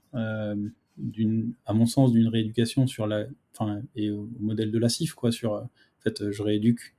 [0.97, 3.25] d'une, à mon sens, d'une rééducation sur la,
[3.57, 5.31] enfin, et au modèle de la CIF, quoi.
[5.31, 5.69] Sur, en
[6.03, 6.94] fait, je rééduque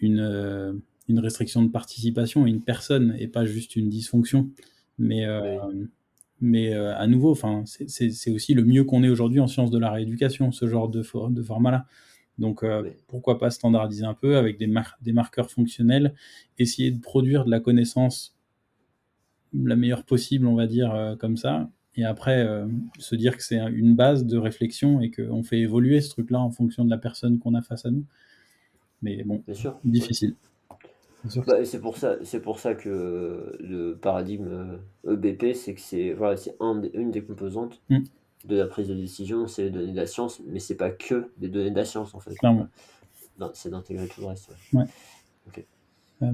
[0.00, 0.72] une, euh,
[1.08, 4.48] une restriction de participation à une personne et pas juste une dysfonction.
[4.98, 5.58] Mais, euh,
[6.40, 9.90] mais euh, à nouveau, c'est aussi le mieux qu'on ait aujourd'hui en sciences de la
[9.90, 11.86] rééducation, ce genre de, de format-là.
[12.38, 12.64] Donc
[13.06, 14.72] pourquoi pas standardiser un peu avec des,
[15.02, 16.14] des marqueurs fonctionnels,
[16.58, 18.34] essayer de produire de la connaissance
[19.52, 22.48] la meilleure possible, on va dire comme ça, et après
[22.98, 26.50] se dire que c'est une base de réflexion et qu'on fait évoluer ce truc-là en
[26.50, 28.06] fonction de la personne qu'on a face à nous.
[29.02, 29.42] Mais bon,
[29.84, 30.34] difficile.
[31.46, 35.80] Bah, c'est pour ça, c'est pour ça que le paradigme EBP, euh, e c'est que
[35.80, 36.56] c'est voilà, c'est
[36.94, 37.98] une des composantes mm.
[38.46, 41.30] de la prise de décision, c'est les données de la science, mais c'est pas que
[41.36, 42.34] des données de la science en fait.
[43.54, 44.50] C'est d'intégrer tout le reste.
[46.22, 46.26] Euh,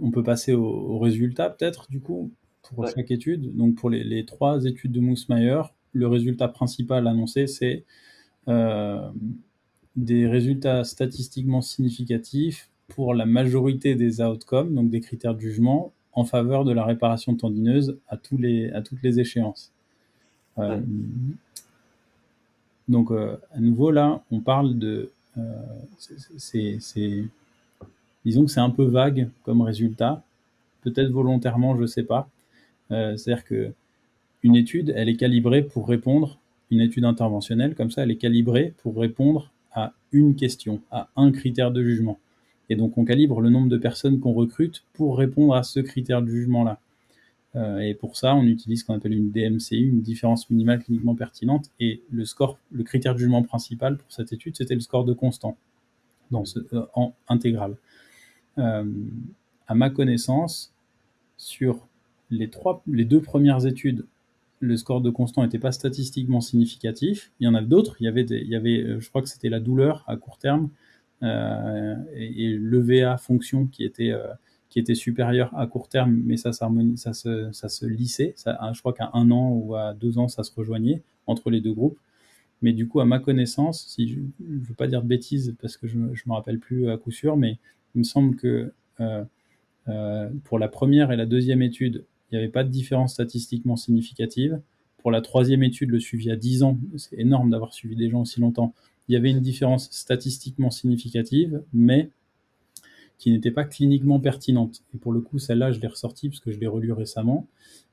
[0.00, 2.32] on peut passer aux, résultats peut-être du coup
[2.62, 3.54] pour chaque étude.
[3.54, 5.62] Donc pour les, les trois études de Moosmeyer,
[5.92, 7.84] le résultat principal annoncé c'est
[8.48, 9.10] euh,
[9.96, 16.24] des résultats statistiquement significatifs pour la majorité des outcomes, donc des critères de jugement, en
[16.24, 19.72] faveur de la réparation tendineuse à, tous les, à toutes les échéances.
[20.58, 20.80] Euh,
[22.88, 25.10] donc, euh, à nouveau, là, on parle de.
[25.36, 25.42] Euh,
[26.38, 26.78] c'est,
[28.24, 30.22] disons que c'est un peu vague comme résultat,
[30.82, 32.28] peut-être volontairement, je ne sais pas.
[32.88, 33.72] c'est-à-dire que
[34.42, 36.38] une étude, elle est calibrée pour répondre,
[36.70, 41.30] une étude interventionnelle, comme ça, elle est calibrée pour répondre à une question, à un
[41.30, 42.18] critère de jugement.
[42.68, 46.22] Et donc on calibre le nombre de personnes qu'on recrute pour répondre à ce critère
[46.22, 46.80] de jugement-là.
[47.54, 51.14] Euh, et pour ça, on utilise ce qu'on appelle une DMCI, une différence minimale cliniquement
[51.14, 51.70] pertinente.
[51.78, 55.14] Et le score, le critère de jugement principal pour cette étude, c'était le score de
[55.14, 55.56] constant,
[56.30, 57.76] dans ce, euh, en intégral.
[58.58, 58.84] Euh,
[59.68, 60.74] à ma connaissance,
[61.36, 61.86] sur
[62.30, 64.06] les, trois, les deux premières études
[64.60, 67.32] le score de constant n'était pas statistiquement significatif.
[67.40, 67.96] Il y en a d'autres.
[68.00, 68.08] Il y
[68.56, 70.70] avait, euh, je crois que c'était la douleur à court terme
[71.22, 74.26] euh, et, et l'EVA fonction qui était, euh,
[74.70, 76.68] qui était supérieure à court terme, mais ça, ça,
[77.12, 78.34] se, ça lissait.
[78.36, 81.72] Je crois qu'à un an ou à deux ans, ça se rejoignait entre les deux
[81.72, 81.98] groupes.
[82.62, 85.76] Mais du coup, à ma connaissance, si je ne veux pas dire de bêtises parce
[85.76, 87.58] que je ne me rappelle plus à coup sûr, mais
[87.94, 88.72] il me semble que
[90.44, 94.60] pour la première et la deuxième étude, il n'y avait pas de différence statistiquement significative.
[94.98, 98.22] Pour la troisième étude, le suivi à 10 ans, c'est énorme d'avoir suivi des gens
[98.22, 98.74] aussi longtemps,
[99.08, 102.10] il y avait une différence statistiquement significative, mais
[103.18, 104.82] qui n'était pas cliniquement pertinente.
[104.94, 107.46] Et pour le coup, celle-là, je l'ai ressortie parce que je l'ai relue récemment.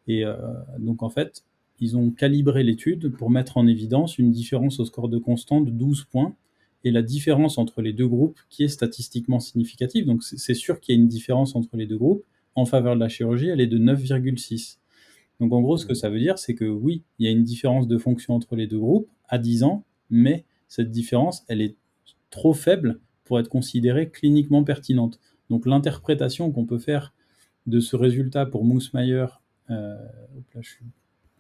[0.08, 0.36] Et euh,
[0.80, 1.44] donc, en fait,
[1.80, 5.70] ils ont calibré l'étude pour mettre en évidence une différence au score de constant de
[5.70, 6.36] 12 points
[6.84, 10.06] et la différence entre les deux groupes qui est statistiquement significative.
[10.06, 12.24] Donc, c'est sûr qu'il y a une différence entre les deux groupes,
[12.56, 14.78] en faveur de la chirurgie, elle est de 9,6.
[15.40, 15.96] Donc en gros, ce que mmh.
[15.96, 18.68] ça veut dire, c'est que oui, il y a une différence de fonction entre les
[18.68, 21.76] deux groupes à 10 ans, mais cette différence, elle est
[22.30, 25.20] trop faible pour être considérée cliniquement pertinente.
[25.50, 27.14] Donc l'interprétation qu'on peut faire
[27.68, 29.26] de ce résultat pour Moosmeyer,
[29.70, 29.96] euh,
[30.54, 30.86] là je suis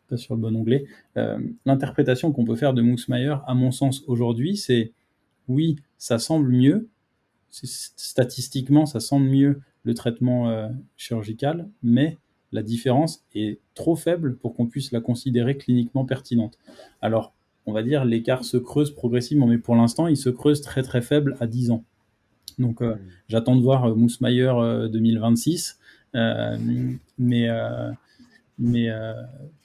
[0.07, 0.85] pas sur le bon onglet,
[1.17, 4.93] euh, l'interprétation qu'on peut faire de Moosmeyer, à mon sens aujourd'hui, c'est
[5.47, 6.89] oui, ça semble mieux,
[7.49, 12.17] statistiquement, ça semble mieux le traitement euh, chirurgical, mais
[12.51, 16.57] la différence est trop faible pour qu'on puisse la considérer cliniquement pertinente.
[17.01, 17.33] Alors,
[17.65, 21.01] on va dire l'écart se creuse progressivement, mais pour l'instant, il se creuse très très
[21.01, 21.83] faible à 10 ans.
[22.59, 22.95] Donc, euh,
[23.27, 24.53] j'attends de voir euh, Mousmayer
[24.91, 25.79] 2026,
[26.13, 27.47] mais
[28.59, 28.89] mais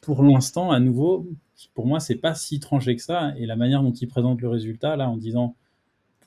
[0.01, 1.27] pour l'instant, à nouveau,
[1.75, 3.35] pour moi, c'est pas si tranché que ça.
[3.37, 5.55] Et la manière dont il présente le résultat, là, en disant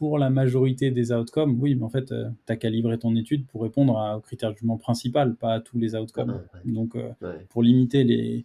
[0.01, 3.45] pour la majorité des outcomes, oui, mais en fait, euh, tu as calibré ton étude
[3.45, 6.41] pour répondre à, au critère de jugement principal, pas à tous les outcomes.
[6.65, 7.11] Donc, euh,
[7.49, 8.43] pour limiter les,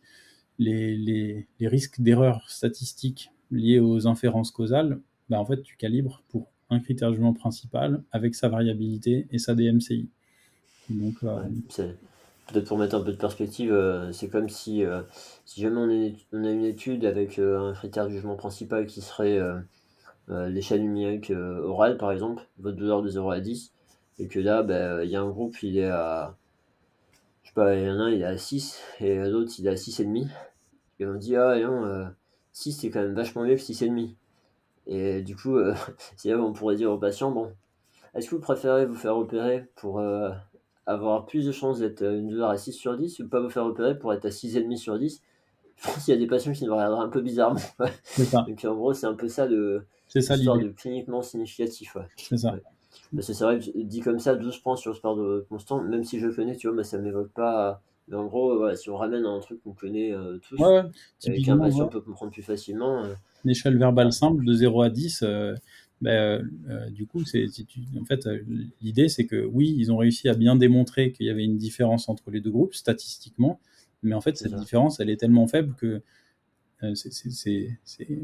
[0.59, 5.01] les, les, risques d'erreurs statistiques liés aux inférences causales,
[5.31, 9.39] bah, en fait, tu calibres pour un critère de jugement principal avec sa variabilité et
[9.39, 10.11] sa DMCI.
[10.91, 13.75] Donc, Peut-être pour mettre un peu de perspective,
[14.13, 14.85] c'est comme si,
[15.47, 19.41] si jamais on, a une étude avec un critère de jugement principal qui serait
[20.29, 23.73] l'échelle numérique orale, par exemple, votre douleur de 0 à 10,
[24.19, 26.37] et que là, ben, il y a un groupe, il est à.
[27.43, 29.67] Je sais pas, il y en a un, il est à 6, et l'autre, il
[29.67, 30.29] est à 6,5.
[30.99, 32.09] Et on dit, ah non,
[32.53, 34.15] 6 c'est quand même vachement mieux que 6,5.
[34.87, 35.59] Et du coup,
[36.17, 37.53] c'est là où on pourrait dire aux patients, bon,
[38.15, 40.01] est-ce que vous préférez vous faire opérer pour
[40.87, 43.67] avoir plus de chances d'être une douleur à 6 sur 10 ou pas vous faire
[43.67, 45.21] opérer pour être à 6,5 sur 10
[45.77, 47.61] Je pense qu'il y a des patients qui nous regarderaient un peu bizarrement.
[48.47, 49.47] Donc en gros, c'est un peu ça
[50.15, 51.97] de, l'histoire de cliniquement significatif.
[52.17, 52.55] C'est ça.
[53.21, 56.19] c'est vrai que dit comme ça, 12 points sur le sport de constant, même si
[56.19, 57.83] je connais, tu vois, mais ça ne m'évoque pas.
[58.09, 60.83] Mais en gros, si on ramène un truc qu'on connaît euh, tous, ouais,
[61.25, 63.05] et qu'un patient peut comprendre plus facilement.
[63.05, 63.15] Euh,
[63.45, 65.25] Une échelle verbale simple de 0 à 10,
[66.03, 67.47] ben, euh, du coup, c'est,
[67.99, 68.43] en fait, euh,
[68.83, 72.09] l'idée, c'est que oui, ils ont réussi à bien démontrer qu'il y avait une différence
[72.09, 73.61] entre les deux groupes statistiquement,
[74.03, 76.01] mais en fait, cette différence, elle est tellement faible que euh,
[76.95, 77.79] c'est,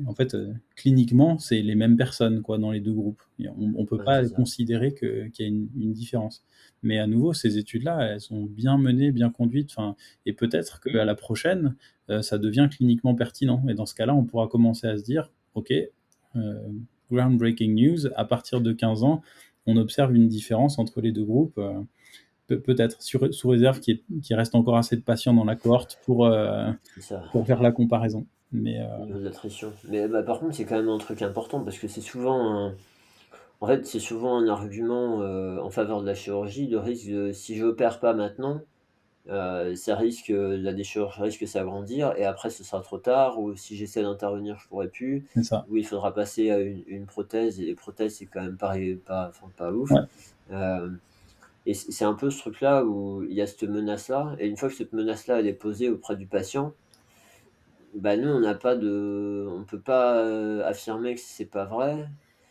[0.06, 0.36] en fait,
[0.76, 3.22] cliniquement, c'est les mêmes personnes quoi dans les deux groupes.
[3.58, 6.44] On, ne peut pas considérer qu'il y a une, une, différence.
[6.82, 9.74] Mais à nouveau, ces études-là, elles sont bien menées, bien conduites.
[10.26, 11.76] Et peut-être qu'à la prochaine,
[12.20, 13.64] ça devient cliniquement pertinent.
[13.68, 15.72] Et dans ce cas-là, on pourra commencer à se dire, ok.
[16.36, 16.68] Euh,
[17.10, 19.20] groundbreaking news, à partir de 15 ans,
[19.66, 21.58] on observe une différence entre les deux groupes.
[21.58, 21.82] Euh,
[22.48, 26.70] peut-être sous réserve qu'il reste encore assez de patients dans la cohorte pour, euh,
[27.30, 28.26] pour faire la comparaison.
[28.52, 29.30] Mais, euh,
[29.88, 32.74] Mais bah, par contre, c'est quand même un truc important parce que c'est souvent un...
[33.60, 37.54] En fait, c'est souvent un argument en faveur de la chirurgie, le risque de si
[37.54, 38.60] je n'opère pas maintenant,
[39.28, 43.54] euh, ça risque, la déchirure risque de s'agrandir et après ce sera trop tard ou
[43.54, 45.26] si j'essaie d'intervenir je pourrais plus.
[45.70, 48.74] Ou il faudra passer à une, prothèse et les prothèses c'est quand même pas,
[49.06, 49.90] pas, pas ouf.
[50.50, 50.90] Euh,
[51.66, 54.48] et c'est un peu ce truc là où il y a cette menace là et
[54.48, 56.72] une fois que cette menace là elle est posée auprès du patient
[57.94, 62.08] bah nous on n'a pas de on peut pas euh, affirmer que c'est pas vrai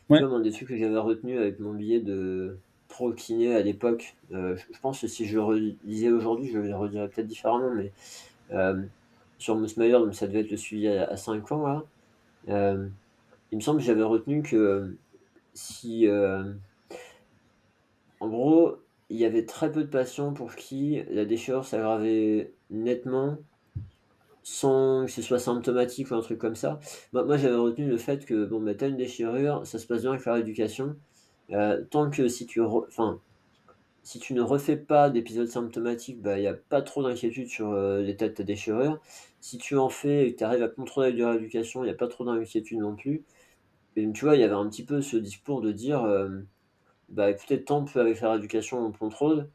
[0.09, 2.57] comme un des trucs que j'avais retenu avec mon billet de
[2.89, 4.17] pro kiné à l'époque.
[4.33, 7.93] Euh, je pense que si je le relisais aujourd'hui, je le redirais peut-être différemment, mais
[8.51, 8.83] euh,
[9.37, 11.65] sur Mousmayer, donc ça devait être le suivi à, 5 ans.
[11.65, 12.75] Là.
[13.51, 14.97] Il me semble que j'avais retenu que
[15.53, 16.09] si.
[18.19, 23.37] en gros, il y avait très peu de patients pour qui la déchirure s'aggravait nettement
[24.43, 26.79] sans que ce soit symptomatique ou un truc comme ça.
[27.13, 30.11] Moi, j'avais retenu le fait que, bon, bah, t'as une déchirure, ça se passe bien
[30.11, 30.95] avec la rééducation,
[31.51, 32.61] euh, tant que si tu,
[34.03, 37.69] si tu ne refais pas d'épisodes symptomatiques, bah, il n'y a pas trop d'inquiétude sur
[37.71, 38.99] euh, l'état de ta déchirure.
[39.41, 41.95] Si tu en fais et que tu arrives à contrôler la rééducation, il n'y a
[41.95, 43.23] pas trop d'inquiétude non plus.
[43.95, 46.29] Et tu vois, il y avait un petit peu ce discours de dire, euh,
[47.09, 49.49] bah écoutez, tant peu avec la rééducation, on contrôle,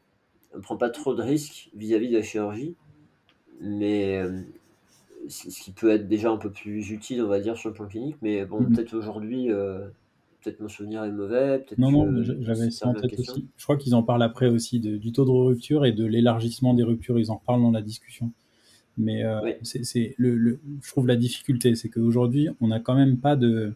[0.55, 2.75] on prend pas trop de risques vis-à-vis de la chirurgie,
[3.61, 4.21] mais
[5.29, 7.87] ce qui peut être déjà un peu plus utile, on va dire, sur le plan
[7.87, 8.75] clinique, mais bon, mm-hmm.
[8.75, 9.47] peut-être aujourd'hui,
[10.41, 11.65] peut-être mon souvenir est mauvais.
[11.77, 13.47] Non, non, j'avais ça en tête aussi.
[13.55, 16.83] Je crois qu'ils en parlent après aussi du taux de rupture et de l'élargissement des
[16.83, 17.19] ruptures.
[17.19, 18.31] Ils en reparlent dans la discussion.
[18.97, 23.35] Mais euh, c'est le, je trouve la difficulté, c'est qu'aujourd'hui, on n'a quand même pas
[23.35, 23.73] de,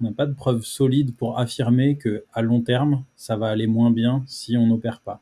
[0.00, 3.66] on n'a pas de preuves solides pour affirmer que à long terme, ça va aller
[3.66, 5.20] moins bien si on n'opère pas.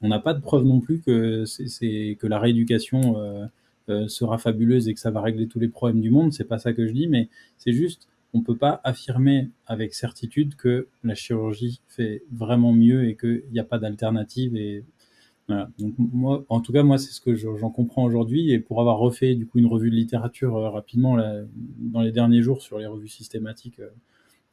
[0.00, 3.46] On n'a pas de preuve non plus que c'est que la rééducation euh, euh,
[4.08, 6.32] sera fabuleuse et que ça va régler tous les problèmes du monde.
[6.32, 10.54] C'est pas ça que je dis, mais c'est juste on peut pas affirmer avec certitude
[10.54, 14.56] que la chirurgie fait vraiment mieux et qu'il n'y a pas d'alternative.
[14.56, 14.84] Et
[15.48, 15.70] voilà.
[15.78, 18.50] Donc moi, en tout cas, moi, c'est ce que j'en comprends aujourd'hui.
[18.52, 21.16] Et pour avoir refait du coup une revue de littérature euh, rapidement
[21.78, 23.88] dans les derniers jours sur les revues systématiques euh,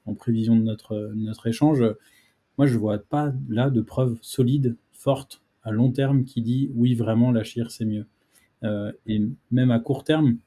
[0.06, 1.84] en prévision de notre notre échange,
[2.58, 6.94] moi, je vois pas là de preuves solides, fortes à long terme qui dit oui
[6.94, 8.06] vraiment la chir c'est mieux.
[8.64, 9.22] Euh, et
[9.52, 10.38] même à court terme,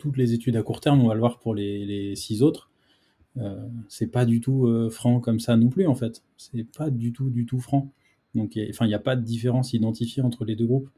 [0.00, 2.70] toutes les études à court terme, on va le voir pour les, six autres,
[3.36, 6.22] euh, c'est pas du tout euh, franc comme ça non plus en fait.
[6.36, 7.92] C'est pas du tout du tout franc.
[8.34, 10.88] Donc, il n'y a pas de différence identifiée entre les deux groupes.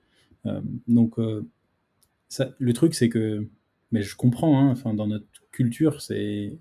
[0.46, 3.46] Euh, donc, le truc c'est que,
[3.90, 6.58] mais je comprends, hein, dans notre culture, c'est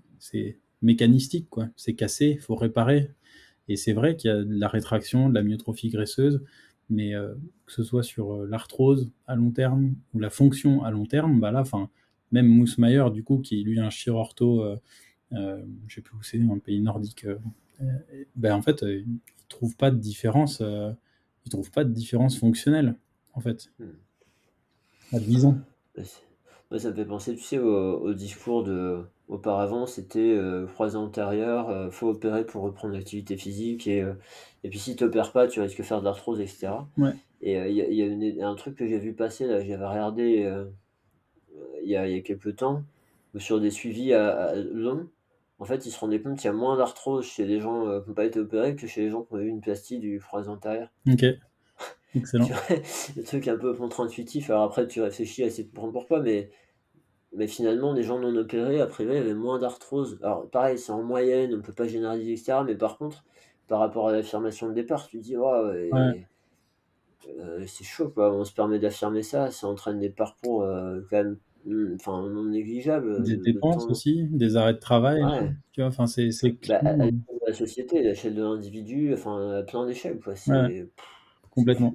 [0.82, 1.68] mécanistique quoi.
[1.76, 3.10] C'est cassé, faut réparer.
[3.68, 6.42] Et c'est vrai qu'il y a de la rétraction, de la myotrophie graisseuse,
[6.90, 7.12] mais
[7.66, 11.50] que ce soit sur l'arthrose à long terme ou la fonction à long terme, bah
[11.50, 11.88] là, enfin
[12.32, 14.76] même Mousmayer, du coup, qui lui est un chirurto, euh,
[15.32, 17.38] euh, je sais plus où c'est, un pays nordique, euh,
[18.34, 19.06] ben en fait, il
[19.48, 22.96] trouve pas de différence, il trouve pas de différence fonctionnelle,
[23.34, 23.84] en fait, hmm.
[26.72, 26.78] Advisant.
[26.78, 31.90] ça me fait penser, tu sais, au, discours de auparavant, c'était euh, croisé antérieur, euh,
[31.90, 34.12] faut opérer pour reprendre l'activité physique, et, euh,
[34.62, 36.68] et puis si tu n'opères pas, tu risques de faire de l'arthrose, etc.
[37.40, 40.48] Et il y a, un truc que j'ai vu passer, là, j'avais regardé
[41.82, 42.84] il y, a, y a quelques temps,
[43.38, 45.08] sur des suivis à, longs,
[45.58, 48.08] en fait, ils se rendaient compte qu'il y a moins d'arthrose chez les gens qui
[48.08, 50.48] n'ont pas été opérés que chez les gens qui ont eu une plastie du croisé
[50.48, 50.88] antérieur.
[51.08, 51.24] Ok.
[52.14, 52.48] Excellent.
[53.16, 54.50] le truc un peu contre-intuitif.
[54.50, 56.50] Alors après, tu réfléchis à essayer de comprendre pourquoi, mais,
[57.34, 60.18] mais finalement, les gens non opérés, après, il y avait moins d'arthrose.
[60.22, 62.58] Alors pareil, c'est en moyenne, on ne peut pas généraliser, etc.
[62.66, 63.24] Mais par contre,
[63.68, 65.90] par rapport à l'affirmation de départ, tu te dis, ouais,
[67.38, 68.34] euh, c'est chaud, quoi.
[68.34, 71.36] On se permet d'affirmer ça, ça entraîne des parcours euh, quand même
[71.66, 73.22] hmm, enfin non négligeables.
[73.22, 75.22] Des dépenses aussi, des arrêts de travail.
[75.72, 76.30] Tu vois, enfin, c'est.
[76.68, 76.96] Bah, à
[77.46, 80.34] la société, à l'échelle de l'individu, enfin, plein d'échelles, quoi.
[81.52, 81.94] Complètement.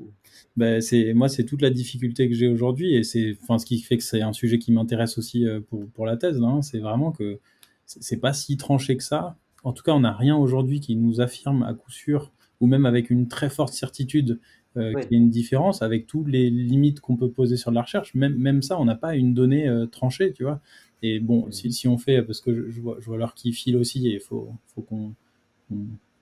[0.55, 3.79] Ben, c'est moi, c'est toute la difficulté que j'ai aujourd'hui, et c'est, enfin, ce qui
[3.79, 6.41] fait que c'est un sujet qui m'intéresse aussi euh, pour, pour la thèse.
[6.41, 7.39] Hein, c'est vraiment que
[7.85, 9.38] c'est pas si tranché que ça.
[9.63, 12.85] En tout cas, on n'a rien aujourd'hui qui nous affirme à coup sûr, ou même
[12.85, 14.39] avec une très forte certitude,
[14.77, 17.81] euh, qu'il y a une différence avec toutes les limites qu'on peut poser sur la
[17.81, 18.13] recherche.
[18.13, 20.61] Même, même ça, on n'a pas une donnée euh, tranchée, tu vois.
[21.01, 23.77] Et bon, si, si, on fait, parce que je, vois, je vois l'heure qui file
[23.77, 25.13] aussi, et il faut, faut qu'on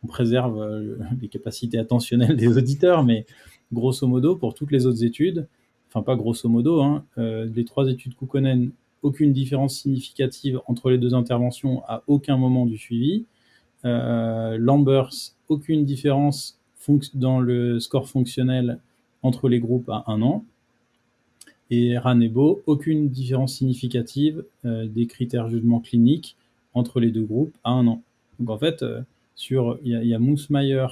[0.06, 3.26] préserve euh, les capacités attentionnelles des auditeurs, mais
[3.74, 5.48] grosso modo, pour toutes les autres études,
[5.90, 8.72] enfin pas grosso modo, hein, euh, les trois études Kukkonen,
[9.02, 13.26] aucune différence significative entre les deux interventions à aucun moment du suivi.
[13.86, 15.12] Euh, Lambers,
[15.48, 16.60] aucune différence
[17.14, 18.80] dans le score fonctionnel
[19.24, 20.44] entre les groupes à un an.
[21.72, 26.36] Et Ranebo, aucune différence significative des critères jugement cliniques
[26.76, 28.04] entre les deux groupes à un an.
[28.40, 28.86] Donc en fait,
[29.36, 30.88] sur, il y a, Moosmeyer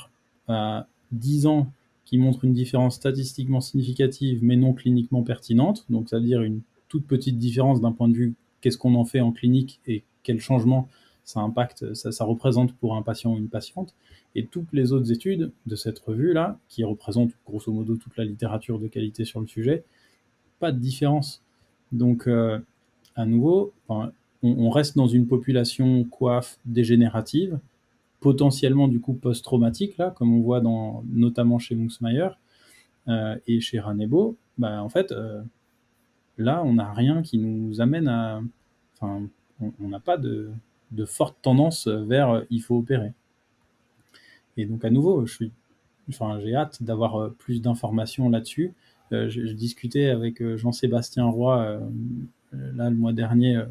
[0.48, 1.72] à 10 ans
[2.06, 5.86] qui montre une différence statistiquement significative mais non cliniquement pertinente.
[5.90, 9.06] Donc, ça veut dire une toute petite différence d'un point de vue qu'est-ce qu'on en
[9.06, 10.88] fait en clinique et quel changement
[11.24, 13.94] ça impacte, ça, représente pour un patient ou une patiente.
[14.36, 18.80] Et toutes les autres études de cette revue-là, qui représentent grosso modo toute la littérature
[18.80, 19.84] de qualité sur le sujet,
[20.60, 21.41] pas de différence.
[21.91, 22.60] Donc, euh,
[23.15, 27.60] à nouveau, on, reste dans une population coiffe dégénérative
[28.24, 32.30] potentiellement du coup post-traumatique, là, comme on voit dans, notamment chez Moosmeyer
[33.10, 35.41] euh, et chez Ranebo, bah, en fait, euh,
[36.38, 38.41] là, on n'a rien qui nous amène à.
[38.95, 39.28] Enfin,
[39.60, 40.52] on n'a pas de,
[41.06, 43.12] forte tendance vers euh, il faut opérer.
[44.56, 45.52] Et donc, à nouveau, je suis,
[46.08, 48.74] enfin, j'ai hâte d'avoir plus d'informations là-dessus.
[49.12, 51.82] je, discutais avec Jean-Sébastien Roy
[52.52, 53.62] là le mois dernier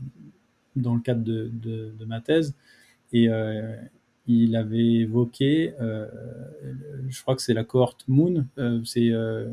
[0.76, 2.54] dans le cadre de, de ma thèse.
[3.12, 3.28] Et,
[4.26, 6.06] il avait évoqué, euh,
[7.08, 9.50] je crois que c'est la cohorte Moon, euh, c'est euh,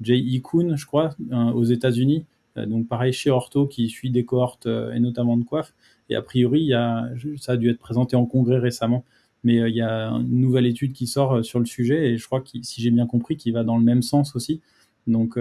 [0.00, 0.40] J.E.
[0.40, 2.24] Kuhn, je crois, hein, aux États-Unis.
[2.56, 5.74] donc pareil chez Ortho qui suit des cohortes et notamment de coiffe.
[6.10, 9.04] Et a priori, il y a, ça a dû être présenté en congrès récemment.
[9.44, 12.40] Mais il y a une nouvelle étude qui sort sur le sujet et je crois
[12.40, 14.60] que si j'ai bien compris, qui va dans le même sens aussi.
[15.06, 15.38] Donc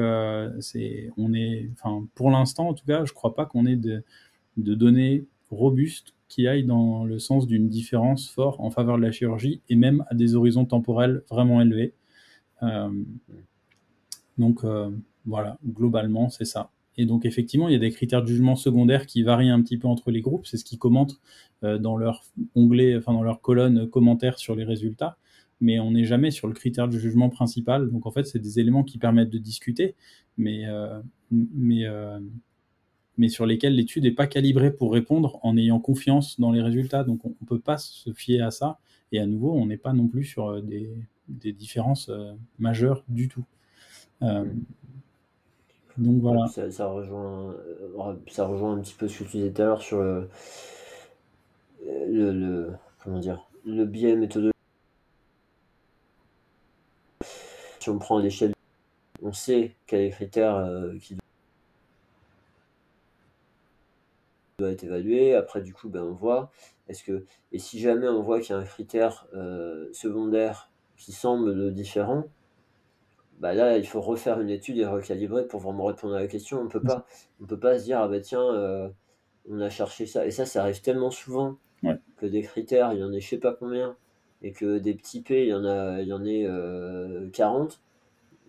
[0.59, 4.03] c'est, on est, enfin pour l'instant en tout cas, je crois pas qu'on ait de,
[4.57, 9.11] de données robustes qui aille dans le sens d'une différence forte en faveur de la
[9.11, 11.93] chirurgie et même à des horizons temporels vraiment élevés.
[12.63, 12.89] Euh,
[14.37, 14.89] donc euh,
[15.25, 16.71] voilà, globalement, c'est ça.
[16.97, 19.77] Et donc effectivement, il y a des critères de jugement secondaires qui varient un petit
[19.77, 20.47] peu entre les groupes.
[20.47, 21.19] C'est ce qu'ils commentent
[21.63, 22.23] euh, dans leur
[22.55, 25.17] onglet, enfin dans leur colonne commentaires sur les résultats.
[25.59, 27.89] Mais on n'est jamais sur le critère de jugement principal.
[27.89, 29.95] Donc en fait, c'est des éléments qui permettent de discuter,
[30.37, 30.65] mais
[31.31, 31.83] mais
[33.18, 37.03] mais sur lesquels l'étude n'est pas calibrée pour répondre en ayant confiance dans les résultats.
[37.03, 38.80] Donc on ne peut pas se fier à ça.
[39.11, 40.89] Et à nouveau, on n'est pas non plus sur euh, des,
[41.27, 43.45] des différences euh, majeures du tout.
[44.22, 44.45] Euh,
[45.98, 46.48] donc voilà.
[46.48, 47.56] Ça, rejoint,
[48.27, 50.30] ça rejoint un petit peu ce que tu disais tout à l'heure sur le,
[51.84, 52.72] le,
[53.03, 54.53] comment dire, le biais méthodologique.
[57.80, 58.53] Si on prend l'échelle,
[59.23, 60.69] on sait quels critères
[61.02, 61.15] qui
[64.59, 65.35] doit être évalué.
[65.35, 66.49] Après, du coup, ben, on voit.
[66.88, 71.11] Est-ce que et si jamais on voit qu'il y a un critère euh, secondaire qui
[71.11, 72.23] semble différent,
[73.39, 76.59] bah là, il faut refaire une étude et recalibrer pour vraiment répondre à la question.
[76.59, 77.05] On peut pas,
[77.39, 78.89] on peut pas se dire ah bah tiens, euh,
[79.47, 81.57] on a cherché ça et ça, ça arrive tellement souvent
[82.17, 83.95] que des critères, il y en a je sais pas combien
[84.41, 86.47] et que des petits P, il y en a, il y en ait
[87.31, 87.75] 40 euh,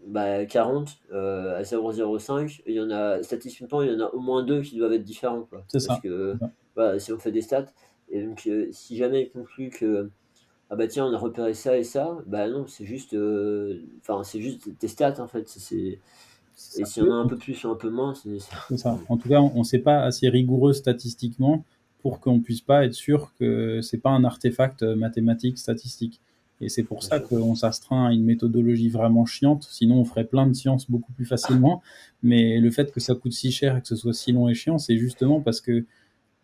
[0.06, 4.20] bah, 40 euh, à 0,05, il y en a statistiquement, il y en a au
[4.20, 5.42] moins deux qui doivent être différents.
[5.42, 5.64] Quoi.
[5.68, 6.36] C'est Parce que
[6.76, 7.66] bah, si on fait des stats,
[8.10, 10.10] et donc euh, si jamais il conclut que
[10.70, 14.22] ah bah tiens on a repéré ça et ça, bah non c'est juste, euh, enfin
[14.22, 15.48] c'est juste des stats en fait.
[15.48, 15.98] C'est
[16.76, 18.38] et s'il y en a un peu plus ou un peu moins, c'est
[18.76, 18.98] ça.
[19.08, 21.64] En tout cas, on ne sait pas assez rigoureux statistiquement
[22.00, 26.20] pour qu'on puisse pas être sûr que c'est pas un artefact mathématique statistique.
[26.60, 29.68] Et c'est pour ça qu'on s'astreint à une méthodologie vraiment chiante.
[29.70, 31.82] Sinon, on ferait plein de sciences beaucoup plus facilement.
[32.22, 34.54] Mais le fait que ça coûte si cher et que ce soit si long et
[34.54, 35.86] chiant, c'est justement parce que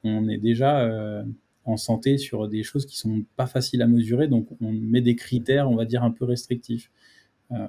[0.05, 1.25] on est déjà euh,
[1.65, 4.29] en santé sur des choses qui sont pas faciles à mesurer.
[4.29, 6.91] Donc, on met des critères, on va dire, un peu restrictifs.
[7.53, 7.69] Euh,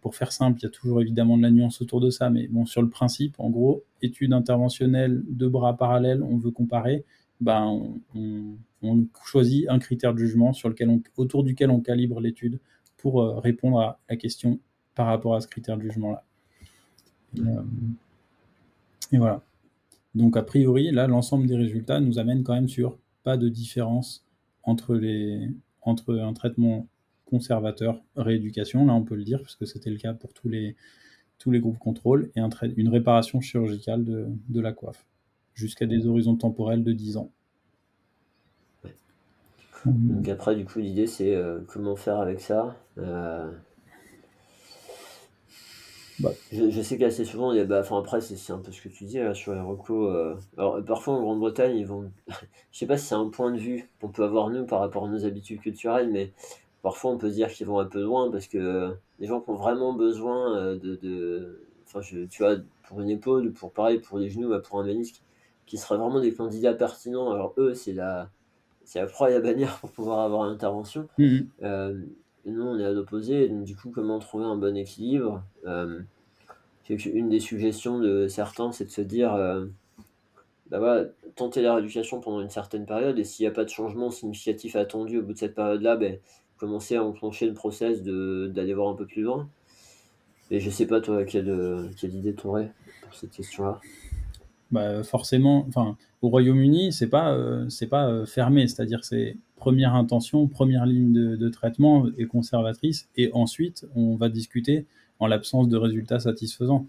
[0.00, 2.48] pour faire simple, il y a toujours évidemment de la nuance autour de ça, mais
[2.48, 7.04] bon, sur le principe, en gros, étude interventionnelle, deux bras parallèles, on veut comparer,
[7.40, 8.56] ben, on,
[9.24, 12.60] choisit un critère de jugement on, autour duquel on calibre l'étude
[12.96, 14.58] pour euh, répondre à la question
[14.94, 16.24] par rapport à ce critère de jugement-là.
[17.36, 17.62] Et, euh,
[19.12, 19.42] et, voilà.
[20.14, 24.24] Donc, a priori, là, l'ensemble des résultats nous amène quand même sur pas de différence
[24.62, 25.00] entre,
[26.08, 26.86] un traitement
[27.24, 30.76] conservateur rééducation, là on peut le dire, puisque c'était le cas pour tous les,
[31.44, 35.04] groupes contrôle, et un une réparation chirurgicale de, de la coiffe,
[35.54, 37.30] jusqu'à des horizons temporels de 10 ans.
[39.86, 42.76] Donc après, du coup, l'idée c'est euh, comment faire avec ça.
[42.98, 43.50] Euh,
[46.18, 46.30] bah.
[46.50, 49.04] Je, sais qu'assez souvent, il y a, bah, après, c'est un peu ce que tu
[49.04, 50.14] dis sur les recos.
[50.14, 52.10] Euh, alors parfois en Grande-Bretagne, ils vont.
[52.72, 55.04] je sais pas si c'est un point de vue qu'on peut avoir nous par rapport
[55.04, 56.32] à nos habitudes culturelles, mais
[56.86, 59.56] parfois on peut dire qu'ils vont un peu loin parce que les gens qui ont
[59.56, 62.58] vraiment besoin euh, de, enfin tu vois
[62.88, 65.20] pour une épaule pour pareil pour les genoux bah, pour un ménisque
[65.66, 68.30] qui seraient vraiment des candidats pertinents alors eux c'est la
[68.86, 72.00] c'est la proie à bannir pour pouvoir avoir l'intervention mmh euh,
[72.46, 73.48] nous on est à l'opposé.
[73.48, 76.00] Donc du coup comment trouver un bon équilibre euh,
[76.88, 79.36] une des suggestions de certains c'est de se dire
[80.70, 81.04] bah
[81.34, 83.18] tenter la rééducation pendant une certaine période.
[83.18, 85.96] Et s'il n'y a pas de changement significatif attendu au bout de cette période là
[85.96, 86.18] ben
[86.56, 89.48] commencer à enclencher le process d'aller voir un peu plus loin.
[90.50, 92.72] Et je sais pas, toi, quelle, quelle idée tu aurais
[93.02, 93.80] pour cette question-là?
[94.70, 99.94] Bah, Forcément, enfin, au Royaume-Uni, c'est pas, euh, c'est pas euh, fermé, c'est-à-dire c'est première
[99.94, 104.86] intention, première ligne de, traitement et conservatrice, et ensuite on va discuter
[105.18, 106.86] en l'absence de résultats satisfaisants.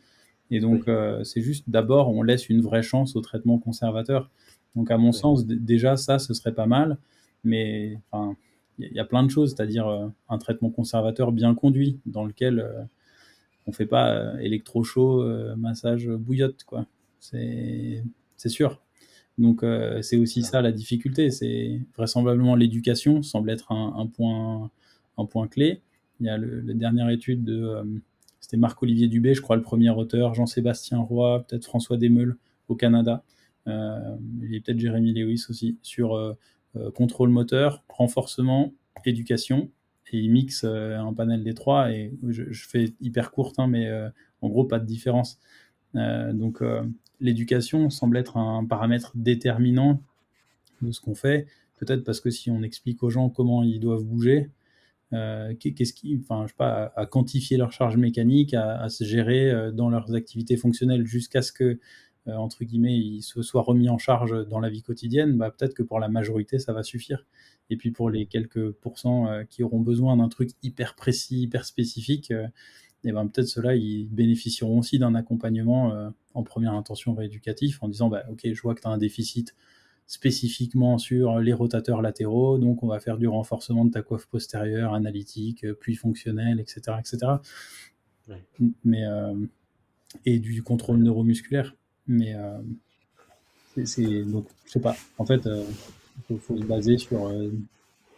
[0.50, 4.30] Et donc, euh, c'est juste d'abord, on laisse une vraie chance au traitement conservateur.
[4.76, 6.98] Donc, à mon sens, déjà, ça, ce serait pas mal.
[7.44, 8.36] Mais, enfin,
[8.80, 9.88] il y a plein de choses, c'est-à-dire
[10.30, 12.66] un traitement conservateur bien conduit dans lequel
[13.66, 15.24] on fait pas électrochaud,
[15.56, 16.86] massage bouillotte, quoi.
[17.20, 18.04] C'est
[18.48, 18.82] sûr.
[19.38, 19.64] Donc
[20.02, 24.72] c'est aussi ça la difficulté, c'est vraisemblablement l'éducation semble être un, point,
[25.18, 25.82] un point clé.
[26.20, 28.02] Il y a le, la dernière étude de,
[28.40, 32.38] c'était Marc-Olivier Dubé, je crois le premier auteur, Jean-Sébastien Roy, peut-être François Desmeules
[32.68, 33.24] au Canada,
[33.68, 36.16] euh, il y a peut-être Jérémy Lewis aussi, sur
[36.78, 38.74] euh, contrôle moteur, renforcement,
[39.06, 39.72] éducation.
[40.12, 41.92] Et il mixe euh, un panel des trois.
[41.92, 44.10] Et je, fais hyper courte, hein, mais euh,
[44.42, 45.40] en gros, pas de différence.
[45.94, 46.62] donc,
[47.20, 50.02] l'éducation semble être un paramètre déterminant
[50.82, 51.48] de ce qu'on fait.
[51.80, 54.50] Peut-être parce que si on explique aux gens comment ils doivent bouger,
[55.12, 59.90] qu'est-ce qui, enfin, je sais pas, à, quantifier leur charge mécanique, à, se gérer dans
[59.90, 61.80] leurs activités fonctionnelles jusqu'à ce que
[62.28, 65.74] euh, entre guillemets, il se soit remis en charge dans la vie quotidienne, bah, peut-être
[65.74, 67.26] que pour la majorité, ça va suffire.
[67.70, 71.66] Et puis pour les quelques pourcents euh, qui auront besoin d'un truc hyper précis, hyper
[71.66, 72.34] spécifique,
[73.08, 77.88] et euh, ben peut-être ceux-là, ils bénéficieront aussi d'un accompagnement en première intention rééducatif en
[77.88, 79.56] disant, bah, ok, je vois que tu as un déficit
[80.06, 84.94] spécifiquement sur les rotateurs latéraux, donc on va faire du renforcement de ta coiffe postérieure,
[84.94, 87.34] analytique, puis fonctionnel, etc., etc.
[88.86, 89.04] Mais
[90.26, 91.76] et du contrôle neuromusculaire.
[92.08, 92.58] Mais euh,
[93.86, 94.96] c'est donc, je sais pas.
[95.18, 97.52] En fait, il euh, faut, se baser sur euh,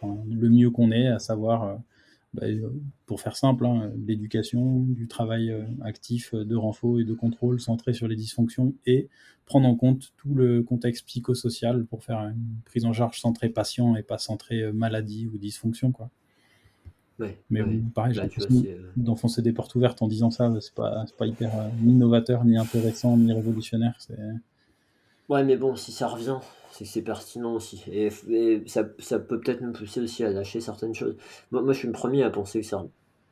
[0.02, 1.78] le mieux qu'on est, à savoir,
[2.34, 2.46] bah,
[3.06, 8.08] pour faire simple, hein, l'éducation, du travail actif de renfort et de contrôle centré sur
[8.08, 9.08] les dysfonctions et
[9.46, 13.96] prendre en compte tout le contexte psychosocial pour faire une prise en charge centrée patient
[13.96, 15.90] et pas centrée maladie ou dysfonction.
[15.90, 16.08] Quoi.
[17.50, 17.62] mais
[17.94, 18.64] pareil, j'ai l'impression
[18.96, 21.50] d'enfoncer des portes ouvertes en disant ça, c'est pas, pas hyper
[21.82, 23.98] ni novateur, ni intéressant, ni révolutionnaire.
[25.30, 26.38] Ouais, mais bon, si ça revient,
[26.72, 27.84] c'est que c'est pertinent aussi.
[27.90, 28.10] Et,
[28.66, 31.16] ça, ça, peut peut-être me pousser aussi à lâcher certaines choses.
[31.52, 32.84] Moi, moi, je suis le premier à penser que ça.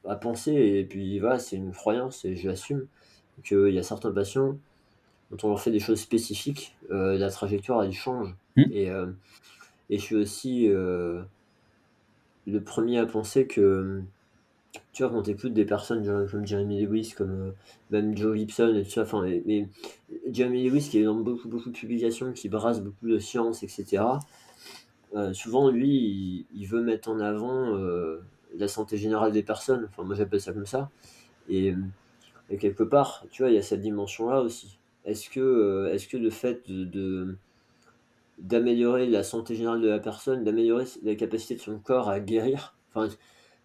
[0.07, 2.87] À penser, et puis voilà, c'est une croyance, et je l'assume,
[3.45, 4.57] qu'il y a certains patients
[5.31, 8.35] dont on leur fait des choses spécifiques, euh, la trajectoire, elle change.
[8.57, 8.63] Mmh.
[8.73, 9.07] Et, euh,
[9.91, 10.69] et je suis aussi.
[10.69, 11.23] Euh,
[12.47, 14.01] le premier à penser que,
[14.93, 17.51] tu vois, quand tu écoutes des personnes comme Jeremy Lewis, comme euh,
[17.91, 19.69] même Joe Gibson et tout ça, enfin, mais,
[20.31, 24.03] Jeremy Lewis qui est dans beaucoup, beaucoup de publications, qui brasse beaucoup de science, etc.,
[25.15, 28.21] euh, souvent, lui, il, veut mettre en avant euh,
[28.59, 29.89] la santé générale des personnes.
[29.89, 30.91] Enfin, moi, j'appelle ça comme ça.
[31.49, 31.75] Et
[32.61, 34.79] quelque part, tu vois, il y a cette dimension-là aussi.
[35.07, 37.37] Est-ce que, est-ce que le fait de,
[38.39, 42.75] d'améliorer la santé générale de la personne, d'améliorer la capacité de son corps à guérir,
[42.93, 43.09] enfin,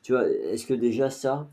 [0.03, 1.49] tu vois, est-ce que déjà ça,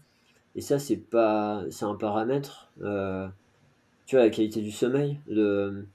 [0.55, 5.87] et ça c'est pas, c'est un paramètre, tu vois, la qualité du sommeil, le,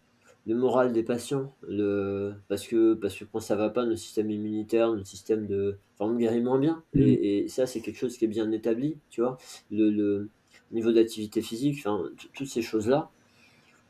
[0.48, 4.30] le moral des patients, le, parce, que, parce que quand ça va pas, notre système
[4.30, 5.77] immunitaire, notre système de.
[5.98, 6.84] Enfin, on guérit moins bien.
[6.94, 7.02] Mm.
[7.02, 9.38] Et, ça, c'est quelque chose qui est bien établi, tu vois.
[9.72, 10.30] Le, le
[10.72, 12.03] niveau d'activité physique, enfin,
[12.34, 13.10] toutes ces choses-là,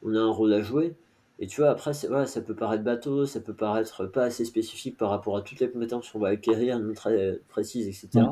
[0.04, 0.96] on a un rôle à jouer.
[1.40, 4.96] Et tu vois, après, voilà, ça peut paraître bateau, ça peut paraître pas assez spécifique
[4.96, 8.26] par rapport à toutes les compétences qu'on va acquérir, non très précises, etc.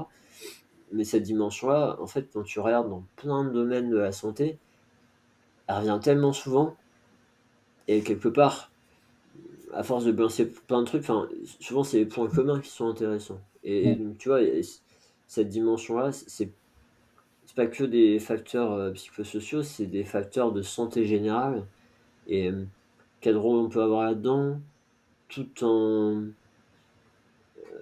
[0.93, 4.57] Mais cette dimension-là, en fait, quand tu regardes dans plein de domaines de la santé,
[5.67, 6.75] elle revient tellement souvent
[7.87, 8.71] et quelque part,
[9.73, 11.05] à force de balancer plein de trucs,
[11.59, 13.41] souvent c'est les points communs qui sont intéressants.
[13.63, 14.39] Et, donc, tu vois,
[15.27, 16.51] cette dimension-là, c'est
[17.55, 21.67] pas que des facteurs euh, psychosociaux, c'est des facteurs de santé générale.
[22.25, 22.65] Et euh,
[23.21, 24.59] quel rôle on peut avoir là-dedans,
[25.29, 26.23] tout en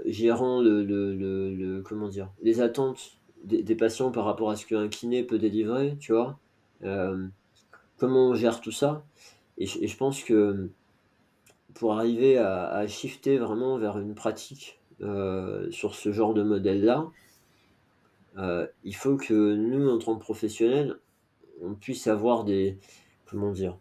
[0.05, 5.39] gérant le, comment dire, les attentes des, patients par rapport à ce qu'un kiné peut
[5.39, 6.39] délivrer, tu vois.
[7.97, 9.03] comment on gère tout ça
[9.57, 10.71] et je, pense que
[11.75, 17.07] pour arriver à, shifter vraiment vers une pratique euh, sur ce genre de modèle-là,
[18.37, 20.95] euh, il faut que nous, en tant que professionnels,
[21.61, 22.79] on puisse avoir des,
[23.25, 23.77] comment dire,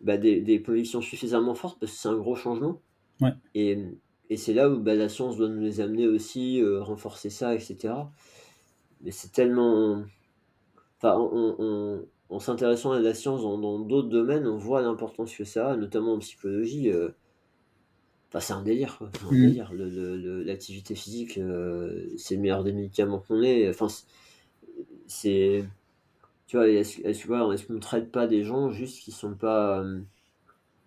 [0.00, 2.80] bah, des, des convictions suffisamment fortes parce que c'est un gros changement.
[3.54, 3.78] Et,
[4.30, 7.54] et c'est là où bah, la science doit nous les amener aussi, euh, renforcer ça,
[7.54, 7.94] etc.
[9.02, 10.02] Mais c'est tellement.
[10.98, 15.72] Enfin, on, en s'intéressant à la science dans d'autres domaines, on voit l'importance que ça
[15.72, 16.90] a, notamment en psychologie.
[16.90, 17.10] Euh,
[18.28, 18.98] enfin, c'est un délire,
[19.30, 20.44] mmh.
[20.46, 23.68] L'activité physique, euh, c'est le meilleur des médicaments qu'on ait.
[23.68, 23.88] Enfin,
[25.06, 25.64] c'est.
[26.46, 29.84] Tu vois, est-ce qu'on ne traite pas des gens juste qui sont pas.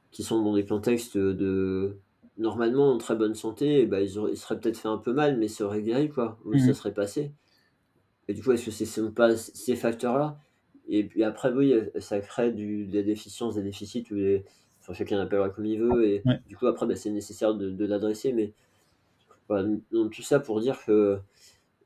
[0.10, 1.98] Qui sont dans des contextes de.
[2.38, 5.66] Normalement en très bonne santé, bah, ils, seraient peut-être fait un peu mal, mais ça
[5.66, 6.38] aurait guéri, quoi.
[6.46, 6.74] Ou ça mmh.
[6.74, 7.32] serait passé.
[8.28, 10.38] Et du coup, est-ce que ce ne sont pas ces facteurs-là?
[10.88, 14.18] Et puis après, oui, ça crée du, des déficiences, des déficits, ou
[14.82, 16.06] enfin, chacun appellera comme il veut.
[16.06, 18.34] Et du coup, après, bah, c'est nécessaire de, l'adresser.
[18.34, 18.54] Mais
[19.48, 21.20] voilà, donc, tout ça pour dire que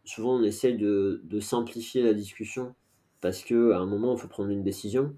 [0.04, 2.76] souvent, on essaye de, de simplifier la discussion
[3.22, 5.16] parce qu'à un moment, il faut prendre une décision.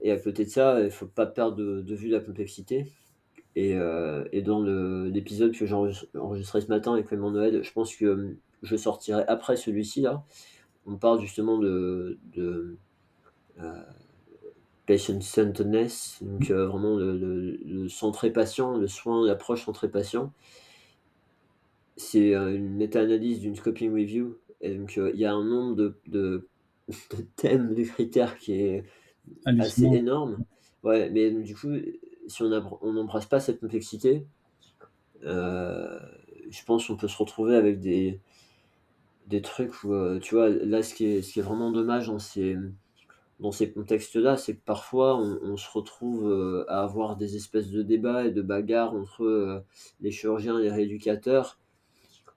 [0.00, 2.92] Et à côté de ça, il ne faut pas perdre de, vue la complexité.
[3.56, 5.74] Et, euh, et dans l'épisode que j'ai
[6.18, 10.24] enregistré ce matin avec Clément Noël, je pense que je sortirai après celui-ci là.
[10.86, 12.76] On parle justement de, de
[13.60, 13.82] euh,
[14.86, 20.32] patient centeredness, donc euh, vraiment le, le, centré patient, le soin, l'approche centré patient.
[21.96, 24.36] C'est une méta-analyse d'une scoping review.
[24.60, 26.48] Et donc il y a un nombre de, de,
[27.36, 28.84] thèmes, de critères qui est
[29.46, 30.38] assez énorme.
[30.82, 31.70] Ouais, mais du coup,
[32.26, 34.26] si on n'embrasse pas cette complexité,
[35.22, 38.20] je pense qu'on peut se retrouver avec des,
[39.42, 42.56] trucs où, tu vois, là, ce qui est, ce qui est vraiment dommage dans ces,
[43.40, 48.24] dans contextes-là, c'est que parfois on, se retrouve euh, à avoir des espèces de débats
[48.24, 49.60] et de bagarres entre euh,
[50.00, 51.58] les chirurgiens et les rééducateurs,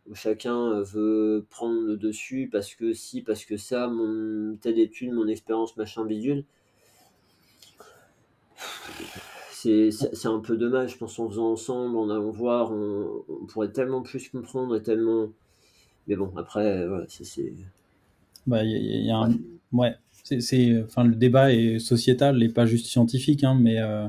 [0.07, 4.79] où chacun euh, veut prendre le dessus parce que si, parce que ça, mon telle
[4.79, 6.45] étude, mon expérience, machin bidule.
[9.61, 14.01] C'est un peu dommage, je pense, en faisant ensemble, en allant voir, on, pourrait tellement
[14.01, 15.27] plus comprendre et tellement.
[16.07, 17.53] Mais bon, après, voilà, c'est.
[18.45, 19.35] Bah, il y, a un.
[19.73, 19.95] Ouais
[20.39, 24.07] c'est, enfin, le débat est sociétal et pas juste scientifique, hein, mais euh,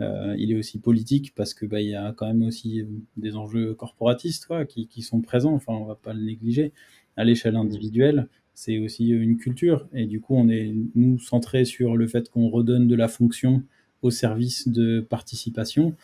[0.00, 2.84] euh, il est aussi politique parce que bah, il y a quand même aussi
[3.16, 5.54] des enjeux corporatistes quoi, qui, qui, sont présents.
[5.54, 6.72] Enfin, on va pas le négliger.
[7.16, 11.96] À l'échelle individuelle, c'est aussi une culture et du coup, on est nous centrés sur
[11.96, 13.62] le fait qu'on redonne de la fonction
[14.02, 15.94] au service de participation.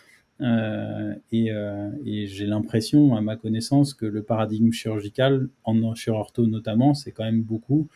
[0.41, 6.33] Euh, et, euh, et j'ai l'impression, à ma connaissance, que le paradigme chirurgical, en chirurgie
[6.39, 7.89] notamment, c'est quand même beaucoup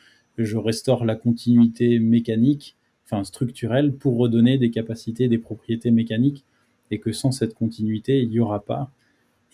[0.44, 6.44] je restaure la continuité mécanique, enfin structurelle, pour redonner des capacités, des propriétés mécaniques,
[6.90, 8.90] et que sans cette continuité, il n'y aura pas.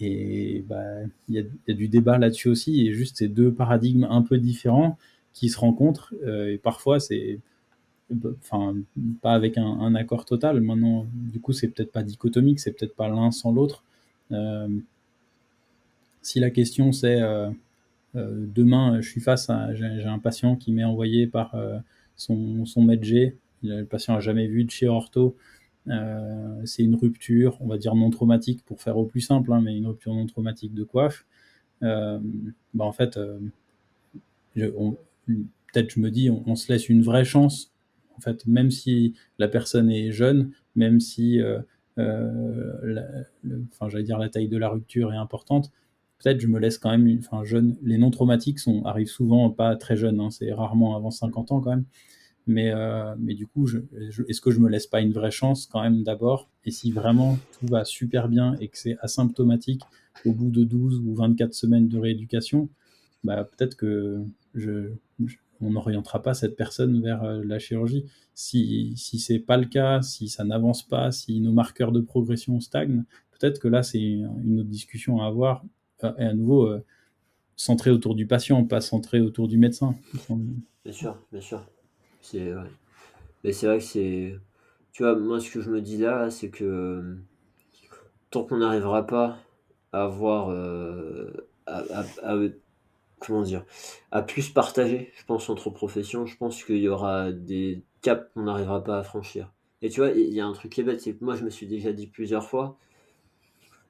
[0.00, 0.82] Et bah,
[1.28, 4.98] il y, a du débat là-dessus aussi, et juste ces deux paradigmes un peu différents
[5.32, 7.40] qui se rencontrent, euh, et parfois c'est,
[8.40, 8.76] enfin,
[9.22, 10.60] pas avec un, accord total.
[10.60, 13.84] Maintenant, du coup, c'est peut-être pas dichotomique, c'est peut-être pas l'un sans l'autre.
[14.32, 14.68] Euh,
[16.22, 17.50] si la question c'est euh,
[18.16, 21.54] euh, demain, je suis face à, j'ai un patient qui m'est envoyé par
[22.16, 22.86] son, son.
[22.86, 25.36] Le patient n'a jamais vu de chez ortho.
[25.86, 29.76] C'est une rupture, on va dire non traumatique pour faire au plus simple, hein, mais
[29.76, 31.26] une rupture non traumatique de coiffe.
[31.80, 32.20] bah
[32.78, 33.18] en fait,
[35.74, 37.73] peut-être je me dis, on, se laisse une vraie chance,
[38.16, 41.60] en fait, même si la personne est jeune, même si, euh,
[41.98, 45.70] enfin, j'allais dire, la taille de la rupture est importante,
[46.18, 47.76] peut-être je me laisse quand même, enfin, jeune.
[47.82, 51.60] Les non traumatiques sont, arrivent souvent pas très jeunes, hein, c'est rarement avant 50 ans
[51.60, 51.84] quand même.
[52.46, 53.66] Mais, euh, mais du coup,
[54.28, 56.50] est-ce que je me laisse pas une vraie chance quand même d'abord?
[56.66, 59.82] Et si vraiment tout va super bien et que c'est asymptomatique
[60.26, 62.68] au bout de 12 ou 24 semaines de rééducation,
[63.22, 64.22] bah, peut-être que
[64.54, 64.90] je,
[65.64, 68.04] on n'orientera pas cette personne vers euh, la chirurgie.
[68.34, 72.60] Si, si c'est pas le cas, si ça n'avance pas, si nos marqueurs de progression
[72.60, 75.64] stagnent, peut-être que là, c'est une autre discussion à avoir
[76.04, 76.84] euh, et à nouveau euh,
[77.56, 79.94] centré autour du patient, pas centré autour du médecin.
[80.84, 81.64] Bien sûr, bien sûr.
[82.20, 82.52] C'est
[83.42, 84.34] Mais c'est vrai que c'est.
[84.92, 87.16] Tu vois, moi, ce que je me dis là, c'est que
[88.30, 89.38] tant qu'on n'arrivera pas
[89.92, 90.50] à avoir.
[91.66, 92.04] À,
[93.18, 93.64] comment dire
[94.10, 98.44] À plus partager, je pense, entre professions, je pense qu'il y aura des caps qu'on
[98.44, 99.52] n'arrivera pas à franchir.
[99.82, 101.44] Et tu vois, il y a un truc qui est bête, c'est que moi, je
[101.44, 102.78] me suis déjà dit plusieurs fois,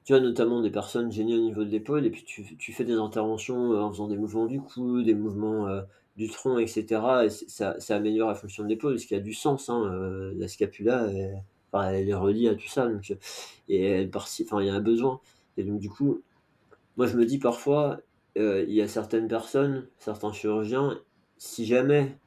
[0.03, 2.83] tu vois, notamment des personnes gênées au niveau de l'épaule, et puis tu, tu, fais
[2.83, 5.81] des interventions en faisant des mouvements du cou, des mouvements euh,
[6.15, 7.01] du tronc, etc.
[7.25, 9.69] Et ça, ça, améliore la fonction de l'épaule, ce qui a du sens.
[9.69, 9.83] Hein.
[9.85, 11.07] Euh, la scapula,
[11.73, 12.87] elle, est reliée à tout ça.
[13.67, 15.19] Et elle enfin, il y a un besoin.
[15.57, 16.21] Et donc, du coup,
[16.97, 17.99] moi, je me dis parfois,
[18.37, 20.99] euh, il y a certaines personnes, certains chirurgiens,
[21.37, 22.17] si jamais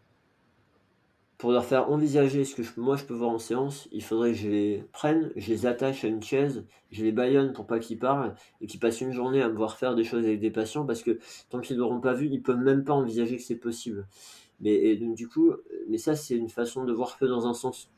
[1.38, 4.38] pour leur faire envisager ce que moi je peux voir en séance, il faudrait que
[4.38, 7.98] je les prenne, je les attache à une chaise, je les baillonne pour pas qu'ils
[7.98, 10.84] parlent et qu'ils passent une journée à me voir faire des choses avec des patients
[10.84, 11.18] parce que
[11.48, 14.08] tant qu'ils l'auront pas vu, ils peuvent même pas envisager que c'est possible.
[14.60, 15.52] Mais du coup,
[15.88, 17.88] mais ça c'est une façon de voir que dans un sens.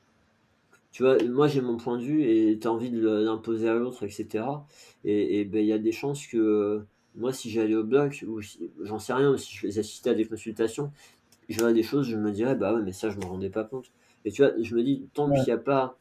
[0.92, 3.74] Tu vois, moi j'ai mon point de vue et tu as envie de l'imposer à
[3.74, 4.44] l'autre, etc.
[5.04, 6.84] Et ben il y a des chances que
[7.16, 8.40] moi si j'allais au bloc ou
[8.82, 10.92] j'en sais rien, ou si je assister à des consultations,
[11.48, 13.64] je verrais des choses, je me dirais, bah ouais, mais ça, je me rendais pas
[13.64, 13.90] compte.
[14.24, 15.96] Et tu vois, je me dis, tant qu'il n'y a pas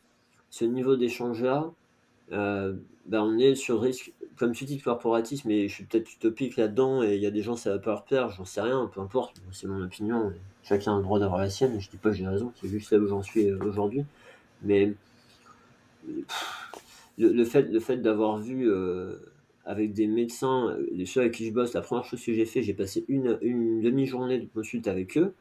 [0.49, 1.72] ce niveau d'échange-là,
[2.31, 2.73] euh,
[3.07, 6.14] bah on est sur le risque, comme tu dis, de corporatisme, mais je suis peut-être
[6.14, 8.61] utopique là-dedans, et il y a des gens, ça va pas leur plaire, j'en sais
[8.61, 10.31] rien, peu importe, c'est mon opinion,
[10.64, 12.91] chacun a le droit d'avoir la sienne, je dis pas que j'ai raison, c'est juste
[12.91, 14.06] là où j'en suis euh, aujourd'hui.
[14.61, 14.94] Mais
[17.18, 19.15] le, fait, le fait d'avoir vu euh,
[19.70, 22.46] avec des médecins, euh, les ceux avec qui je bosse, la première chose que j'ai
[22.46, 25.36] fait, j'ai passé une, une demi-journée de consulte avec eux,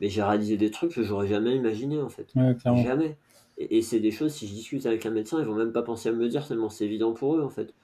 [0.00, 2.26] mais j'ai réalisé des trucs que j'aurais jamais imaginé en fait.
[2.64, 3.18] jamais.
[3.58, 6.08] Et, c'est des choses, si je discute avec un médecin, ils vont même pas penser
[6.08, 7.74] à me le dire, tellement c'est évident pour eux en fait.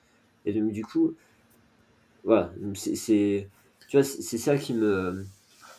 [0.46, 1.14] Et donc du coup,
[2.24, 3.46] voilà, c'est
[3.88, 5.26] tu vois, c'est ça qui me.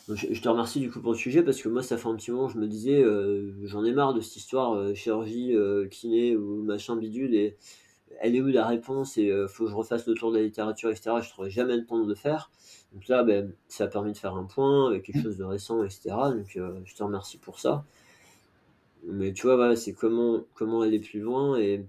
[0.08, 2.30] Je, te remercie du coup pour le sujet parce que moi ça fait un petit
[2.30, 5.54] moment je me disais euh, j'en ai marre de cette histoire euh, chirurgie
[5.90, 7.56] kiné ou machin bidule et
[8.20, 10.42] elle est où la réponse et euh, faut que je refasse le tour de la
[10.42, 11.10] littérature, etc.
[11.20, 12.50] Je ne trouverai jamais le temps de le faire.
[12.92, 15.84] Donc là, ben, ça a permis de faire un point avec quelque chose de récent,
[15.84, 16.10] etc.
[16.32, 17.84] Donc euh, je te remercie pour ça.
[19.04, 21.84] Mais tu vois, c'est comment, comment aller plus loin et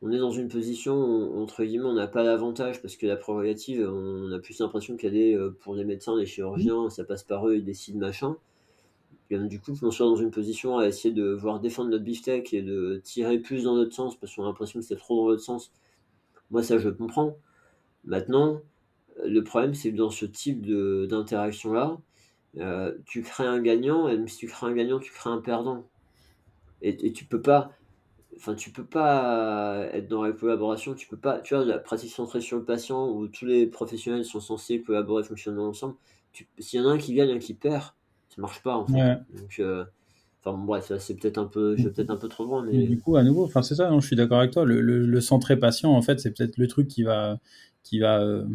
[0.00, 3.16] on est dans une position où, entre guillemets, on n'a pas l'avantage parce que la
[3.16, 7.24] prérogative, on a plus l'impression qu'elle est euh, pour les médecins, les chirurgiens, ça passe
[7.24, 8.36] par eux, ils décident machin
[9.30, 12.62] du coup, on soit dans une position à essayer de voir défendre notre beefsteak et
[12.62, 15.42] de tirer plus dans notre sens parce qu'on a l'impression que c'est trop dans notre
[15.42, 15.70] sens.
[16.50, 17.36] Moi, ça, je comprends.
[18.04, 18.62] Maintenant,
[19.24, 21.98] le problème, c'est que dans ce type d'interaction-là,
[22.56, 25.40] euh, tu crées un gagnant, et même si tu crées un gagnant, tu crées un
[25.40, 25.86] perdant.
[26.80, 27.72] Et, et tu peux pas,
[28.36, 32.12] enfin, tu peux pas être dans la collaboration, tu peux pas, tu vois, la pratique
[32.12, 35.96] centrée sur le patient où tous les professionnels sont censés collaborer, fonctionner ensemble.
[36.58, 37.92] S'il y en a un qui gagne, un qui perd,
[38.40, 39.18] marche pas en fait.
[39.36, 39.84] Donc, euh,
[40.42, 42.98] enfin bref, c'est peut-être un peu, je vais peut-être un peu trop loin, mais du
[42.98, 44.64] coup, à nouveau, enfin c'est ça, je suis d'accord avec toi.
[44.64, 47.38] Le, le, centré patient, en fait, c'est peut-être le truc qui va,
[47.82, 48.46] qui va euh,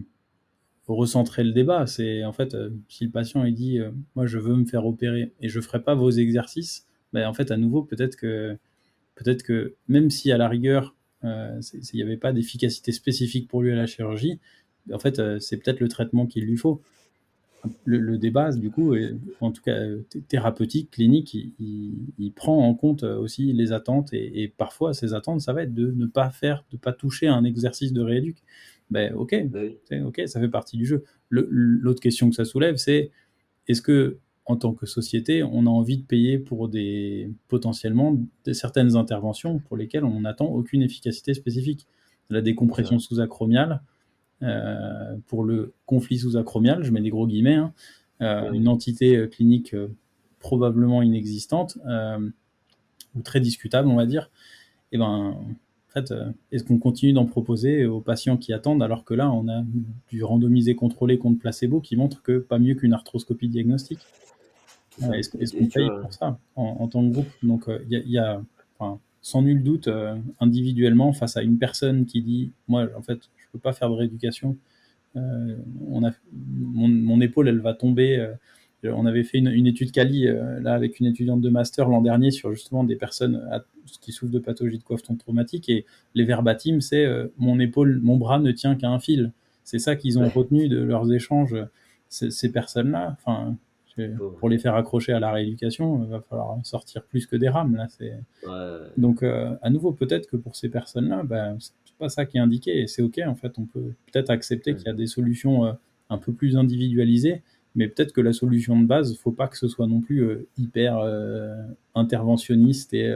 [0.88, 1.86] recentrer le débat.
[1.88, 3.80] C'est en fait, euh, si le patient il dit,
[4.16, 7.52] moi je veux me faire opérer et je ferai pas vos exercices, ben en fait,
[7.52, 8.58] à nouveau, peut-être que,
[9.16, 11.62] peut-être que même si à la rigueur, il
[11.94, 14.40] n'y avait pas d'efficacité spécifique pour lui à la chirurgie,
[14.92, 16.82] en fait, c'est peut-être le traitement qu'il lui faut
[17.85, 18.95] le, débat, du coup,
[19.41, 19.80] en tout cas
[20.27, 25.64] thérapeutique, clinique, il, prend en compte aussi les attentes et, parfois ces attentes, ça va
[25.64, 28.38] être de ne pas faire, de pas toucher un exercice de rééduc.
[28.91, 31.03] Ben ok, ben ok, ça fait partie du jeu.
[31.30, 33.11] L'autre question que ça soulève, c'est
[33.68, 38.18] est-ce que en tant que société, on a envie de payer pour des potentiellement
[38.52, 41.88] certaines interventions pour lesquelles on n'attend aucune efficacité spécifique?
[42.30, 43.77] La décompression sous-acromiale, euh,
[45.28, 47.74] pour le conflit sous-acromial, je mets des gros guillemets, hein.
[48.22, 49.76] euh, une entité euh, clinique
[50.40, 51.78] probablement inexistante
[53.15, 54.30] ou très discutable, on va dire.
[54.91, 56.14] Et eh ben, en fait,
[56.52, 59.64] est-ce qu'on continue d'en proposer aux patients qui attendent alors que là, on a
[60.10, 63.99] du randomisé contrôlé contre placebo qui montre que pas mieux qu'une arthroscopie diagnostique?
[65.14, 67.32] Est-ce qu'on paye pour ça en, tant que groupe?
[67.41, 68.41] Donc, il y a,
[69.22, 69.88] sans nul doute,
[70.40, 74.58] individuellement, face à une personne qui dit Moi, en fait, peux pas faire de rééducation,
[75.16, 78.34] on a, mon, épaule, elle va tomber.
[78.84, 82.52] on avait fait une, étude Cali, là, avec une étudiante de master l'an dernier, sur
[82.52, 83.48] justement des personnes
[84.02, 85.70] qui souffrent de pathologie de coiffe traumatique.
[85.70, 85.86] Et
[86.16, 87.08] les verbatims, c'est
[87.38, 89.32] Mon épaule, mon bras ne tient qu'à un fil.
[89.64, 91.56] C'est ça qu'ils ont retenu de leurs échanges,
[92.10, 93.16] ces, personnes-là.
[93.20, 93.56] Enfin,
[94.40, 97.76] pour les faire accrocher à la rééducation, il va falloir sortir plus que des rames.
[97.76, 97.88] Là.
[98.98, 101.58] Donc, euh, à nouveau, peut-être que pour ces personnes-là, ben,
[101.94, 103.20] c'est pas ça qui est indiqué et c'est OK.
[103.26, 105.74] En fait, on peut peut-être accepter qu'il y a des solutions euh,
[106.10, 107.41] un peu plus individualisées,
[107.76, 110.48] mais peut-être que la solution de base, faut pas que ce soit non plus euh,
[110.57, 110.99] hyper
[111.95, 113.14] interventionniste et,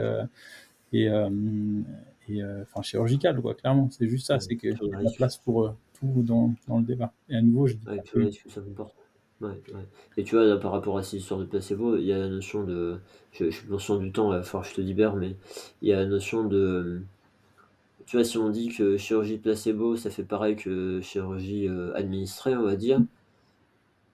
[0.92, 3.88] et, enfin, chirurgical, quoi, clairement.
[3.90, 7.12] C'est juste ça, c'est y a la place pour tout dans, dans, le débat.
[7.28, 8.60] Et à nouveau, je dis que ça
[9.40, 9.86] Ouais, ouais.
[10.16, 12.64] Et tu vois, par rapport à ces histoires de placebo, il y a la notion
[12.64, 12.98] de.
[13.32, 15.36] Je, je suis conscient du temps, il va falloir que je te libère, mais
[15.80, 17.02] il y a la notion de.
[18.08, 22.56] Tu vois, si on dit que chirurgie placebo, ça fait pareil que chirurgie euh, administrée,
[22.56, 23.02] on va dire,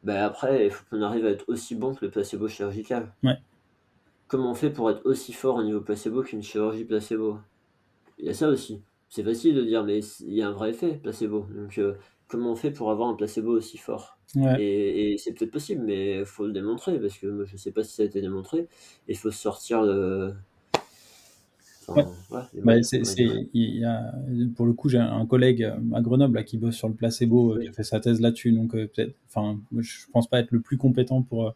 [0.03, 3.12] ben après, il faut qu'on arrive à être aussi bon que le placebo chirurgical.
[3.23, 3.39] Ouais.
[4.27, 7.39] Comment on fait pour être aussi fort au niveau placebo qu'une chirurgie placebo?
[8.19, 8.83] Il y a ça aussi.
[9.09, 11.47] C'est facile de dire, mais il y a un vrai effet placebo.
[11.55, 11.95] Donc, euh,
[12.27, 14.19] comment on fait pour avoir un placebo aussi fort?
[14.59, 17.71] Et, c'est peut-être possible, mais il faut le démontrer, parce que moi, je ne sais
[17.71, 18.66] pas si ça a été démontré.
[19.07, 20.35] Il faut sortir de...
[21.89, 22.77] Bah,
[23.52, 24.15] y a,
[24.56, 27.69] pour le coup, j'ai un collègue à Grenoble qui bosse sur le placebo, euh, qui
[27.69, 30.77] a fait sa thèse là-dessus, donc euh, peut-être, enfin, je pense pas être le plus
[30.77, 31.55] compétent pour,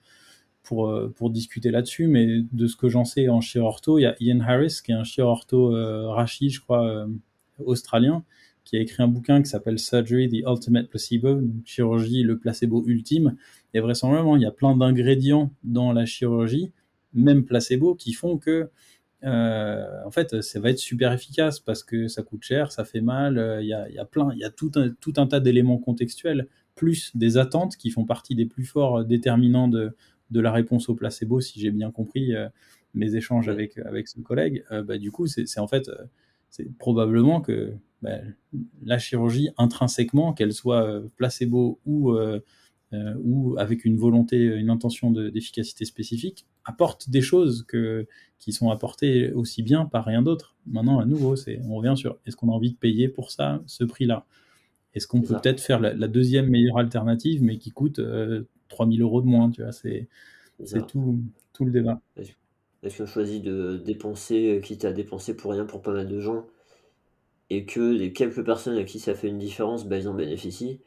[0.63, 4.07] pour, euh, pour discuter là-dessus, mais de ce que j'en sais en chirurto, il y
[4.07, 5.71] a Ian Harris, qui est un chirurto
[6.11, 7.07] rachi, je crois,
[7.65, 8.25] australien,
[8.69, 13.35] qui a écrit un bouquin qui s'appelle Surgery, the Ultimate Placebo, chirurgie, le placebo ultime.
[13.73, 16.71] Et vraisemblablement, il y a plein d'ingrédients dans la chirurgie,
[17.15, 18.69] même placebo, qui font que,
[19.25, 23.01] euh, en fait, ça va être super efficace parce que ça coûte cher, ça fait
[23.01, 23.39] mal.
[23.39, 25.27] Euh, il y a, il y a plein, il y a tout un, tout un
[25.27, 29.97] tas d'éléments contextuels, plus des attentes qui font partie des plus forts déterminants de,
[30.31, 32.49] de la réponse au placebo, si j'ai bien compris euh,
[32.95, 34.65] mes échanges avec, avec ce collègue.
[34.71, 35.91] bah, du coup, c'est en fait
[36.51, 38.35] c'est probablement que ben,
[38.85, 42.41] la chirurgie intrinsèquement, qu'elle soit euh, placebo ou, euh,
[42.93, 48.07] euh, ou avec une volonté, une intention d'efficacité spécifique, apporte des choses que,
[48.39, 50.57] qui sont apportées aussi bien par rien d'autre.
[50.67, 53.63] Maintenant, à nouveau, c'est, on revient sur est-ce qu'on a envie de payer pour ça,
[53.67, 54.27] ce prix-là?
[54.95, 58.01] Est-ce qu'on peut peut-être faire la, deuxième meilleure alternative, mais qui coûte
[58.69, 60.09] 3000 euros de moins tu vois, C'est,
[60.65, 61.21] c'est tout,
[61.53, 62.01] tout le débat.
[62.83, 66.47] Est-ce qu'on choisit de dépenser, quitte à dépenser pour rien pour pas mal de gens,
[67.51, 70.81] et que les quelques personnes à qui ça fait une différence, bah, ils en bénéficient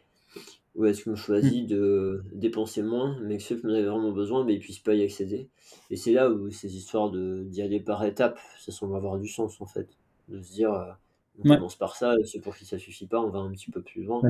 [0.75, 4.45] Ou est-ce qu'on choisit de dépenser moins, mais que ceux qui en avaient vraiment besoin,
[4.45, 5.49] bah, ils puissent pas y accéder
[5.89, 9.59] Et c'est là où ces histoires d'y aller par étapes, ça semble avoir du sens
[9.59, 9.89] en fait.
[10.29, 10.91] De se dire, euh,
[11.39, 13.69] on commence par ça, et ceux pour qui ça suffit pas, on va un petit
[13.69, 14.21] peu plus loin.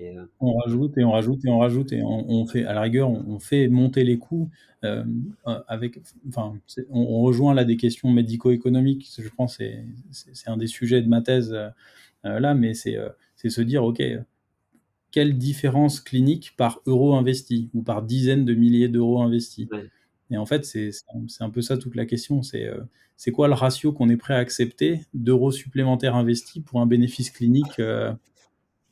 [0.00, 3.10] Euh, on rajoute et on rajoute et on rajoute et on, fait, à la rigueur,
[3.10, 4.50] on, fait monter les coûts
[4.84, 5.04] euh,
[5.68, 6.54] avec, enfin,
[6.88, 9.10] on, rejoint là des questions médico-économiques.
[9.18, 11.54] Je pense c'est c'est un des sujets de ma thèse
[12.22, 12.96] là, mais c'est
[13.36, 14.02] c'est se dire, ok,
[15.14, 19.68] quelle différence clinique par euro investi ou par dizaines de milliers d'euros investis.
[20.32, 20.90] Et en fait, c'est
[21.38, 22.42] un peu ça toute la question.
[22.42, 22.68] C'est
[23.16, 27.30] c'est quoi le ratio qu'on est prêt à accepter d'euros supplémentaires investis pour un bénéfice
[27.30, 28.12] clinique euh,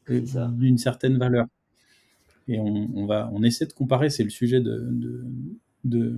[0.09, 1.47] d'une certaine valeur
[2.49, 5.27] Et on, va, on essaie de comparer, c'est le sujet de,
[5.85, 6.17] de,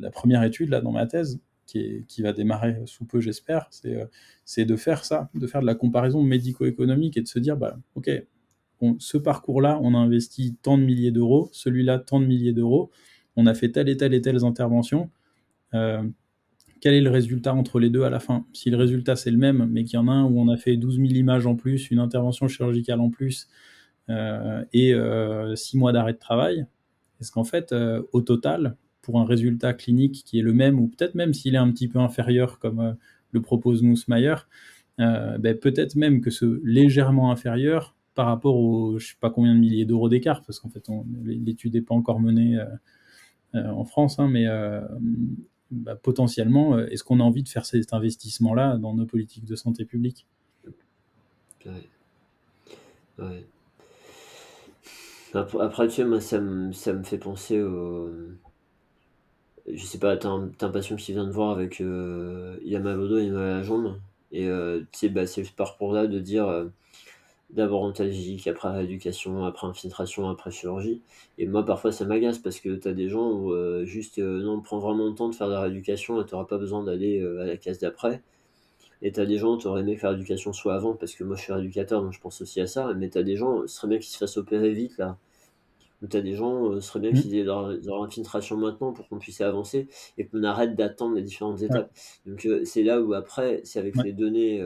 [0.00, 4.06] la première étude là dans ma thèse, qui, qui va démarrer sous peu, j'espère, euh,
[4.44, 7.78] c'est de faire ça, de faire de la comparaison médico-économique et de se dire, bah,
[7.96, 8.10] ok,
[8.98, 12.90] ce parcours-là, on a investi tant de milliers d'euros, celui-là, tant de milliers d'euros,
[13.36, 15.10] on a fait telle et telle et telle intervention.
[15.74, 16.02] Euh,
[16.80, 18.46] quel est le résultat entre les deux à la fin?
[18.52, 20.56] Si le résultat c'est le même, mais qu'il y en a un où on a
[20.56, 23.48] fait 12 000 images en plus, une intervention chirurgicale en plus
[24.08, 26.66] euh, et 6 euh, mois d'arrêt de travail,
[27.20, 30.88] est-ce qu'en fait, euh, au total, pour un résultat clinique qui est le même, ou
[30.88, 32.96] peut-être même s'il est un petit peu inférieur, comme
[33.32, 34.34] le propose Nussmeier,
[34.98, 39.60] ben, peut-être même que ce légèrement inférieur par rapport aux je sais pas combien de
[39.60, 40.90] milliers d'euros d'écart, parce qu'en fait
[41.24, 42.58] l'étude n'est pas encore menée
[43.54, 44.46] en France, hein, mais
[45.70, 49.56] bah, potentiellement, euh, est-ce qu'on a envie de faire cet investissement-là dans nos politiques de
[49.56, 50.26] santé publique?
[55.34, 58.10] Après, tu sais, moi, ça me, fait penser au.
[59.68, 61.80] Je sais pas, t'as un, un, patient qui vient de voir avec.
[61.80, 63.98] Euh, il a mal au dos, il a mal à la jambe.
[64.30, 66.70] Et euh, tu sais, bah, c'est ce parcours-là de dire.
[67.50, 71.02] D'abord antalgique, après rééducation, après infiltration, après chirurgie.
[71.38, 74.42] Et moi, parfois, ça m'agace parce que tu as des gens où euh, juste, euh,
[74.42, 77.20] non, prends vraiment le temps de faire de la rééducation et tu pas besoin d'aller
[77.20, 78.22] euh, à la case d'après.
[79.02, 81.36] Et tu as des gens, tu aimé que la rééducation soit avant parce que moi,
[81.36, 82.92] je suis rééducateur, donc je pense aussi à ça.
[82.94, 85.18] Mais tu as des gens, ce serait bien qu'ils se fassent opérer vite, là.
[86.02, 87.20] Ou tu as des gens, ce serait bien mmh.
[87.20, 91.62] qu'ils aient leur, infiltration maintenant pour qu'on puisse avancer et qu'on arrête d'attendre les différentes
[91.62, 91.90] étapes.
[92.26, 94.62] Donc, c'est là où après, c'est avec les données,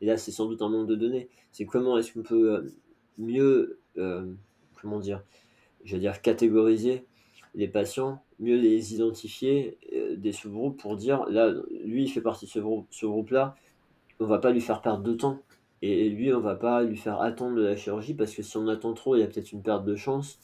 [0.00, 2.74] et là, c'est sans doute un manque de données c'est comment est-ce qu'on peut euh,
[3.16, 4.30] mieux, euh,
[4.82, 5.22] comment dire,
[5.84, 7.06] je veux dire, catégoriser
[7.54, 12.44] les patients, mieux les identifier euh, des sous-groupes pour dire, là, lui, il fait partie
[12.44, 13.54] de ce, groupe, ce groupe-là,
[14.20, 15.40] on va pas lui faire perdre de temps.
[15.80, 18.68] Et lui, on va pas lui faire attendre de la chirurgie parce que si on
[18.68, 20.38] attend trop, il y a peut-être une perte de chance.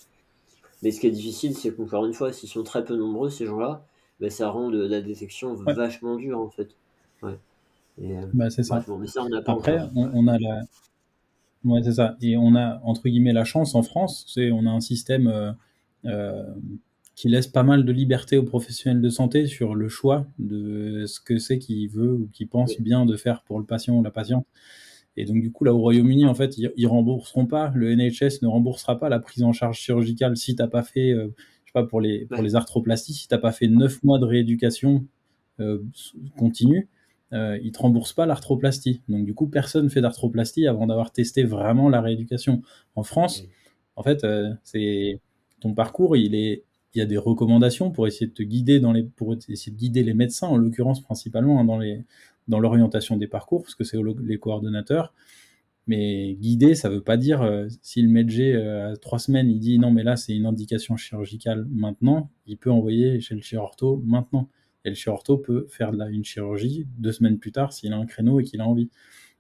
[0.83, 3.47] Mais ce qui est difficile, c'est qu'encore une fois, s'ils sont très peu nombreux, ces
[3.47, 3.87] gens-là,
[4.21, 6.69] ben, ça rend la détection vachement dure, en fait.
[7.23, 7.39] Ouais.
[8.35, 8.85] bah, c'est ça.
[8.99, 10.63] mais ça on Après, on, a la,
[11.65, 12.17] Ouais, c'est ça.
[12.21, 15.53] Et on a, entre guillemets, la chance en France, c'est on a un système euh,
[16.07, 16.45] euh,
[17.15, 21.21] qui laisse pas mal de liberté aux professionnels de santé sur le choix de ce
[21.21, 24.11] que c'est qu'il veut ou qu'il pense bien de faire pour le patient ou la
[24.11, 24.47] patiente.
[25.17, 28.47] Et donc, du coup, là, au Royaume-Uni, en fait, ils, rembourseront pas, le NHS ne
[28.47, 31.29] remboursera pas la prise en charge chirurgicale si t'as pas fait, euh,
[31.65, 34.25] je sais pas, pour les, pour les arthroplasties, si t'as pas fait neuf mois de
[34.25, 35.05] rééducation
[36.37, 36.89] continue
[37.33, 39.01] euh, ils te remboursent pas l'arthroplastie.
[39.09, 42.63] Donc du coup, personne fait d'arthroplastie avant d'avoir testé vraiment la rééducation.
[42.95, 43.45] En France,
[43.97, 45.21] en fait, euh, c'est
[45.61, 46.65] ton parcours, il est,
[46.95, 49.79] il y a des recommandations pour essayer de te guider dans les, pour essayer de
[49.79, 52.05] guider les médecins, en l'occurrence principalement hein, dans les,
[52.49, 55.13] dans l'orientation des parcours, parce que c'est les coordonnateurs.
[55.87, 59.59] Mais guider, ça veut pas dire euh, si le médecin euh, à trois semaines il
[59.59, 64.01] dit non mais là c'est une indication chirurgicale maintenant, il peut envoyer chez le chirurgien
[64.05, 64.49] maintenant.
[64.85, 68.41] Et le chirurgien peut faire une chirurgie deux semaines plus tard s'il a un créneau
[68.41, 68.91] et qu'il a envie.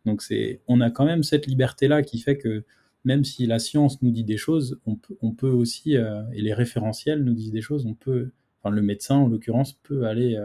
[0.05, 2.65] Donc c'est, on a quand même cette liberté-là qui fait que
[3.05, 6.43] même si la science nous dit des choses, on peut, on peut aussi, euh, et
[6.43, 8.31] les référentiels nous disent des choses, on peut,
[8.61, 10.41] enfin le médecin en l'occurrence peut aller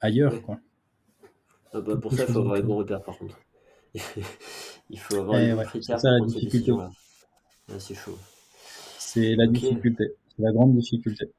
[0.00, 0.42] ailleurs.
[0.42, 0.60] Quoi.
[1.72, 3.38] Ah bah, pour ça, il faut avoir les bons repères par contre.
[4.90, 5.98] il faut avoir les bons critères.
[5.98, 6.72] C'est ça la difficulté.
[7.78, 8.18] c'est chaud.
[8.98, 11.30] C'est la difficulté, c'est la grande difficulté.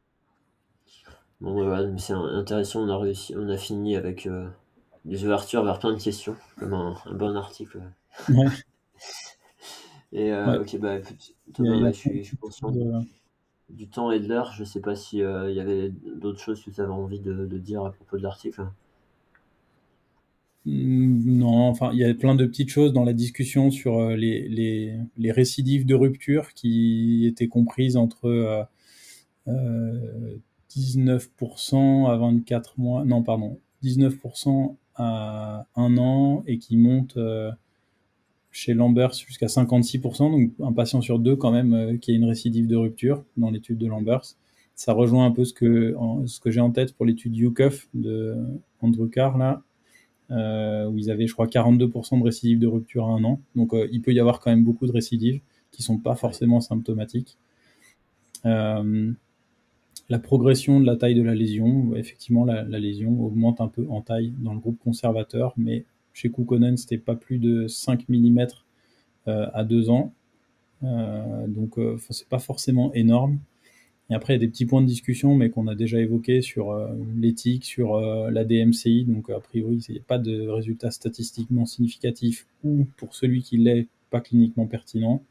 [1.40, 4.48] Bon, c'est intéressant, on a réussi, on a fini avec euh,
[5.06, 7.82] des ouvertures vers plein de questions, comme un, bon article.
[8.30, 8.46] Ouais.
[10.12, 12.72] et euh, ok, bah écoute, Thomas, je, suis, je conscient
[13.70, 14.52] du temps et de l'heure.
[14.54, 17.86] Je sais pas si euh, y avait d'autres choses que tu avais envie de, dire
[17.86, 18.68] à propos de l'article.
[20.66, 24.48] Mmh, non, enfin, il y a plein de petites choses dans la discussion sur les,
[25.18, 28.68] les, récidives de rupture qui étaient comprises entre
[29.48, 37.52] 19% à 24 mois, non pardon, 19% à un an et qui monte euh,
[38.52, 42.26] chez Lambert jusqu'à 56%, donc un patient sur deux quand même euh, qui a une
[42.26, 44.22] récidive de rupture dans l'étude de Lambert.
[44.76, 45.96] Ça rejoint un peu ce que,
[46.42, 48.36] que j'ai en tête pour l'étude UCUF de
[48.82, 49.62] Andrew Carr là,
[50.32, 53.40] euh, où ils avaient je crois 42% de récidive de rupture à un an.
[53.56, 55.42] Donc il peut y avoir quand même beaucoup de récidives
[55.72, 57.38] qui sont pas forcément symptomatiques.
[58.46, 59.14] Euh,
[60.12, 61.96] la progression de la taille de la lésion.
[61.96, 66.76] Effectivement, la, lésion augmente un peu en taille dans le groupe conservateur, mais chez Kukkonen,
[66.76, 68.48] c'était pas plus de 5 mm
[69.30, 70.14] euh, à 2 ans.
[70.84, 73.40] Euh, donc, euh, c'est pas forcément énorme.
[74.12, 76.42] Et après, il y a des petits points de discussion, mais qu'on a déjà évoqués
[76.42, 76.78] sur
[77.16, 79.06] l'éthique, sur la DMCI.
[79.06, 83.58] Donc, a priori, il n'y a pas de résultats statistiquement significatifs ou, pour celui qui
[83.58, 85.24] l'est, pas cliniquement pertinent.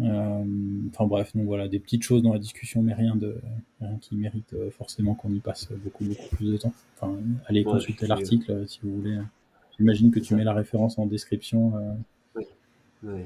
[0.00, 0.44] Euh,
[0.88, 3.36] enfin bref, donc voilà, des petites choses dans la discussion, mais rien de
[3.80, 6.72] rien qui mérite euh, forcément qu'on y passe beaucoup beaucoup plus de temps.
[6.96, 7.14] Enfin,
[7.46, 9.18] allez consulter l'article euh, si vous voulez.
[9.78, 11.72] J'imagine que tu mets la référence en description.
[12.34, 12.44] Oui.
[13.02, 13.22] oui.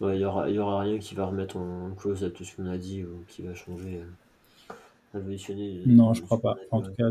[0.00, 2.66] Il n'y aura, y aura rien qui va remettre en cause à tout ce qu'on
[2.66, 4.00] a dit ou qui va changer,
[5.14, 5.80] révolutionner.
[5.86, 6.56] Non, je crois pas.
[6.70, 7.06] en tout cas,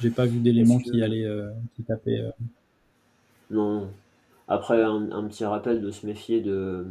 [0.00, 1.28] j'ai pas vu d'éléments qui allaient
[1.74, 2.30] qui tapaient.
[3.50, 3.88] Non,
[4.50, 6.84] après, un, petit rappel de se méfier de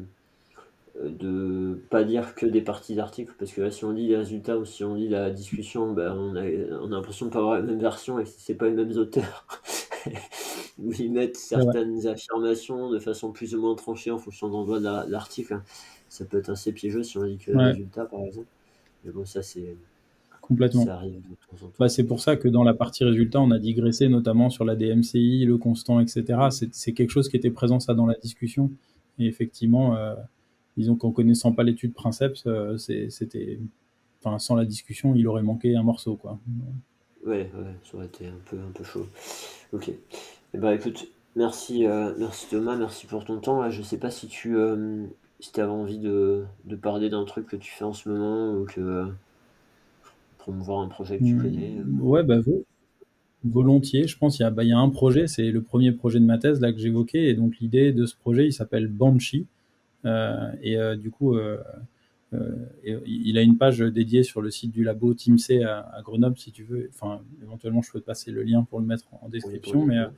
[1.04, 4.58] de pas dire que des parties d'articles, parce que là, si on lit les résultats
[4.58, 6.44] ou si on lit la discussion, ben, on, a,
[6.82, 8.98] on a l'impression de pas avoir la même version et que c'est pas les mêmes
[8.98, 9.46] auteurs.
[10.84, 14.80] où ils mettent certaines affirmations de façon plus ou moins tranchée en fonction de l'endroit
[14.80, 15.62] de l'article.
[16.08, 18.48] Ça peut être assez piégeux si on lit que les résultats, par exemple.
[19.04, 19.76] Mais bon, ça, c'est.
[20.42, 20.84] Complètement.
[21.78, 24.76] Bah, c'est pour ça que dans la partie résultat, on a digressé notamment sur la
[24.76, 26.48] DMCI, le constant, etc.
[26.72, 28.72] C'est quelque chose qui était présent ça dans la discussion.
[29.20, 30.16] Et effectivement, euh,
[30.76, 33.60] disons qu'en connaissant pas l'étude Princeps, euh, c'était,
[34.24, 36.40] enfin, sans la discussion, il aurait manqué un morceau, quoi.
[37.24, 39.06] Ouais, ouais, ça aurait été un peu, un peu chaud.
[39.72, 39.92] Ok.
[40.54, 43.70] Eh ben, écoute, Merci, euh, merci Thomas, merci pour ton temps.
[43.70, 45.06] Je sais pas si tu euh,
[45.40, 48.66] si avais envie de, de parler d'un truc que tu fais en ce moment ou
[48.66, 49.08] que
[50.40, 51.84] promouvoir un projet que tu Hmm, connais.
[52.02, 52.40] Ouais, bah
[53.44, 54.08] volontiers.
[54.08, 56.20] Je pense qu'il y, a, bah, il y a un projet, c'est le premier projet
[56.20, 59.46] de ma thèse là que j'évoquais, et donc l'idée de ce projet, il s'appelle Banshee,
[60.06, 61.58] euh, et euh, du coup, euh,
[62.84, 66.38] et, il a une page dédiée sur le site du labo TeamC à, à, Grenoble,
[66.38, 66.90] si tu veux.
[66.94, 69.96] Enfin, éventuellement, je peux te passer le lien pour le mettre en description, oui, oui,
[69.96, 70.14] mais oui.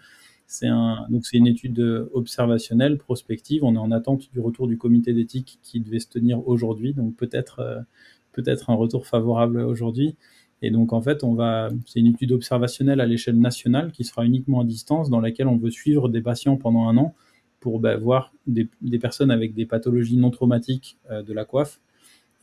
[0.48, 1.80] c'est un, donc c'est une étude
[2.14, 3.64] observationnelle, prospective.
[3.64, 7.16] On est en attente du retour du comité d'éthique qui devait se tenir aujourd'hui, donc
[7.16, 7.86] peut-être
[8.32, 10.16] peut-être un retour favorable aujourd'hui.
[10.62, 14.26] Et donc en fait, on va, c'est une étude observationnelle à l'échelle nationale qui sera
[14.26, 17.16] uniquement à distance, dans laquelle on veut suivre des patients pendant un an
[17.60, 21.80] pour bah, voir des, des, personnes avec des pathologies non traumatiques euh, de la coiffe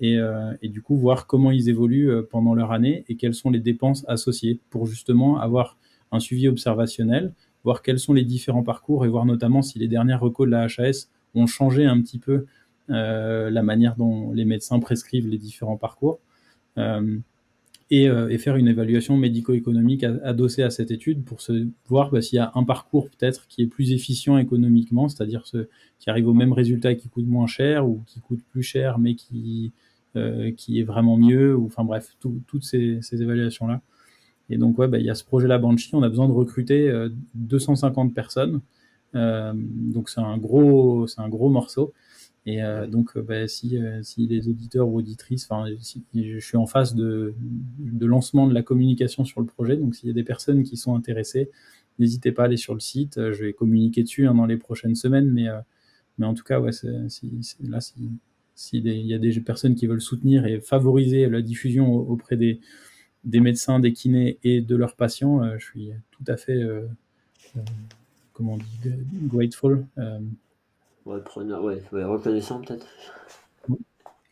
[0.00, 3.34] et, euh, et, du coup voir comment ils évoluent euh, pendant leur année et quelles
[3.34, 5.76] sont les dépenses associées pour justement avoir
[6.12, 7.32] un suivi observationnel,
[7.64, 10.64] voir quels sont les différents parcours et voir notamment si les dernières recos de la
[10.64, 12.46] HAS ont changé un petit peu
[12.90, 16.20] euh, la manière dont les médecins prescrivent les différents parcours.
[17.90, 18.08] Et,
[18.38, 22.52] faire une évaluation médico-économique adossée à cette étude pour se voir bah, s'il y a
[22.54, 25.66] un parcours peut-être qui est plus efficient économiquement, c'est-à-dire ce,
[25.98, 29.14] qui arrive au même résultat qui coûte moins cher ou qui coûte plus cher mais
[29.14, 29.72] qui,
[30.56, 33.80] qui est vraiment mieux, ou enfin bref, tout, toutes ces, évaluations-là.
[34.50, 36.88] Et donc, ouais, bah, il y a ce projet-là, Banshee, on a besoin de recruter
[36.88, 38.60] euh, 250 personnes.
[39.14, 41.92] Euh, donc, c'est un, gros, un gros morceau.
[42.48, 46.64] Et euh, donc, bah, si, euh, si, les auditeurs ou auditrices, si, je suis en
[46.64, 47.34] phase de,
[48.00, 50.94] lancement de la communication sur le projet, donc s'il y a des personnes qui sont
[50.94, 51.50] intéressées,
[51.98, 53.16] n'hésitez pas à aller sur le site.
[53.16, 55.60] Je vais communiquer dessus hein, dans les prochaines semaines, mais, euh,
[56.16, 56.70] mais en tout cas, ouais,
[57.60, 57.78] là,
[58.58, 62.58] s'il si y a des personnes qui veulent soutenir et favoriser la diffusion auprès des,
[63.22, 66.88] des médecins, des kinés et de leurs patients, euh, je suis tout à fait, euh,
[68.32, 68.64] comment on dit,
[69.28, 69.86] grateful.
[71.06, 72.86] Ouais, preneur, ouais, ouais, reconnaissant peut-être.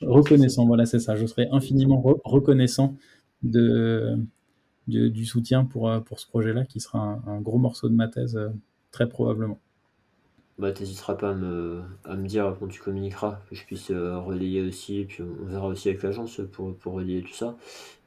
[0.00, 1.14] Reconnaissant, voilà, c'est ça.
[1.14, 2.96] Je serais infiniment re reconnaissant
[3.44, 4.18] de,
[4.88, 8.08] de, du soutien pour, pour ce projet-là, qui sera un, un, gros morceau de ma
[8.08, 8.38] thèse,
[8.90, 9.60] très probablement.
[10.58, 14.18] Bah, t'hésiteras pas à me, à me dire quand tu communiqueras, que je puisse euh,
[14.18, 17.58] relayer aussi, et puis on verra aussi avec l'agence pour, pour relayer tout ça.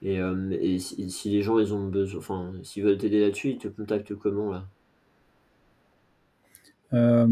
[0.02, 3.60] Et, euh, et si, les gens ils ont besoin, enfin, s'ils veulent t'aider là-dessus, ils
[3.60, 4.66] te contactent comment là?
[6.94, 7.28] Euh,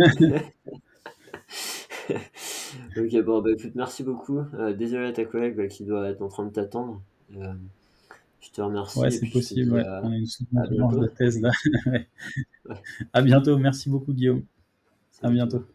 [2.97, 4.39] ok, bon, bah écoute, merci beaucoup.
[4.53, 7.01] Euh, désolé à ta collègue bah, qui doit être en train de t'attendre.
[7.38, 7.53] Euh,
[8.39, 8.99] je te remercie.
[8.99, 9.73] Ouais, c'est possible.
[9.73, 9.83] Ouais.
[9.83, 10.01] À...
[10.03, 11.51] On a une de thèse là.
[11.88, 12.07] ouais.
[13.13, 13.57] À bientôt.
[13.57, 14.43] Merci beaucoup, Guillaume.
[15.21, 15.65] À bientôt.